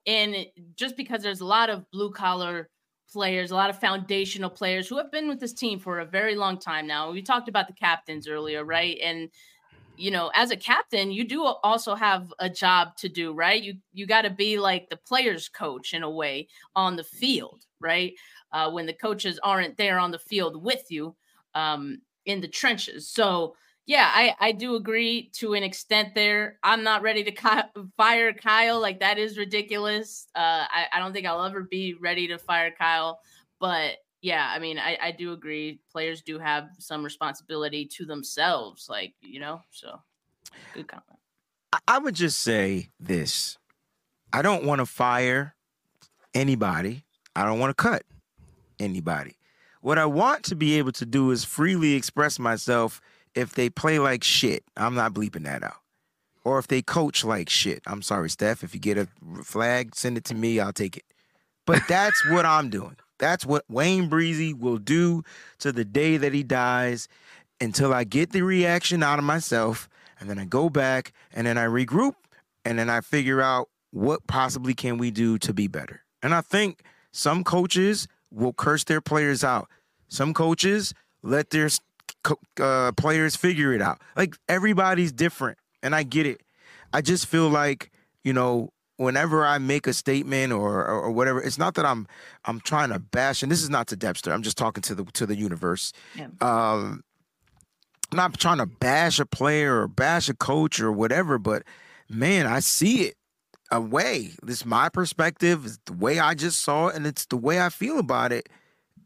and 0.07 0.37
just 0.77 0.97
because 0.97 1.23
there's 1.23 1.41
a 1.41 1.45
lot 1.47 1.69
of 1.71 1.91
blue 1.91 2.13
collar 2.13 2.69
players, 3.15 3.53
a 3.53 3.55
lot 3.55 3.71
of 3.71 3.79
foundational 3.79 4.51
players 4.51 4.89
who 4.89 4.99
have 4.99 5.13
been 5.13 5.29
with 5.29 5.39
this 5.39 5.55
team 5.55 5.79
for 5.79 6.01
a 6.01 6.05
very 6.05 6.35
long 6.35 6.59
time 6.59 6.85
now. 6.87 7.13
We 7.13 7.23
talked 7.23 7.49
about 7.49 7.69
the 7.69 7.73
captains 7.73 8.27
earlier, 8.27 8.65
right? 8.65 8.99
And 9.03 9.31
you 9.97 10.11
know, 10.11 10.33
as 10.35 10.51
a 10.51 10.57
captain, 10.57 11.13
you 11.13 11.23
do 11.23 11.45
also 11.45 11.95
have 11.95 12.35
a 12.41 12.51
job 12.51 12.97
to 12.97 13.09
do, 13.09 13.33
right? 13.33 13.63
You 13.63 13.75
you 13.93 14.07
got 14.07 14.23
to 14.23 14.31
be 14.31 14.59
like 14.59 14.89
the 14.89 14.97
players' 14.97 15.49
coach 15.49 15.95
in 15.95 16.03
a 16.03 16.11
way 16.11 16.49
on 16.75 16.97
the 16.97 17.05
field, 17.05 17.63
right? 17.79 18.13
Uh, 18.51 18.73
when 18.73 18.87
the 18.87 18.93
coaches 18.93 19.39
aren't 19.45 19.77
there 19.77 20.01
on 20.01 20.11
the 20.11 20.19
field 20.19 20.63
with 20.65 20.91
you 20.91 21.15
um, 21.55 21.99
in 22.27 22.41
the 22.41 22.49
trenches. 22.49 23.09
So 23.09 23.55
yeah, 23.87 24.11
I 24.13 24.35
I 24.41 24.53
do 24.53 24.77
agree 24.77 25.31
to 25.35 25.55
an 25.55 25.63
extent 25.63 26.15
there. 26.15 26.59
I'm 26.63 26.83
not 26.83 27.03
ready 27.03 27.25
to 27.25 27.31
ki- 27.33 27.83
fire 27.97 28.33
Kyle. 28.33 28.81
Like 28.81 29.01
that 29.01 29.19
is 29.19 29.37
ridiculous. 29.37 30.27
Uh, 30.35 30.65
I 30.69 30.87
I 30.93 30.99
don't 30.99 31.13
think 31.13 31.27
I'll 31.27 31.45
ever 31.45 31.63
be 31.63 31.95
ready 31.95 32.29
to 32.29 32.39
fire 32.39 32.71
Kyle, 32.77 33.21
but 33.61 33.97
yeah, 34.23 34.51
I 34.51 34.59
mean, 34.59 34.79
I, 34.79 34.97
I 35.03 35.11
do 35.11 35.33
agree. 35.33 35.81
Players 35.93 36.23
do 36.23 36.39
have 36.39 36.71
some 36.79 37.05
responsibility 37.05 37.85
to 37.97 38.07
themselves, 38.07 38.87
like 38.89 39.15
you 39.21 39.39
know. 39.39 39.61
So, 39.71 40.01
good 40.73 40.89
comment. 40.89 41.19
I- 41.73 41.81
I 41.87 41.99
would 41.99 42.15
just 42.15 42.41
say 42.41 42.91
this. 42.99 43.59
I 44.33 44.41
don't 44.43 44.65
want 44.65 44.79
to 44.81 44.87
fire 44.87 45.55
anybody. 46.35 47.05
I 47.37 47.45
don't 47.45 47.59
want 47.59 47.71
to 47.77 47.83
cut 47.83 48.05
anybody. 48.79 49.37
What 49.81 49.99
I 49.99 50.07
want 50.07 50.45
to 50.47 50.57
be 50.57 50.79
able 50.79 50.93
to 50.93 51.05
do 51.07 51.31
is 51.31 51.45
freely 51.45 51.95
express 51.95 52.39
myself 52.39 53.01
if 53.35 53.55
they 53.55 53.71
play 53.71 53.99
like 53.99 54.25
shit. 54.25 54.65
I'm 54.77 54.95
not 54.95 55.15
bleeping 55.15 55.45
that 55.45 55.63
out. 55.63 55.77
Or 56.45 56.59
if 56.59 56.69
they 56.69 56.83
coach 56.83 57.25
like 57.25 57.49
shit. 57.49 57.83
I'm 57.87 58.03
sorry, 58.03 58.31
Steph. 58.31 58.63
If 58.63 58.75
you 58.75 58.81
get 58.81 58.99
a 58.99 59.09
flag, 59.43 59.95
send 59.95 60.17
it 60.19 60.25
to 60.27 60.35
me. 60.35 60.61
I'll 60.61 60.73
take 60.73 60.97
it. 60.97 61.05
But 61.67 61.83
that's 61.89 62.29
what 62.31 62.45
I'm 62.45 62.71
doing. 62.71 62.97
That's 63.19 63.47
what 63.47 63.65
Wayne 63.69 64.09
Breezy 64.09 64.53
will 64.53 64.79
do 64.79 65.23
to 65.59 65.73
the 65.73 65.85
day 65.85 66.17
that 66.17 66.35
he 66.35 66.43
dies 66.43 67.09
until 67.61 67.95
I 67.95 68.05
get 68.05 68.33
the 68.33 68.43
reaction 68.43 69.03
out 69.03 69.19
of 69.19 69.25
myself. 69.25 69.89
And 70.21 70.29
then 70.29 70.39
I 70.39 70.45
go 70.45 70.69
back 70.69 71.13
and 71.33 71.47
then 71.47 71.59
I 71.59 71.65
regroup 71.65 72.15
and 72.65 72.79
then 72.79 72.91
I 72.91 73.01
figure 73.01 73.41
out 73.41 73.69
what 73.91 74.27
possibly 74.27 74.75
can 74.75 74.99
we 74.99 75.11
do 75.11 75.39
to 75.39 75.53
be 75.53 75.69
better. 75.69 76.03
And 76.23 76.35
I 76.35 76.41
think 76.41 76.83
some 77.13 77.45
coaches 77.45 78.09
will 78.31 78.53
curse 78.53 78.85
their 78.85 79.01
players 79.01 79.45
out. 79.45 79.69
Some 80.09 80.35
coaches 80.35 80.93
let 81.23 81.51
their 81.51 81.69
uh, 82.61 82.93
players 82.93 83.37
figure 83.37 83.73
it 83.73 83.83
out. 83.83 84.01
Like 84.17 84.37
everybody's 84.49 85.13
different, 85.13 85.59
and 85.83 85.95
I 85.95 86.03
get 86.03 86.27
it. 86.27 86.43
I 86.93 87.01
just 87.01 87.27
feel 87.27 87.49
like 87.49 87.91
you 88.23 88.33
know, 88.33 88.73
whenever 88.97 89.45
I 89.45 89.59
make 89.59 89.87
a 89.87 89.93
statement 89.93 90.53
or, 90.53 90.85
or 90.85 91.03
or 91.03 91.11
whatever, 91.11 91.43
it's 91.43 91.59
not 91.59 91.75
that 91.75 91.85
I'm 91.85 92.07
I'm 92.45 92.61
trying 92.61 92.91
to 92.91 92.99
bash. 92.99 93.43
And 93.43 93.51
this 93.51 93.63
is 93.63 93.71
not 93.71 93.87
to 93.89 93.97
Debster. 93.97 94.33
I'm 94.33 94.43
just 94.43 94.59
talking 94.59 94.83
to 94.83 94.95
the 94.95 95.05
to 95.05 95.27
the 95.27 95.37
universe. 95.37 95.93
Yeah. 96.15 96.29
Um, 96.41 97.05
I'm 98.11 98.17
not 98.17 98.39
trying 98.39 98.59
to 98.59 98.67
bash 98.67 99.19
a 99.19 99.27
player 99.27 99.81
or 99.81 99.89
bash 99.89 100.29
a 100.29 100.35
coach 100.35 100.81
or 100.81 100.93
whatever, 100.93 101.39
but 101.39 101.65
man, 102.09 102.47
I 102.47 102.61
see 102.61 103.03
it 103.03 103.17
a 103.71 103.81
way. 103.81 104.33
This 104.43 104.59
is 104.59 104.67
my 104.67 104.89
perspective. 104.89 105.67
It's 105.67 105.79
the 105.87 105.95
way 105.95 106.19
I 106.19 106.35
just 106.35 106.63
saw 106.63 106.89
it, 106.89 106.97
and 106.97 107.07
it's 107.07 107.27
the 107.27 107.37
way 107.37 107.61
I 107.61 107.71
feel 107.71 107.99
about 107.99 108.33
it. 108.33 108.49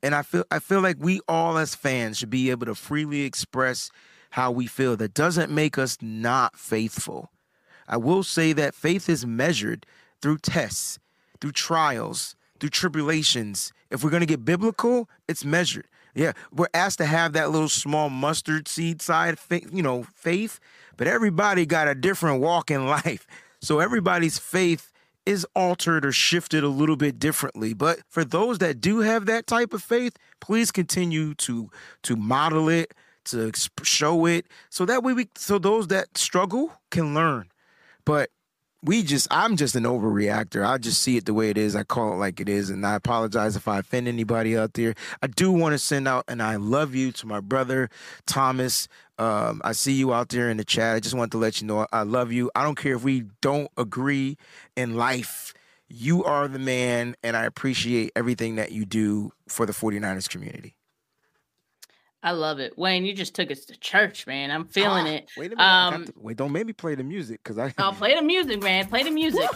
And 0.03 0.14
I 0.14 0.22
feel 0.22 0.44
I 0.51 0.59
feel 0.59 0.80
like 0.80 0.96
we 0.99 1.20
all 1.28 1.59
as 1.59 1.74
fans 1.74 2.18
should 2.18 2.30
be 2.30 2.51
able 2.51 2.66
to 2.66 2.74
freely 2.74 3.22
express 3.22 3.90
how 4.30 4.51
we 4.51 4.66
feel. 4.66 4.96
That 4.96 5.14
doesn't 5.14 5.51
make 5.51 5.78
us 5.78 5.99
not 6.01 6.57
faithful. 6.57 7.30
I 7.86 7.96
will 7.96 8.22
say 8.22 8.53
that 8.53 8.74
faith 8.74 9.09
is 9.09 9.26
measured 9.26 9.86
through 10.20 10.38
tests, 10.38 10.99
through 11.40 11.53
trials, 11.53 12.36
through 12.61 12.70
tribulations. 12.70 13.72
If 13.90 14.05
we're 14.05 14.11
going 14.11 14.20
to 14.20 14.26
get 14.26 14.44
biblical, 14.44 15.09
it's 15.26 15.44
measured. 15.44 15.86
Yeah, 16.14 16.32
we're 16.53 16.68
asked 16.74 16.99
to 16.99 17.07
have 17.07 17.32
that 17.34 17.51
little 17.51 17.68
small 17.68 18.11
mustard 18.11 18.66
seed 18.66 19.01
side, 19.01 19.38
you 19.72 19.82
know, 19.82 20.05
faith, 20.14 20.59
but 20.96 21.07
everybody 21.07 21.64
got 21.64 21.86
a 21.88 21.94
different 21.94 22.40
walk 22.40 22.70
in 22.70 22.86
life. 22.88 23.26
So 23.61 23.78
everybody's 23.78 24.38
faith 24.38 24.92
is 25.28 25.46
altered 25.54 26.06
or 26.06 26.10
shifted 26.10 26.64
a 26.64 26.68
little 26.68 26.96
bit 26.96 27.18
differently. 27.18 27.74
But 27.74 28.00
for 28.08 28.24
those 28.24 28.58
that 28.58 28.80
do 28.80 29.00
have 29.00 29.26
that 29.26 29.46
type 29.46 29.74
of 29.74 29.82
faith, 29.82 30.16
please 30.40 30.72
continue 30.72 31.34
to 31.34 31.70
to 32.04 32.16
model 32.16 32.70
it, 32.70 32.94
to 33.26 33.52
show 33.82 34.24
it, 34.24 34.46
so 34.70 34.86
that 34.86 35.02
way 35.02 35.12
we 35.12 35.28
so 35.36 35.58
those 35.58 35.88
that 35.88 36.16
struggle 36.16 36.72
can 36.90 37.12
learn. 37.14 37.50
But 38.06 38.30
we 38.82 39.02
just 39.02 39.26
I'm 39.30 39.56
just 39.56 39.74
an 39.74 39.84
overreactor. 39.84 40.66
I 40.66 40.78
just 40.78 41.02
see 41.02 41.16
it 41.16 41.26
the 41.26 41.34
way 41.34 41.50
it 41.50 41.58
is. 41.58 41.74
I 41.74 41.82
call 41.82 42.12
it 42.12 42.16
like 42.16 42.40
it 42.40 42.48
is, 42.48 42.70
and 42.70 42.86
I 42.86 42.94
apologize 42.94 43.56
if 43.56 43.66
I 43.66 43.78
offend 43.78 44.06
anybody 44.06 44.56
out 44.56 44.74
there. 44.74 44.94
I 45.22 45.26
do 45.26 45.50
want 45.50 45.72
to 45.72 45.78
send 45.78 46.06
out 46.06 46.24
and 46.28 46.42
I 46.42 46.56
love 46.56 46.94
you 46.94 47.10
to 47.12 47.26
my 47.26 47.40
brother 47.40 47.90
Thomas. 48.26 48.88
Um, 49.18 49.60
I 49.64 49.72
see 49.72 49.92
you 49.94 50.14
out 50.14 50.28
there 50.28 50.48
in 50.48 50.58
the 50.58 50.64
chat. 50.64 50.94
I 50.94 51.00
just 51.00 51.14
want 51.14 51.32
to 51.32 51.38
let 51.38 51.60
you 51.60 51.66
know 51.66 51.86
I 51.92 52.02
love 52.02 52.30
you. 52.30 52.50
I 52.54 52.62
don't 52.62 52.76
care 52.76 52.94
if 52.94 53.02
we 53.02 53.24
don't 53.40 53.70
agree 53.76 54.36
in 54.76 54.94
life. 54.94 55.54
You 55.88 56.22
are 56.24 56.46
the 56.46 56.58
man, 56.58 57.16
and 57.22 57.36
I 57.36 57.44
appreciate 57.44 58.12
everything 58.14 58.56
that 58.56 58.72
you 58.72 58.84
do 58.84 59.32
for 59.48 59.64
the 59.64 59.72
49ers 59.72 60.28
community. 60.28 60.77
I 62.22 62.32
love 62.32 62.58
it, 62.58 62.76
Wayne. 62.76 63.04
You 63.04 63.14
just 63.14 63.34
took 63.34 63.50
us 63.50 63.64
to 63.66 63.76
church, 63.78 64.26
man. 64.26 64.50
I'm 64.50 64.64
feeling 64.64 65.06
Ah, 65.06 65.10
it. 65.10 65.30
Wait 65.36 65.52
a 65.52 65.56
minute. 65.56 65.62
Um, 65.64 66.04
to- 66.06 66.12
wait, 66.16 66.36
don't 66.36 66.52
make 66.52 66.66
me 66.66 66.72
play 66.72 66.94
the 66.96 67.04
music 67.04 67.40
because 67.42 67.58
I. 67.58 67.72
Oh, 67.78 67.92
play 67.92 68.14
the 68.16 68.22
music, 68.22 68.60
man. 68.62 68.86
Play 68.88 69.04
the 69.04 69.10
music. 69.22 69.48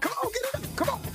Come 0.00 0.12
on, 0.22 0.32
get 0.32 0.62
it. 0.62 0.76
Come 0.76 0.88
on. 0.88 1.00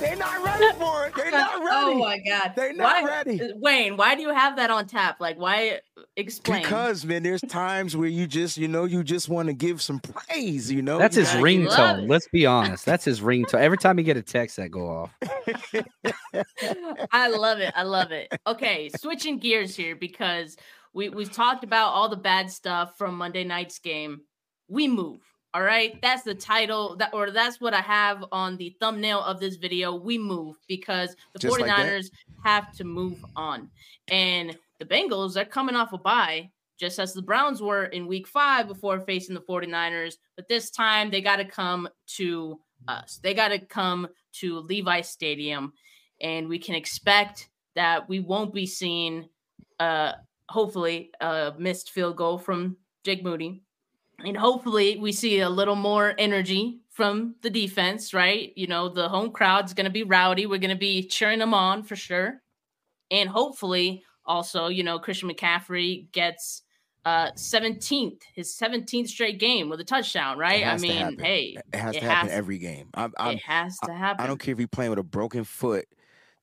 They're 0.00 0.16
not 0.16 0.42
ready 0.44 0.78
for 0.78 1.06
it. 1.06 1.14
They're 1.14 1.30
not 1.30 1.54
ready. 1.64 1.68
Oh 1.70 1.94
my 1.98 2.18
god. 2.18 2.52
They're 2.56 2.72
not 2.72 3.02
Why- 3.02 3.08
ready. 3.08 3.40
Wayne, 3.56 3.96
why 3.96 4.14
do 4.14 4.22
you 4.22 4.30
have 4.34 4.56
that 4.56 4.70
on 4.70 4.86
tap? 4.86 5.20
Like, 5.20 5.38
why? 5.38 5.80
Explain. 6.16 6.62
Because 6.62 7.06
man, 7.06 7.22
there's 7.22 7.40
times 7.40 7.96
where 7.96 8.08
you 8.08 8.26
just, 8.26 8.58
you 8.58 8.68
know, 8.68 8.84
you 8.84 9.02
just 9.02 9.30
want 9.30 9.46
to 9.48 9.54
give 9.54 9.80
some 9.80 9.98
praise. 9.98 10.70
You 10.70 10.82
know, 10.82 10.98
That's 10.98 11.16
You 11.16 11.22
his 11.22 11.34
Yeah, 11.34 11.40
gotta- 11.40 11.52
you 11.52 11.68
love 11.68 11.78
ringtone. 11.78 12.08
Let's 12.10 12.28
be 12.28 12.44
honest. 12.44 12.84
That's 12.84 13.04
his 13.04 13.20
ringtone. 13.20 13.60
Every 13.60 13.78
time 13.78 13.98
you 13.98 14.04
get 14.04 14.18
a 14.18 14.22
text, 14.22 14.56
that 14.56 14.70
go 14.70 14.86
off. 14.88 15.14
I 17.12 17.28
love 17.28 17.60
it. 17.60 17.72
I 17.74 17.82
love 17.82 18.12
it. 18.12 18.32
Okay, 18.46 18.90
switching 18.96 19.38
gears 19.38 19.74
here 19.74 19.96
because 19.96 20.56
we 20.92 21.08
we've 21.08 21.32
talked 21.32 21.64
about 21.64 21.88
all 21.92 22.08
the 22.08 22.16
bad 22.16 22.50
stuff 22.50 22.98
from 22.98 23.16
Monday 23.16 23.44
night's 23.44 23.78
game. 23.78 24.20
We 24.68 24.88
move. 24.88 25.20
All 25.54 25.62
right, 25.62 26.00
that's 26.00 26.22
the 26.22 26.34
title 26.34 26.96
that 26.96 27.12
or 27.12 27.30
that's 27.30 27.60
what 27.60 27.74
I 27.74 27.80
have 27.80 28.24
on 28.32 28.56
the 28.56 28.74
thumbnail 28.80 29.20
of 29.20 29.38
this 29.40 29.56
video. 29.56 29.94
We 29.94 30.16
move 30.18 30.56
because 30.66 31.14
the 31.34 31.38
Just 31.38 31.56
49ers 31.56 32.10
have 32.44 32.72
to 32.76 32.84
move 32.84 33.22
on. 33.36 33.70
And 34.08 34.56
the 34.82 34.94
Bengals, 34.94 35.34
they're 35.34 35.44
coming 35.44 35.76
off 35.76 35.92
a 35.92 35.98
bye 35.98 36.50
just 36.78 36.98
as 36.98 37.12
the 37.12 37.22
Browns 37.22 37.62
were 37.62 37.84
in 37.84 38.06
week 38.06 38.26
5 38.26 38.66
before 38.66 39.00
facing 39.00 39.34
the 39.34 39.40
49ers, 39.42 40.14
but 40.34 40.48
this 40.48 40.70
time 40.70 41.10
they 41.10 41.20
got 41.20 41.36
to 41.36 41.44
come 41.44 41.88
to 42.16 42.58
us. 42.88 43.20
They 43.22 43.34
got 43.34 43.48
to 43.48 43.58
come 43.58 44.08
to 44.40 44.58
Levi 44.60 45.02
Stadium 45.02 45.72
and 46.20 46.48
we 46.48 46.58
can 46.58 46.74
expect 46.74 47.48
that 47.76 48.08
we 48.08 48.20
won't 48.20 48.52
be 48.52 48.66
seeing 48.66 49.28
uh 49.80 50.12
hopefully 50.48 51.10
a 51.20 51.54
missed 51.58 51.90
field 51.90 52.16
goal 52.16 52.36
from 52.36 52.76
Jake 53.04 53.24
Moody. 53.24 53.62
And 54.24 54.36
hopefully 54.36 54.98
we 54.98 55.12
see 55.12 55.40
a 55.40 55.48
little 55.48 55.76
more 55.76 56.14
energy 56.18 56.80
from 56.90 57.36
the 57.42 57.50
defense, 57.50 58.12
right? 58.12 58.52
You 58.54 58.66
know, 58.66 58.88
the 58.88 59.08
home 59.08 59.30
crowd's 59.30 59.72
going 59.72 59.86
to 59.86 59.90
be 59.90 60.02
rowdy. 60.02 60.46
We're 60.46 60.58
going 60.58 60.70
to 60.70 60.76
be 60.76 61.06
cheering 61.06 61.38
them 61.38 61.54
on 61.54 61.82
for 61.82 61.96
sure. 61.96 62.40
And 63.10 63.28
hopefully 63.28 64.04
also, 64.26 64.68
you 64.68 64.82
know, 64.82 64.98
Christian 64.98 65.28
McCaffrey 65.30 66.10
gets 66.12 66.62
uh 67.04 67.32
17th, 67.32 68.20
his 68.34 68.56
17th 68.56 69.08
straight 69.08 69.40
game 69.40 69.68
with 69.68 69.80
a 69.80 69.84
touchdown, 69.84 70.38
right? 70.38 70.64
I 70.64 70.76
mean, 70.78 71.18
hey, 71.18 71.56
it 71.72 71.76
has 71.76 71.96
it 71.96 72.00
to 72.00 72.06
happen 72.06 72.28
has- 72.28 72.38
every 72.38 72.58
game. 72.58 72.88
I'm, 72.94 73.12
I'm, 73.18 73.34
it 73.36 73.42
has 73.42 73.78
to 73.80 73.92
happen. 73.92 74.22
I 74.24 74.26
don't 74.28 74.38
care 74.38 74.52
if 74.52 74.58
he's 74.58 74.68
playing 74.68 74.90
with 74.90 75.00
a 75.00 75.04
broken 75.04 75.44
foot. 75.44 75.86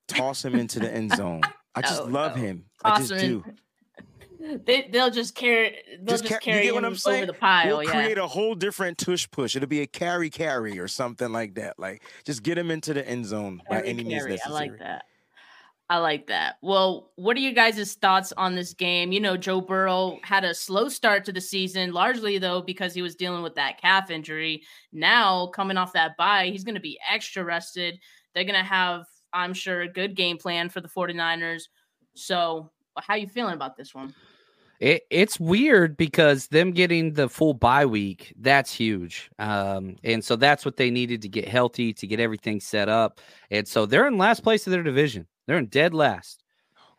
Toss 0.07 0.43
him 0.43 0.55
into 0.55 0.79
the 0.79 0.91
end 0.91 1.15
zone. 1.15 1.41
I 1.75 1.81
just 1.81 2.03
No, 2.05 2.11
love 2.11 2.35
no. 2.35 2.41
him. 2.41 2.65
I 2.83 2.97
just 2.97 3.11
him 3.11 3.19
do. 3.19 3.43
in. 3.47 3.57
They 4.65 4.89
they'll 4.91 5.11
just 5.11 5.35
carry 5.35 5.75
they'll 6.01 6.17
just, 6.17 6.29
you 6.29 6.37
carry 6.39 6.63
get 6.63 6.73
what 6.73 6.85
him 6.85 6.91
I'm 6.91 6.95
saying? 6.95 7.23
over 7.23 7.25
the 7.33 7.37
pile. 7.37 7.67
We'll 7.67 7.83
yeah. 7.83 7.91
create 7.91 8.17
a 8.17 8.25
whole 8.25 8.55
different 8.55 8.97
tush 8.97 9.29
push. 9.29 9.55
It'll 9.57 9.67
be 9.67 9.81
a 9.81 9.85
carry 9.87 10.29
carry 10.29 10.79
or 10.79 10.87
something 10.87 11.31
like 11.33 11.55
that. 11.55 11.77
Like 11.77 12.03
just 12.23 12.41
get 12.41 12.57
him 12.57 12.71
into 12.71 12.93
the 12.93 13.05
end 13.07 13.25
zone 13.25 13.61
by 13.69 13.77
Carry, 13.77 13.89
any 13.89 14.03
means 14.05 14.23
carry. 14.23 14.39
I 14.45 14.49
like 14.49 14.79
that. 14.79 15.03
I 15.89 15.97
like 15.97 16.27
that. 16.27 16.57
Well, 16.61 17.11
what 17.15 17.35
are 17.35 17.39
you 17.39 17.51
guys' 17.51 17.95
thoughts 17.95 18.31
on 18.37 18.53
this 18.53 18.75
game? 18.75 19.11
You 19.11 19.19
know, 19.19 19.35
Joe 19.35 19.59
Burrow 19.59 20.19
had 20.21 20.43
a 20.43 20.53
slow 20.53 20.87
start 20.87 21.25
to 21.25 21.31
the 21.31 21.41
season, 21.41 21.93
largely 21.93 22.37
though 22.37 22.61
because 22.61 22.93
he 22.93 23.01
was 23.01 23.15
dealing 23.15 23.41
with 23.41 23.55
that 23.55 23.81
calf 23.81 24.11
injury. 24.11 24.61
Now, 24.93 25.47
coming 25.47 25.77
off 25.77 25.93
that 25.93 26.15
bye, 26.15 26.49
he's 26.51 26.63
going 26.63 26.75
to 26.75 26.81
be 26.81 26.99
extra 27.11 27.43
rested. 27.43 27.99
They're 28.35 28.43
going 28.43 28.53
to 28.53 28.63
have, 28.63 29.05
I'm 29.33 29.55
sure, 29.55 29.81
a 29.81 29.87
good 29.87 30.15
game 30.15 30.37
plan 30.37 30.69
for 30.69 30.79
the 30.79 30.87
49ers. 30.87 31.63
So, 32.13 32.69
how 32.99 33.15
you 33.15 33.27
feeling 33.27 33.55
about 33.55 33.75
this 33.75 33.95
one? 33.95 34.13
It, 34.79 35.03
it's 35.09 35.39
weird 35.39 35.97
because 35.97 36.47
them 36.47 36.71
getting 36.71 37.13
the 37.13 37.27
full 37.27 37.53
bye 37.53 37.85
week, 37.85 38.33
that's 38.39 38.71
huge. 38.71 39.29
Um, 39.39 39.97
and 40.03 40.23
so 40.23 40.35
that's 40.35 40.63
what 40.63 40.77
they 40.77 40.89
needed 40.89 41.21
to 41.23 41.29
get 41.29 41.47
healthy, 41.47 41.93
to 41.93 42.07
get 42.07 42.19
everything 42.19 42.61
set 42.61 42.87
up. 42.87 43.19
And 43.51 43.67
so 43.67 43.85
they're 43.85 44.07
in 44.07 44.17
last 44.17 44.41
place 44.43 44.67
of 44.67 44.71
their 44.71 44.83
division. 44.83 45.27
They're 45.49 45.57
in 45.57 45.65
dead 45.65 45.95
last. 45.95 46.43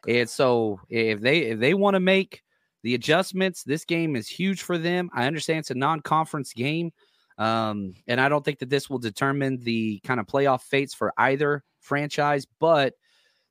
And 0.09 0.29
so 0.29 0.81
if 0.89 1.21
they 1.21 1.43
if 1.43 1.61
they 1.61 1.73
want 1.73 1.95
to 1.95 2.01
make 2.01 2.43
the 2.83 2.97
adjustments, 2.97 3.63
this 3.63 3.85
game 3.85 4.17
is 4.17 4.27
huge 4.27 4.63
for 4.63 4.77
them. 4.77 5.09
I 5.15 5.29
understand 5.29 5.61
it's 5.61 5.71
a 5.71 5.75
non-conference 5.77 6.53
game. 6.53 6.91
Um, 7.39 7.95
and 8.09 8.21
I 8.21 8.29
don't 8.29 8.45
think 8.45 8.59
that 8.59 8.69
this 8.69 8.91
will 8.91 8.99
determine 8.99 9.59
the 9.59 10.01
kind 10.03 10.19
of 10.19 10.27
playoff 10.27 10.63
fates 10.63 10.95
for 10.95 11.13
either 11.17 11.63
franchise, 11.79 12.45
but 12.59 12.95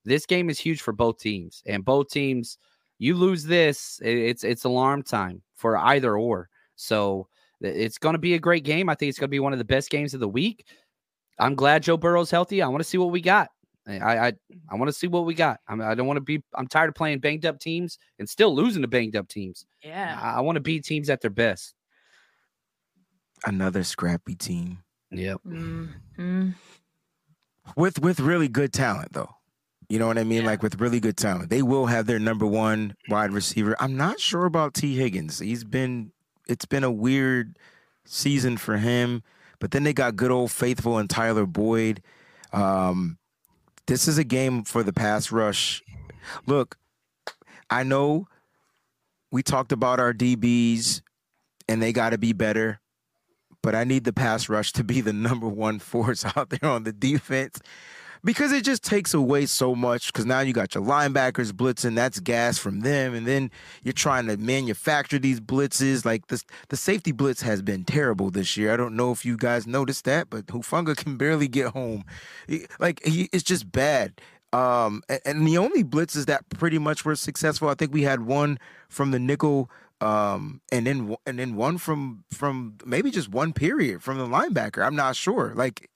this 0.04 0.26
game 0.26 0.50
is 0.50 0.60
huge 0.60 0.82
for 0.82 0.92
both 0.92 1.18
teams. 1.18 1.64
And 1.66 1.86
both 1.86 2.10
teams, 2.10 2.58
you 2.98 3.16
lose 3.16 3.46
this, 3.46 4.02
it's 4.04 4.44
it's 4.44 4.66
alarm 4.66 5.04
time 5.04 5.42
for 5.56 5.78
either 5.78 6.18
or. 6.18 6.50
So 6.76 7.30
it's 7.62 7.98
going 7.98 8.16
to 8.16 8.20
be 8.20 8.34
a 8.34 8.40
great 8.40 8.66
game. 8.66 8.90
I 8.90 8.96
think 8.96 9.12
it's 9.12 9.20
going 9.20 9.30
to 9.30 9.32
be 9.32 9.40
one 9.40 9.54
of 9.54 9.60
the 9.60 9.66
best 9.66 9.90
games 9.92 10.14
of 10.14 10.20
the 10.20 10.28
week. 10.28 10.66
I'm 11.40 11.56
glad 11.56 11.84
Joe 11.84 11.96
Burrow's 11.96 12.32
healthy. 12.32 12.62
I 12.62 12.68
want 12.68 12.82
to 12.82 12.90
see 12.90 12.98
what 12.98 13.12
we 13.12 13.22
got. 13.22 13.50
I 13.90 14.28
I, 14.28 14.34
I 14.70 14.76
want 14.76 14.90
to 14.90 14.94
see 14.94 15.08
what 15.08 15.26
we 15.26 15.34
got. 15.34 15.60
I, 15.68 15.76
mean, 15.76 15.88
I 15.88 15.96
don't 15.96 16.08
want 16.08 16.18
to 16.18 16.22
be. 16.22 16.44
I'm 16.56 16.68
tired 16.68 16.90
of 16.90 16.96
playing 16.96 17.20
banged 17.20 17.46
up 17.46 17.60
teams 17.60 17.98
and 18.20 18.30
still 18.30 18.54
losing 18.56 18.82
to 18.82 18.88
banged 18.88 19.16
up 19.16 19.28
teams. 19.28 19.66
Yeah, 19.84 20.20
I, 20.22 20.38
I 20.38 20.42
want 20.42 20.56
to 20.58 20.62
beat 20.62 20.84
teams 20.84 21.10
at 21.10 21.22
their 21.22 21.32
best. 21.32 21.74
Another 23.46 23.84
scrappy 23.84 24.36
team. 24.36 24.80
Yep. 25.12 25.40
mm-hmm. 25.48 26.50
With 27.76 28.00
with 28.00 28.20
really 28.20 28.48
good 28.48 28.74
talent 28.74 29.14
though. 29.14 29.36
You 29.88 29.98
know 29.98 30.06
what 30.06 30.20
I 30.20 30.24
mean? 30.24 30.42
Yeah. 30.44 30.48
Like 30.48 30.62
with 30.62 30.80
really 30.80 31.00
good 31.00 31.18
talent. 31.18 31.50
They 31.50 31.64
will 31.64 31.88
have 31.88 32.06
their 32.06 32.20
number 32.20 32.46
one 32.46 32.96
wide 33.10 33.32
receiver. 33.32 33.76
I'm 33.80 33.98
not 33.98 34.20
sure 34.20 34.46
about 34.46 34.76
Tee 34.76 34.96
Higgins. 34.96 35.40
He's 35.40 35.64
been 35.64 36.12
it's 36.48 36.66
been 36.66 36.84
a 36.84 36.92
weird 36.92 37.58
season 38.06 38.58
for 38.58 38.78
him. 38.78 39.24
But 39.60 39.72
then 39.72 39.84
they 39.84 39.94
got 39.94 40.16
good 40.16 40.32
old 40.32 40.52
faithful 40.52 40.98
and 40.98 41.10
Tyler 41.10 41.46
Boyd. 41.46 42.02
Um, 42.52 43.19
this 43.90 44.08
is 44.08 44.20
a 44.20 44.24
game 44.24 44.64
for 44.64 44.84
the 44.84 44.94
pass 44.94 45.32
rush. 45.32 45.82
Look, 46.46 46.78
I 47.72 47.82
know 47.82 48.28
we 49.32 49.42
talked 49.42 49.72
about 49.72 50.00
our 50.00 50.14
DBs 50.14 51.02
and 51.68 51.82
they 51.82 51.92
got 51.92 52.12
to 52.12 52.20
be 52.20 52.32
better, 52.32 52.82
but 53.64 53.74
I 53.74 53.86
need 53.86 54.04
the 54.04 54.14
pass 54.14 54.48
rush 54.48 54.74
to 54.74 54.84
be 54.84 55.02
the 55.02 55.14
number 55.28 55.48
one 55.48 55.80
force 55.80 56.24
out 56.24 56.52
there 56.52 56.70
on 56.70 56.84
the 56.84 56.94
defense 56.94 57.60
because 58.24 58.52
it 58.52 58.64
just 58.64 58.84
takes 58.84 59.14
away 59.14 59.46
so 59.46 59.76
much. 59.76 60.08
Because 60.08 60.26
now 60.26 60.40
you 60.42 60.54
got 60.54 60.76
your 60.76 60.84
linebackers 60.84 61.52
blitzing, 61.52 61.96
that's 61.96 62.20
gas 62.20 62.58
from 62.58 62.82
them, 62.82 63.14
and 63.14 63.26
then 63.26 63.52
you're 63.84 63.94
trying 63.94 64.28
to 64.28 64.38
manufacture 64.38 65.20
these 65.20 65.40
blitzes. 65.40 66.06
Like 66.06 66.28
this, 66.28 66.44
the 66.70 66.78
safety 66.78 67.12
blitz 67.12 67.42
has 67.42 67.62
been 67.62 67.84
terrible 67.84 68.30
this 68.30 68.58
year. 68.58 68.74
I 68.74 68.78
don't 68.78 68.96
know 68.96 69.12
if 69.12 69.26
you 69.26 69.38
guys 69.38 69.68
noticed 69.68 70.06
that, 70.06 70.30
but 70.30 70.48
Hufanga 70.48 70.96
can 71.04 71.18
barely 71.18 71.48
get 71.48 71.68
home. 71.68 72.04
Like 72.80 73.04
he, 73.04 73.30
it's 73.32 73.44
just 73.44 73.72
bad. 73.72 74.20
Um, 74.52 75.04
and, 75.08 75.22
and 75.26 75.48
the 75.48 75.58
only 75.58 75.84
blitzes 75.84 76.26
that 76.26 76.48
pretty 76.50 76.80
much 76.80 77.06
were 77.06 77.16
successful, 77.16 77.70
I 77.70 77.76
think 77.76 77.94
we 77.94 78.04
had 78.04 78.22
one 78.22 78.60
from 78.90 79.12
the 79.12 79.20
nickel. 79.20 79.70
Um, 80.02 80.62
and 80.72 80.88
then 80.88 81.18
and 81.26 81.38
then 81.38 81.56
one 81.58 81.78
from 81.78 82.24
from 82.32 82.76
maybe 82.86 83.12
just 83.12 83.28
one 83.28 83.52
period 83.52 84.02
from 84.02 84.18
the 84.18 84.26
linebacker. 84.26 84.84
I'm 84.84 84.96
not 84.96 85.18
sure. 85.18 85.52
Like 85.54 85.90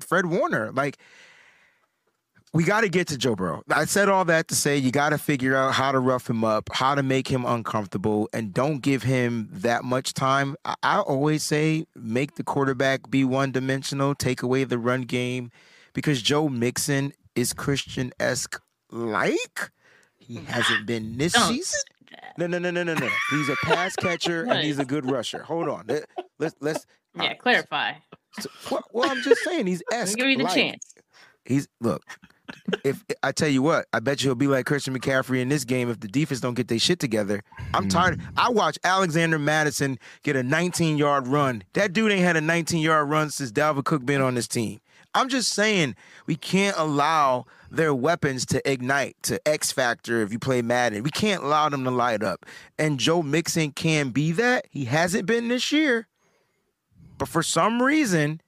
Fred 0.00 0.26
Warner, 0.26 0.72
like 0.72 0.98
we 2.54 2.64
got 2.64 2.82
to 2.82 2.88
get 2.88 3.08
to 3.08 3.16
Joe 3.18 3.34
Burrow. 3.34 3.62
I 3.70 3.86
said 3.86 4.08
all 4.08 4.24
that 4.26 4.48
to 4.48 4.54
say 4.54 4.76
you 4.76 4.90
got 4.90 5.10
to 5.10 5.18
figure 5.18 5.56
out 5.56 5.72
how 5.72 5.90
to 5.92 5.98
rough 5.98 6.28
him 6.28 6.44
up, 6.44 6.68
how 6.72 6.94
to 6.94 7.02
make 7.02 7.28
him 7.28 7.44
uncomfortable, 7.46 8.28
and 8.32 8.52
don't 8.52 8.80
give 8.80 9.02
him 9.02 9.48
that 9.52 9.84
much 9.84 10.12
time. 10.14 10.56
I, 10.64 10.74
I 10.82 10.98
always 11.00 11.42
say 11.42 11.86
make 11.94 12.34
the 12.34 12.44
quarterback 12.44 13.10
be 13.10 13.24
one 13.24 13.52
dimensional, 13.52 14.14
take 14.14 14.42
away 14.42 14.64
the 14.64 14.78
run 14.78 15.02
game, 15.02 15.50
because 15.94 16.20
Joe 16.20 16.48
Mixon 16.48 17.12
is 17.34 17.52
Christian 17.52 18.12
esque 18.20 18.60
like. 18.90 19.70
He 20.18 20.36
hasn't 20.46 20.86
been 20.86 21.16
this 21.16 21.32
Don't 21.32 21.48
season. 21.54 21.80
No, 22.36 22.46
no, 22.46 22.58
no, 22.58 22.70
no, 22.70 22.82
no, 22.82 22.94
no. 22.94 23.08
He's 23.30 23.48
a 23.48 23.56
pass 23.64 23.96
catcher 23.96 24.42
and 24.44 24.60
he's 24.60 24.78
a 24.78 24.84
good 24.84 25.10
rusher. 25.10 25.42
Hold 25.42 25.68
on. 25.68 25.86
Let, 25.88 26.04
let's 26.38 26.54
let's. 26.60 26.86
Yeah, 27.14 27.34
clarify. 27.34 27.94
so- 28.38 28.50
well, 28.70 28.84
well, 28.92 29.10
I'm 29.10 29.22
just 29.22 29.42
saying 29.42 29.66
he's 29.66 29.82
esque. 29.90 30.16
give 30.18 30.26
you 30.26 30.36
the 30.36 30.44
like. 30.44 30.54
chance. 30.54 30.94
He's 31.44 31.68
look. 31.80 32.02
If 32.84 33.04
I 33.22 33.32
tell 33.32 33.48
you 33.48 33.62
what, 33.62 33.86
I 33.92 34.00
bet 34.00 34.22
you 34.22 34.28
he'll 34.28 34.34
be 34.34 34.46
like 34.46 34.66
Christian 34.66 34.98
McCaffrey 34.98 35.40
in 35.40 35.48
this 35.48 35.64
game 35.64 35.88
if 35.88 36.00
the 36.00 36.08
defense 36.08 36.40
don't 36.40 36.54
get 36.54 36.68
their 36.68 36.78
shit 36.78 36.98
together. 36.98 37.42
I'm 37.74 37.84
hmm. 37.84 37.88
tired. 37.88 38.20
I 38.36 38.50
watched 38.50 38.78
Alexander 38.84 39.38
Mattison 39.38 39.98
get 40.22 40.36
a 40.36 40.42
19 40.42 40.98
yard 40.98 41.26
run. 41.28 41.64
That 41.74 41.92
dude 41.92 42.12
ain't 42.12 42.22
had 42.22 42.36
a 42.36 42.40
19 42.40 42.80
yard 42.80 43.08
run 43.08 43.30
since 43.30 43.52
Dalvin 43.52 43.84
Cook 43.84 44.04
been 44.04 44.20
on 44.20 44.34
this 44.34 44.48
team. 44.48 44.80
I'm 45.14 45.28
just 45.28 45.52
saying 45.52 45.94
we 46.26 46.36
can't 46.36 46.76
allow 46.78 47.44
their 47.70 47.94
weapons 47.94 48.46
to 48.46 48.70
ignite 48.70 49.16
to 49.24 49.46
X 49.46 49.70
factor 49.70 50.22
if 50.22 50.32
you 50.32 50.38
play 50.38 50.62
Madden. 50.62 51.02
We 51.02 51.10
can't 51.10 51.42
allow 51.42 51.68
them 51.68 51.84
to 51.84 51.90
light 51.90 52.22
up. 52.22 52.46
And 52.78 52.98
Joe 52.98 53.22
Mixon 53.22 53.72
can 53.72 54.10
be 54.10 54.32
that. 54.32 54.66
He 54.70 54.86
hasn't 54.86 55.26
been 55.26 55.48
this 55.48 55.70
year. 55.70 56.08
But 57.18 57.28
for 57.28 57.42
some 57.42 57.82
reason, 57.82 58.40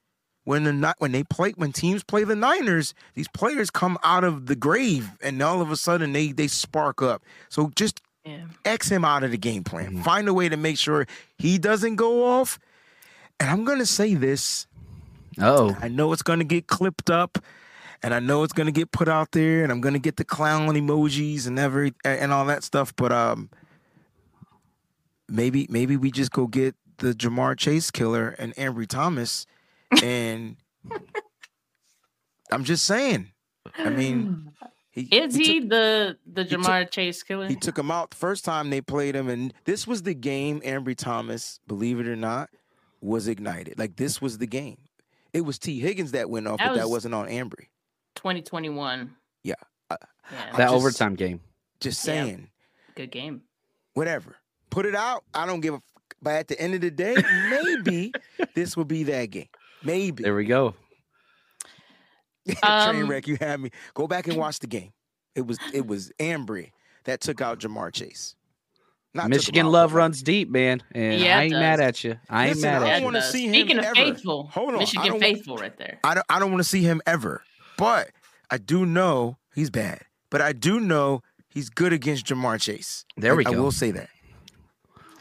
when 0.45 0.63
the 0.63 0.71
Ni- 0.73 0.93
when 0.99 1.11
they 1.11 1.23
play 1.23 1.51
when 1.57 1.71
teams 1.73 2.03
play 2.03 2.23
the 2.23 2.35
Niners, 2.35 2.93
these 3.13 3.27
players 3.27 3.69
come 3.69 3.97
out 4.03 4.23
of 4.23 4.45
the 4.45 4.55
grave 4.55 5.09
and 5.21 5.41
all 5.41 5.61
of 5.61 5.69
a 5.71 5.75
sudden 5.75 6.13
they 6.13 6.31
they 6.31 6.47
spark 6.47 7.01
up. 7.01 7.21
So 7.49 7.71
just 7.75 8.01
Yeah. 8.23 8.45
X 8.63 8.89
him 8.89 9.03
out 9.05 9.23
of 9.23 9.29
the 9.31 9.37
game 9.37 9.63
plan. 9.63 10.01
Find 10.01 10.27
a 10.27 10.33
way 10.33 10.49
to 10.49 10.57
make 10.57 10.77
sure 10.79 11.05
he 11.37 11.57
doesn't 11.59 11.95
go 11.97 12.25
off. 12.25 12.57
And 13.39 13.49
I'm 13.49 13.65
gonna 13.65 13.85
say 13.85 14.15
this. 14.15 14.65
Oh, 15.37 15.75
I 15.81 15.89
know 15.89 16.13
it's 16.13 16.21
gonna 16.23 16.45
get 16.45 16.65
clipped 16.67 17.09
up, 17.09 17.37
and 18.01 18.13
I 18.13 18.19
know 18.19 18.43
it's 18.43 18.53
gonna 18.53 18.71
get 18.71 18.91
put 18.91 19.07
out 19.09 19.31
there, 19.33 19.61
and 19.63 19.71
I'm 19.71 19.81
gonna 19.81 19.99
get 19.99 20.15
the 20.15 20.23
clown 20.23 20.69
emojis 20.69 21.45
and 21.45 21.59
every 21.59 21.93
and 22.05 22.31
all 22.31 22.45
that 22.45 22.63
stuff. 22.63 22.95
But 22.95 23.11
um, 23.11 23.49
maybe 25.27 25.67
maybe 25.69 25.97
we 25.97 26.11
just 26.11 26.31
go 26.31 26.47
get 26.47 26.75
the 26.97 27.13
Ja'Marr 27.13 27.57
Chase 27.57 27.91
killer 27.91 28.29
and 28.39 28.55
Ambry 28.55 28.87
Thomas, 28.87 29.45
and 30.03 30.55
I'm 32.51 32.63
just 32.63 32.85
saying. 32.85 33.31
I 33.77 33.89
mean, 33.89 34.51
he, 34.91 35.01
Is 35.03 35.35
he 35.35 35.43
he, 35.43 35.59
took- 35.61 35.69
the 35.69 36.17
the 36.31 36.45
took- 36.45 36.61
Ja'Marr 36.61 36.89
Chase 36.89 37.23
killer? 37.23 37.47
he 37.47 37.55
took 37.55 37.77
him 37.77 37.91
out 37.91 38.11
the 38.11 38.17
first 38.17 38.45
time 38.45 38.69
they 38.69 38.81
played 38.81 39.15
him, 39.15 39.27
and 39.29 39.53
this 39.65 39.87
was 39.87 40.03
the 40.03 40.13
game. 40.13 40.61
Ambry 40.61 40.95
Thomas, 40.95 41.59
believe 41.67 41.99
it 41.99 42.07
or 42.07 42.15
not, 42.15 42.49
was 43.01 43.27
ignited. 43.27 43.77
Like 43.79 43.95
this 43.95 44.21
was 44.21 44.37
the 44.37 44.47
game. 44.47 44.77
It 45.33 45.41
was 45.41 45.59
Tee 45.59 45.79
Higgins 45.79 46.11
that 46.11 46.29
went 46.29 46.47
off, 46.47 46.59
That 46.59 46.69
but 46.69 46.75
that 46.75 46.81
was- 46.83 46.91
wasn't 47.05 47.15
on 47.15 47.27
Ambry. 47.27 47.67
2021. 48.15 49.15
Yeah, 49.43 49.55
uh, 49.89 49.97
yeah, 50.31 50.51
that 50.51 50.57
just- 50.57 50.73
overtime 50.73 51.15
game. 51.15 51.41
Just 51.81 52.07
Yeah. 52.07 52.13
saying, 52.23 52.49
good 52.95 53.11
game. 53.11 53.41
whatever. 53.95 54.37
Put 54.69 54.85
it 54.85 54.95
out. 54.95 55.23
I 55.33 55.45
don't 55.45 55.59
give 55.61 55.73
a. 55.73 55.77
F- 55.77 55.83
but 56.21 56.35
at 56.35 56.47
the 56.47 56.59
end 56.59 56.73
of 56.73 56.81
the 56.81 56.89
day, 56.91 57.15
maybe 57.49 58.13
this 58.55 58.77
will 58.77 58.85
be 58.85 59.03
that 59.03 59.29
game. 59.31 59.47
Maybe. 59.85 60.23
There 60.23 60.35
we 60.35 60.45
go. 60.45 60.73
Train 62.47 62.57
Um, 62.63 63.07
wreck. 63.09 63.27
You 63.27 63.37
had 63.39 63.59
me. 63.59 63.71
Go 63.93 64.07
back 64.07 64.27
and 64.27 64.37
watch 64.37 64.59
the 64.59 64.67
game. 64.67 64.91
It 65.35 65.45
was 65.45 65.57
it 65.73 65.85
was 65.87 66.11
Ambry 66.19 66.71
that 67.05 67.21
took 67.21 67.41
out 67.41 67.59
Ja'Marr 67.59 67.91
Chase. 67.91 68.35
Not 69.13 69.29
Michigan 69.29 69.67
love 69.67 69.91
but, 69.91 69.95
like, 69.95 69.99
runs 69.99 70.21
deep, 70.23 70.49
man. 70.49 70.83
And 70.91 71.21
Yeah, 71.21 71.37
I 71.37 71.41
it 71.41 71.45
ain't 71.45 71.53
mad 71.53 71.79
at 71.79 72.03
you. 72.03 72.17
I 72.29 72.47
ain't 72.47 72.55
Listen, 72.57 72.69
mad 72.71 72.83
I 72.83 72.85
at 72.87 72.89
don't 72.91 72.99
you. 72.99 73.05
wanna 73.05 73.19
does. 73.21 73.31
see 73.31 73.45
him 73.47 73.53
Speaking 73.53 73.77
of 73.79 73.85
ever. 73.85 73.95
faithful, 73.95 74.47
Hold 74.47 74.73
on, 74.73 74.79
Michigan 74.79 75.07
don't- 75.07 75.19
faithful 75.21 75.55
right 75.57 75.77
there. 75.77 75.99
I 76.03 76.13
don't 76.15 76.25
I 76.29 76.39
don't 76.39 76.51
want 76.51 76.59
to 76.63 76.67
see 76.69 76.81
him 76.81 77.01
ever. 77.07 77.41
But 77.77 78.09
I 78.51 78.57
do 78.57 78.85
know 78.85 79.37
he's 79.53 79.69
bad. 79.69 80.01
But 80.29 80.41
I 80.41 80.51
do 80.53 80.79
know 80.79 81.21
he's 81.49 81.69
good 81.69 81.93
against 81.93 82.25
Ja'Marr 82.25 82.59
Chase. 82.61 83.05
There 83.17 83.31
I- 83.33 83.35
we 83.35 83.45
I 83.45 83.51
go. 83.51 83.57
I 83.57 83.59
will 83.61 83.71
say 83.71 83.91
that. 83.91 84.09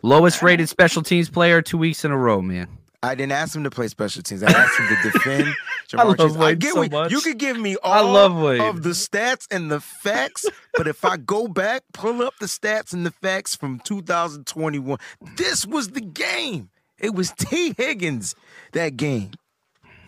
Lowest 0.03 0.43
rated 0.43 0.69
special 0.69 1.03
teams 1.03 1.31
player 1.31 1.63
two 1.63 1.79
weeks 1.79 2.05
in 2.05 2.11
a 2.11 2.19
row, 2.19 2.43
man. 2.43 2.69
I 3.05 3.15
didn't 3.15 3.33
ask 3.33 3.55
him 3.55 3.65
to 3.65 3.71
play 3.71 3.89
special 3.89 4.23
teams. 4.23 4.43
I 4.43 4.51
asked 4.51 4.79
him 4.79 4.89
to 4.89 5.11
defend 5.11 5.55
I 5.97 6.03
love 6.03 6.17
Chase. 6.19 6.37
I 6.37 6.55
get 6.55 6.73
so 6.73 6.81
what 6.81 6.91
much. 6.93 7.13
you 7.13 7.21
could 7.21 7.39
give 7.39 7.59
me 7.59 7.77
all 7.83 7.93
I 7.93 8.01
love 8.01 8.35
Wade. 8.37 8.61
of 8.61 8.83
the 8.83 8.91
stats 8.91 9.47
and 9.51 9.71
the 9.71 9.81
facts, 9.81 10.47
but 10.77 10.89
if 10.89 11.05
I 11.05 11.17
go 11.17 11.47
back, 11.47 11.83
pull 11.93 12.23
up 12.23 12.35
the 12.41 12.47
stats 12.47 12.93
and 12.93 13.05
the 13.07 13.11
facts 13.11 13.55
from 13.55 13.81
2021, 13.81 14.99
this 15.37 15.67
was 15.67 15.89
the 15.91 16.01
game. 16.01 16.71
It 16.99 17.15
was 17.15 17.33
Tee 17.33 17.75
Higgins 17.77 18.35
that 18.73 18.97
game. 18.97 19.33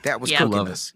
That 0.02 0.20
was 0.20 0.30
Yeah. 0.30 0.38
cooking 0.38 0.68
us. 0.68 0.92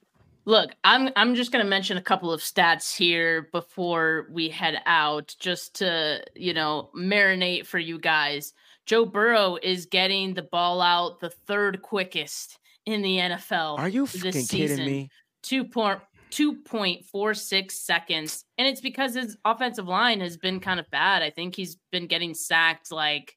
Look, 0.47 0.71
I'm 0.83 1.11
I'm 1.17 1.35
just 1.35 1.53
going 1.53 1.65
to 1.65 1.69
mention 1.69 1.97
a 1.99 2.03
couple 2.03 2.33
of 2.33 2.41
stats 2.41 2.97
here 2.97 3.49
before 3.53 4.27
we 4.33 4.49
head 4.49 4.81
out 4.87 5.35
just 5.39 5.75
to, 5.77 6.25
you 6.35 6.55
know, 6.55 6.91
marinate 6.97 7.67
for 7.67 7.79
you 7.79 7.99
guys. 7.99 8.55
Joe 8.91 9.07
Burrow 9.07 9.57
is 9.63 9.87
getting 9.87 10.35
the 10.35 10.43
ball 10.43 10.81
out 10.81 11.21
the 11.21 11.31
third 11.31 11.81
quickest 11.81 12.59
in 12.87 13.03
the 13.03 13.19
NFL. 13.19 13.79
Are 13.79 13.89
you 13.89 14.05
fucking 14.05 14.47
kidding 14.47 14.85
me? 14.85 15.11
2 15.45 15.67
point 15.67 16.01
2.46 16.33 17.71
seconds. 17.71 18.45
And 18.59 18.67
it's 18.67 18.81
because 18.81 19.15
his 19.15 19.37
offensive 19.45 19.87
line 19.87 20.19
has 20.19 20.37
been 20.37 20.59
kind 20.59 20.81
of 20.81 20.91
bad. 20.91 21.23
I 21.23 21.31
think 21.31 21.55
he's 21.55 21.77
been 21.93 22.09
getting 22.09 22.35
sacked 22.35 22.91
like 22.91 23.37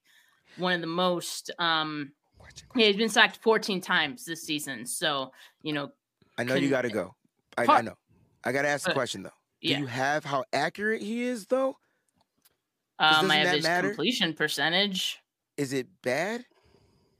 one 0.58 0.74
of 0.74 0.82
the 0.82 0.88
most 0.88 1.51
um 1.60 2.14
yeah, 2.76 2.88
he's 2.88 2.95
been 2.95 3.10
sacked 3.10 3.38
14 3.43 3.80
times 3.80 4.26
this 4.26 4.41
season. 4.41 4.88
So, 4.88 5.34
you 5.62 5.74
know, 5.74 5.91
I 6.36 6.45
know 6.45 6.56
you 6.56 6.72
got 6.72 6.82
to 6.82 6.89
go. 6.89 7.14
I, 7.60 7.66
I, 7.68 7.82
know. 7.82 7.93
I 8.43 8.54
got 8.54 8.64
to 8.64 8.70
ask 8.70 8.89
a 8.89 8.93
question 8.93 9.22
though. 9.22 9.30
Do 9.62 9.70
yeah. 9.70 9.78
you 9.78 9.86
have 9.86 10.26
how 10.26 10.45
accurate 10.51 11.04
he 11.04 11.22
is 11.22 11.45
though? 11.45 11.78
Um, 12.97 13.30
I 13.30 13.36
have 13.36 13.56
his 13.56 13.64
matter? 13.64 13.89
completion 13.89 14.34
percentage. 14.34 15.20
Is 15.58 15.74
it 15.74 15.88
bad? 16.01 16.45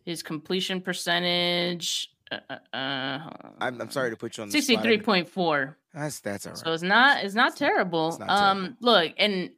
His 0.06 0.24
completion 0.24 0.82
percentage. 0.82 2.10
Uh, 2.32 2.38
uh, 2.50 2.76
uh 2.76 3.30
I'm, 3.60 3.82
I'm 3.82 3.92
sorry 3.92 4.10
to 4.10 4.18
put 4.18 4.38
you 4.38 4.44
on 4.44 4.52
sixty-three 4.52 5.02
point 5.02 5.30
four. 5.30 5.78
That's 5.94 6.20
that's 6.20 6.46
all 6.46 6.54
right. 6.54 6.60
So 6.60 6.74
it's 6.74 6.84
not 6.84 7.24
it's 7.24 7.36
not 7.36 7.56
terrible. 7.56 8.10
It's 8.10 8.20
not 8.20 8.30
um, 8.30 8.58
terrible. 8.58 8.78
look, 8.82 9.14
and 9.18 9.52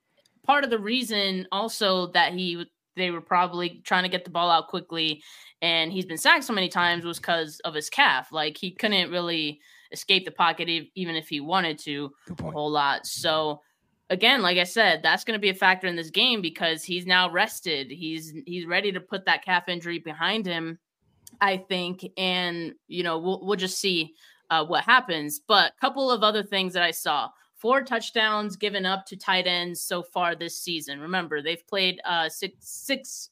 part 0.46 0.64
of 0.64 0.70
the 0.70 0.80
reason 0.80 1.48
also 1.52 2.08
that 2.08 2.34
he 2.34 2.66
they 2.96 3.12
were 3.12 3.22
probably 3.22 3.82
trying 3.84 4.04
to 4.04 4.10
get 4.10 4.24
the 4.24 4.30
ball 4.30 4.50
out 4.50 4.68
quickly 4.68 5.22
and 5.62 5.92
he's 5.92 6.06
been 6.06 6.18
sacked 6.18 6.44
so 6.44 6.54
many 6.54 6.70
times 6.70 7.06
was 7.06 7.18
because 7.18 7.60
of 7.62 7.74
his 7.74 7.90
calf. 7.90 8.32
Like 8.32 8.58
he 8.58 8.72
couldn't 8.72 9.12
really 9.12 9.60
escape 9.92 10.26
the 10.26 10.32
pocket 10.32 10.70
even 10.96 11.16
if 11.16 11.28
he 11.28 11.40
wanted 11.40 11.80
to 11.80 12.12
a 12.40 12.52
whole 12.52 12.72
lot. 12.72 13.06
So 13.06 13.62
again, 14.10 14.42
like 14.42 14.58
I 14.58 14.64
said, 14.64 15.02
that's 15.04 15.24
going 15.24 15.38
to 15.38 15.42
be 15.42 15.50
a 15.50 15.56
factor 15.56 15.88
in 15.88 15.96
this 15.96 16.10
game 16.10 16.42
because 16.42 16.84
he's 16.84 17.06
now 17.06 17.30
rested. 17.30 17.92
He's 17.92 18.34
he's 18.46 18.66
ready 18.66 18.92
to 18.92 19.00
put 19.00 19.26
that 19.26 19.44
calf 19.44 19.68
injury 19.68 20.00
behind 20.00 20.46
him, 20.46 20.80
I 21.42 21.58
think, 21.58 22.06
and 22.18 22.74
you 22.88 23.04
know 23.04 23.18
we'll 23.18 23.46
we'll 23.46 23.58
just 23.58 23.80
see 23.80 24.14
uh, 24.50 24.66
what 24.66 24.84
happens. 24.84 25.40
But 25.40 25.74
a 25.78 25.82
couple 25.82 26.12
of 26.12 26.24
other 26.24 26.44
things 26.44 26.74
that 26.74 26.84
I 26.84 26.92
saw. 26.92 27.30
Four 27.56 27.84
touchdowns 27.84 28.58
given 28.58 28.86
up 28.86 29.06
to 29.08 29.16
tight 29.16 29.48
ends 29.48 29.82
so 29.82 30.04
far 30.04 30.36
this 30.36 30.62
season. 30.62 31.00
Remember, 31.00 31.42
they've 31.42 31.66
played 31.68 32.00
uh, 32.06 32.30
six 32.30 32.56
six. 32.60 33.30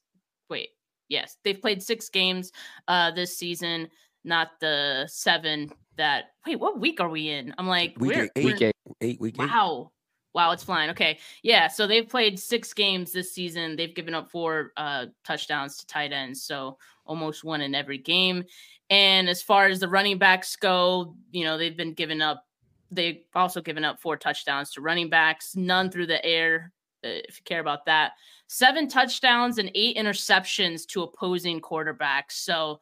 Wait, 0.49 0.69
yes, 1.09 1.37
they've 1.43 1.61
played 1.61 1.83
six 1.83 2.09
games 2.09 2.51
uh, 2.87 3.11
this 3.11 3.37
season, 3.37 3.89
not 4.23 4.59
the 4.59 5.05
seven 5.07 5.69
that. 5.97 6.31
Wait, 6.47 6.59
what 6.59 6.79
week 6.79 6.99
are 6.99 7.09
we 7.09 7.29
in? 7.29 7.53
I'm 7.57 7.67
like, 7.67 7.95
week 7.99 8.15
we're, 8.15 8.23
eight, 8.35 8.45
we're, 8.45 8.67
eight, 8.67 8.75
eight, 9.01 9.21
week 9.21 9.35
eight. 9.39 9.49
Wow. 9.49 9.92
Wow, 10.33 10.51
it's 10.51 10.63
flying. 10.63 10.89
Okay. 10.91 11.19
Yeah. 11.41 11.67
So 11.67 11.85
they've 11.85 12.07
played 12.07 12.39
six 12.39 12.73
games 12.73 13.11
this 13.11 13.31
season. 13.31 13.75
They've 13.75 13.93
given 13.93 14.15
up 14.15 14.29
four 14.29 14.71
uh, 14.77 15.07
touchdowns 15.23 15.77
to 15.77 15.87
tight 15.87 16.11
ends. 16.11 16.43
So 16.43 16.77
almost 17.05 17.43
one 17.43 17.61
in 17.61 17.75
every 17.75 17.97
game. 17.97 18.43
And 18.89 19.29
as 19.29 19.41
far 19.41 19.67
as 19.67 19.79
the 19.79 19.87
running 19.87 20.17
backs 20.17 20.55
go, 20.55 21.15
you 21.31 21.43
know, 21.43 21.57
they've 21.57 21.77
been 21.77 21.93
giving 21.93 22.21
up, 22.21 22.45
they've 22.91 23.21
also 23.35 23.61
given 23.61 23.85
up 23.85 24.01
four 24.01 24.17
touchdowns 24.17 24.71
to 24.71 24.81
running 24.81 25.09
backs, 25.09 25.55
none 25.55 25.89
through 25.89 26.07
the 26.07 26.23
air, 26.25 26.71
uh, 27.03 27.09
if 27.27 27.37
you 27.39 27.43
care 27.43 27.59
about 27.59 27.85
that 27.85 28.13
seven 28.53 28.87
touchdowns 28.87 29.57
and 29.57 29.71
eight 29.73 29.97
interceptions 29.97 30.85
to 30.85 31.01
opposing 31.01 31.59
quarterbacks. 31.59 32.33
So 32.33 32.81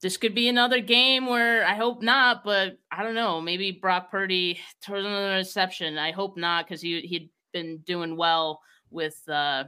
this 0.00 0.16
could 0.16 0.34
be 0.34 0.48
another 0.48 0.80
game 0.80 1.26
where 1.26 1.64
I 1.64 1.74
hope 1.74 2.02
not, 2.02 2.44
but 2.44 2.78
I 2.90 3.02
don't 3.02 3.14
know. 3.14 3.40
Maybe 3.40 3.72
Brock 3.72 4.10
Purdy 4.10 4.60
throws 4.82 5.04
another 5.04 5.32
interception. 5.32 5.98
I 5.98 6.12
hope 6.12 6.36
not 6.36 6.66
because 6.66 6.80
he 6.80 7.00
he'd 7.00 7.30
been 7.52 7.78
doing 7.78 8.16
well 8.16 8.60
with 8.90 9.20
uh, 9.28 9.64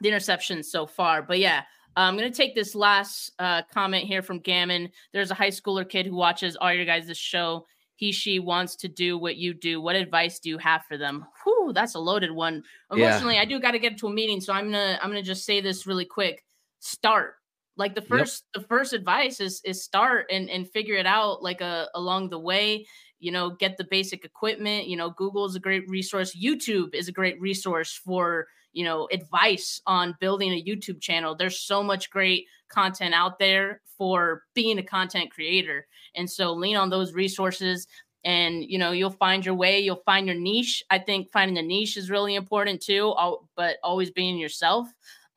the 0.00 0.08
interceptions 0.08 0.66
so 0.66 0.86
far. 0.86 1.22
But 1.22 1.38
yeah, 1.38 1.62
I'm 1.96 2.16
going 2.16 2.30
to 2.30 2.36
take 2.36 2.54
this 2.54 2.74
last 2.74 3.32
uh, 3.38 3.62
comment 3.72 4.04
here 4.04 4.22
from 4.22 4.40
Gammon. 4.40 4.90
There's 5.12 5.30
a 5.30 5.34
high 5.34 5.50
schooler 5.50 5.88
kid 5.88 6.06
who 6.06 6.16
watches 6.16 6.56
all 6.56 6.72
your 6.72 6.86
guys' 6.86 7.16
show 7.16 7.66
he 7.98 8.12
she 8.12 8.38
wants 8.38 8.76
to 8.76 8.88
do 8.88 9.18
what 9.18 9.36
you 9.36 9.52
do 9.52 9.80
what 9.80 9.96
advice 9.96 10.38
do 10.38 10.48
you 10.48 10.56
have 10.56 10.84
for 10.84 10.96
them 10.96 11.26
Whew, 11.44 11.72
that's 11.74 11.96
a 11.96 11.98
loaded 11.98 12.30
one 12.30 12.62
unfortunately 12.90 13.34
yeah. 13.34 13.42
i 13.42 13.44
do 13.44 13.60
got 13.60 13.72
to 13.72 13.78
get 13.78 13.98
to 13.98 14.06
a 14.06 14.12
meeting 14.12 14.40
so 14.40 14.52
i'm 14.52 14.66
gonna 14.66 14.98
i'm 15.02 15.10
gonna 15.10 15.22
just 15.22 15.44
say 15.44 15.60
this 15.60 15.86
really 15.86 16.04
quick 16.04 16.44
start 16.78 17.34
like 17.78 17.94
the 17.94 18.02
first 18.02 18.44
yep. 18.54 18.62
the 18.62 18.68
first 18.68 18.92
advice 18.92 19.40
is 19.40 19.62
is 19.64 19.82
start 19.82 20.26
and 20.30 20.50
and 20.50 20.68
figure 20.70 20.96
it 20.96 21.06
out 21.06 21.42
like 21.42 21.60
a 21.60 21.64
uh, 21.64 21.86
along 21.94 22.28
the 22.28 22.38
way 22.38 22.84
you 23.20 23.32
know 23.32 23.50
get 23.50 23.76
the 23.76 23.84
basic 23.84 24.24
equipment 24.24 24.86
you 24.86 24.96
know 24.96 25.10
google 25.10 25.46
is 25.46 25.54
a 25.54 25.60
great 25.60 25.88
resource 25.88 26.36
youtube 26.36 26.94
is 26.94 27.08
a 27.08 27.12
great 27.12 27.40
resource 27.40 27.94
for 28.04 28.46
you 28.72 28.84
know 28.84 29.08
advice 29.12 29.80
on 29.86 30.16
building 30.20 30.52
a 30.52 30.62
youtube 30.62 31.00
channel 31.00 31.34
there's 31.34 31.60
so 31.60 31.82
much 31.82 32.10
great 32.10 32.46
content 32.68 33.14
out 33.14 33.38
there 33.38 33.80
for 33.96 34.42
being 34.54 34.78
a 34.78 34.82
content 34.82 35.30
creator 35.30 35.86
and 36.14 36.28
so 36.28 36.52
lean 36.52 36.76
on 36.76 36.90
those 36.90 37.14
resources 37.14 37.86
and 38.24 38.64
you 38.64 38.78
know 38.78 38.90
you'll 38.92 39.10
find 39.10 39.46
your 39.46 39.54
way 39.54 39.78
you'll 39.78 40.02
find 40.04 40.26
your 40.26 40.36
niche 40.36 40.82
i 40.90 40.98
think 40.98 41.30
finding 41.32 41.54
the 41.54 41.62
niche 41.62 41.96
is 41.96 42.10
really 42.10 42.34
important 42.34 42.80
too 42.80 43.14
but 43.56 43.76
always 43.82 44.10
being 44.10 44.36
yourself 44.36 44.88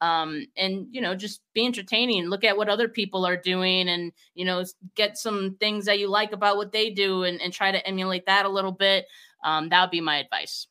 um, 0.01 0.45
and 0.57 0.87
you 0.91 0.99
know 0.99 1.15
just 1.15 1.41
be 1.53 1.65
entertaining 1.65 2.25
look 2.25 2.43
at 2.43 2.57
what 2.57 2.69
other 2.69 2.87
people 2.87 3.25
are 3.25 3.37
doing 3.37 3.87
and 3.87 4.11
you 4.33 4.43
know 4.43 4.63
get 4.95 5.17
some 5.17 5.55
things 5.59 5.85
that 5.85 5.99
you 5.99 6.09
like 6.09 6.33
about 6.33 6.57
what 6.57 6.71
they 6.71 6.89
do 6.89 7.23
and, 7.23 7.39
and 7.39 7.53
try 7.53 7.71
to 7.71 7.87
emulate 7.87 8.25
that 8.25 8.45
a 8.45 8.49
little 8.49 8.71
bit. 8.71 9.05
Um, 9.43 9.69
that 9.69 9.81
would 9.81 9.91
be 9.91 10.01
my 10.01 10.17
advice. 10.17 10.67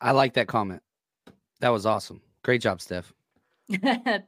I 0.00 0.12
like 0.12 0.34
that 0.34 0.48
comment. 0.48 0.82
That 1.60 1.70
was 1.70 1.86
awesome. 1.86 2.20
Great 2.42 2.60
job 2.60 2.80
steph. 2.80 3.12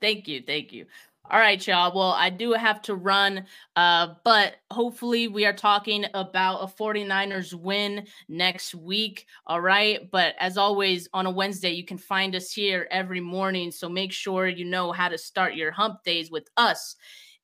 Thank 0.01 0.29
you 0.29 0.43
thank 0.47 0.73
you 0.73 0.87
all 1.31 1.39
right, 1.39 1.67
y'all. 1.67 1.95
Well, 1.95 2.11
I 2.13 2.29
do 2.29 2.53
have 2.53 2.83
to 2.83 2.95
run, 2.95 3.47
uh, 3.77 4.15
but 4.25 4.57
hopefully 4.71 5.27
we 5.27 5.47
are 5.47 5.55
talking 5.55 6.05
about 6.13 6.59
a 6.59 6.67
49ers 6.67 7.55
win 7.55 8.07
next 8.29 8.75
week. 8.75 9.27
All 9.47 9.61
right. 9.61 10.11
But 10.11 10.35
as 10.39 10.59
always, 10.59 11.09
on 11.15 11.25
a 11.25 11.31
Wednesday, 11.31 11.71
you 11.71 11.85
can 11.85 11.97
find 11.97 12.37
us 12.37 12.53
here 12.53 12.87
every 12.91 13.21
morning. 13.21 13.71
So 13.71 13.89
make 13.89 14.13
sure 14.13 14.49
you 14.49 14.67
know 14.67 14.93
how 14.93 15.09
to 15.09 15.17
start 15.17 15.55
your 15.55 15.71
hump 15.71 16.05
days 16.05 16.31
with 16.31 16.47
us. 16.59 16.97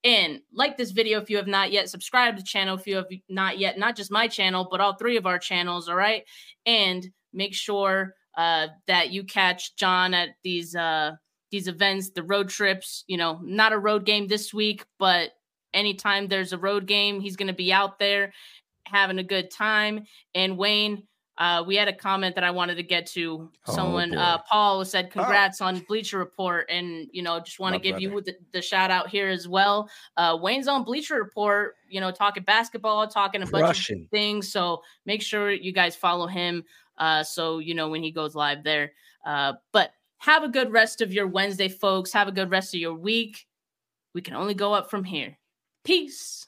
And 0.05 0.41
like 0.53 0.77
this 0.77 0.91
video 0.91 1.21
if 1.21 1.31
you 1.31 1.39
have 1.39 1.47
not 1.47 1.73
yet 1.73 1.89
subscribed 1.89 2.37
to 2.37 2.43
the 2.43 2.47
channel, 2.47 2.77
if 2.77 2.87
you 2.87 2.97
have 2.97 3.07
not 3.31 3.59
yet, 3.59 3.79
not 3.79 3.97
just 3.97 4.11
my 4.11 4.29
channel, 4.29 4.69
but 4.71 4.81
all 4.81 4.95
three 4.95 5.17
of 5.17 5.27
our 5.27 5.39
channels. 5.39 5.89
All 5.89 5.97
right. 5.97 6.25
And 6.67 7.11
make 7.33 7.55
sure 7.55 8.15
uh, 8.37 8.69
that 8.87 9.11
you 9.11 9.25
catch 9.25 9.77
John 9.77 10.13
at 10.13 10.31
these 10.43 10.77
uh, 10.77 11.13
these 11.51 11.69
events, 11.69 12.11
the 12.11 12.23
road 12.23 12.49
trips, 12.49 13.05
you 13.07 13.17
know, 13.17 13.41
not 13.43 13.73
a 13.73 13.79
road 13.79 14.05
game 14.05 14.29
this 14.29 14.55
week, 14.55 14.85
but 14.99 15.31
anytime 15.75 16.29
there's 16.29 16.53
a 16.53 16.59
road 16.59 16.87
game, 16.87 17.21
he's 17.21 17.37
going 17.37 17.49
to 17.49 17.55
be 17.55 17.73
out 17.73 17.99
there 17.99 18.33
having 18.85 19.19
a 19.19 19.25
good 19.25 19.51
time. 19.51 20.05
And 20.35 20.57
Wayne, 20.57 21.05
uh, 21.39 21.65
we 21.67 21.75
had 21.75 21.89
a 21.89 21.93
comment 21.93 22.35
that 22.35 22.45
I 22.45 22.51
wanted 22.51 22.75
to 22.75 22.83
get 22.83 23.07
to. 23.07 23.51
Oh, 23.67 23.75
Someone, 23.75 24.15
oh, 24.15 24.21
uh, 24.21 24.39
Paul 24.49 24.85
said, 24.85 25.07
oh. 25.07 25.13
"Congrats 25.13 25.63
oh. 25.63 25.67
on 25.67 25.79
Bleacher 25.81 26.19
Report," 26.19 26.69
and 26.69 27.09
you 27.13 27.23
know, 27.23 27.41
just 27.41 27.59
want 27.59 27.75
to 27.75 27.81
give 27.81 27.93
brother. 27.93 28.03
you 28.03 28.21
the, 28.21 28.37
the, 28.53 28.61
shout 28.61 28.91
out 28.91 29.09
here 29.09 29.29
as 29.29 29.49
well. 29.49 29.89
Uh, 30.19 30.37
Wayne's 30.41 30.69
on 30.69 30.85
Bleacher 30.85 31.15
Report, 31.15 31.77
you 31.89 31.99
know, 31.99 32.11
talking 32.11 32.43
basketball, 32.43 33.09
talking 33.09 33.43
a 33.43 33.47
bunch 33.47 33.91
of 33.91 33.99
things. 34.11 34.53
So 34.53 34.83
make 35.07 35.23
sure 35.23 35.51
you 35.51 35.73
guys 35.73 35.97
follow 35.97 36.27
him, 36.27 36.63
uh, 36.99 37.23
so 37.23 37.59
you 37.59 37.75
know 37.75 37.89
when 37.89 38.03
he 38.03 38.11
goes 38.11 38.35
live 38.35 38.63
there. 38.63 38.93
Uh, 39.25 39.55
but 39.73 39.93
have 40.21 40.43
a 40.43 40.49
good 40.49 40.71
rest 40.71 41.01
of 41.01 41.13
your 41.13 41.27
Wednesday, 41.27 41.69
folks. 41.69 42.13
Have 42.13 42.29
a 42.29 42.33
good 42.33 42.51
rest 42.51 42.75
of 42.75 42.81
your 42.81 42.95
week. 42.95 43.47
We 44.15 44.21
can 44.21 44.35
only 44.35 44.55
go 44.55 44.75
up 44.75 44.91
from 44.91 45.05
here. 45.05 45.39
Peace. 45.85 46.47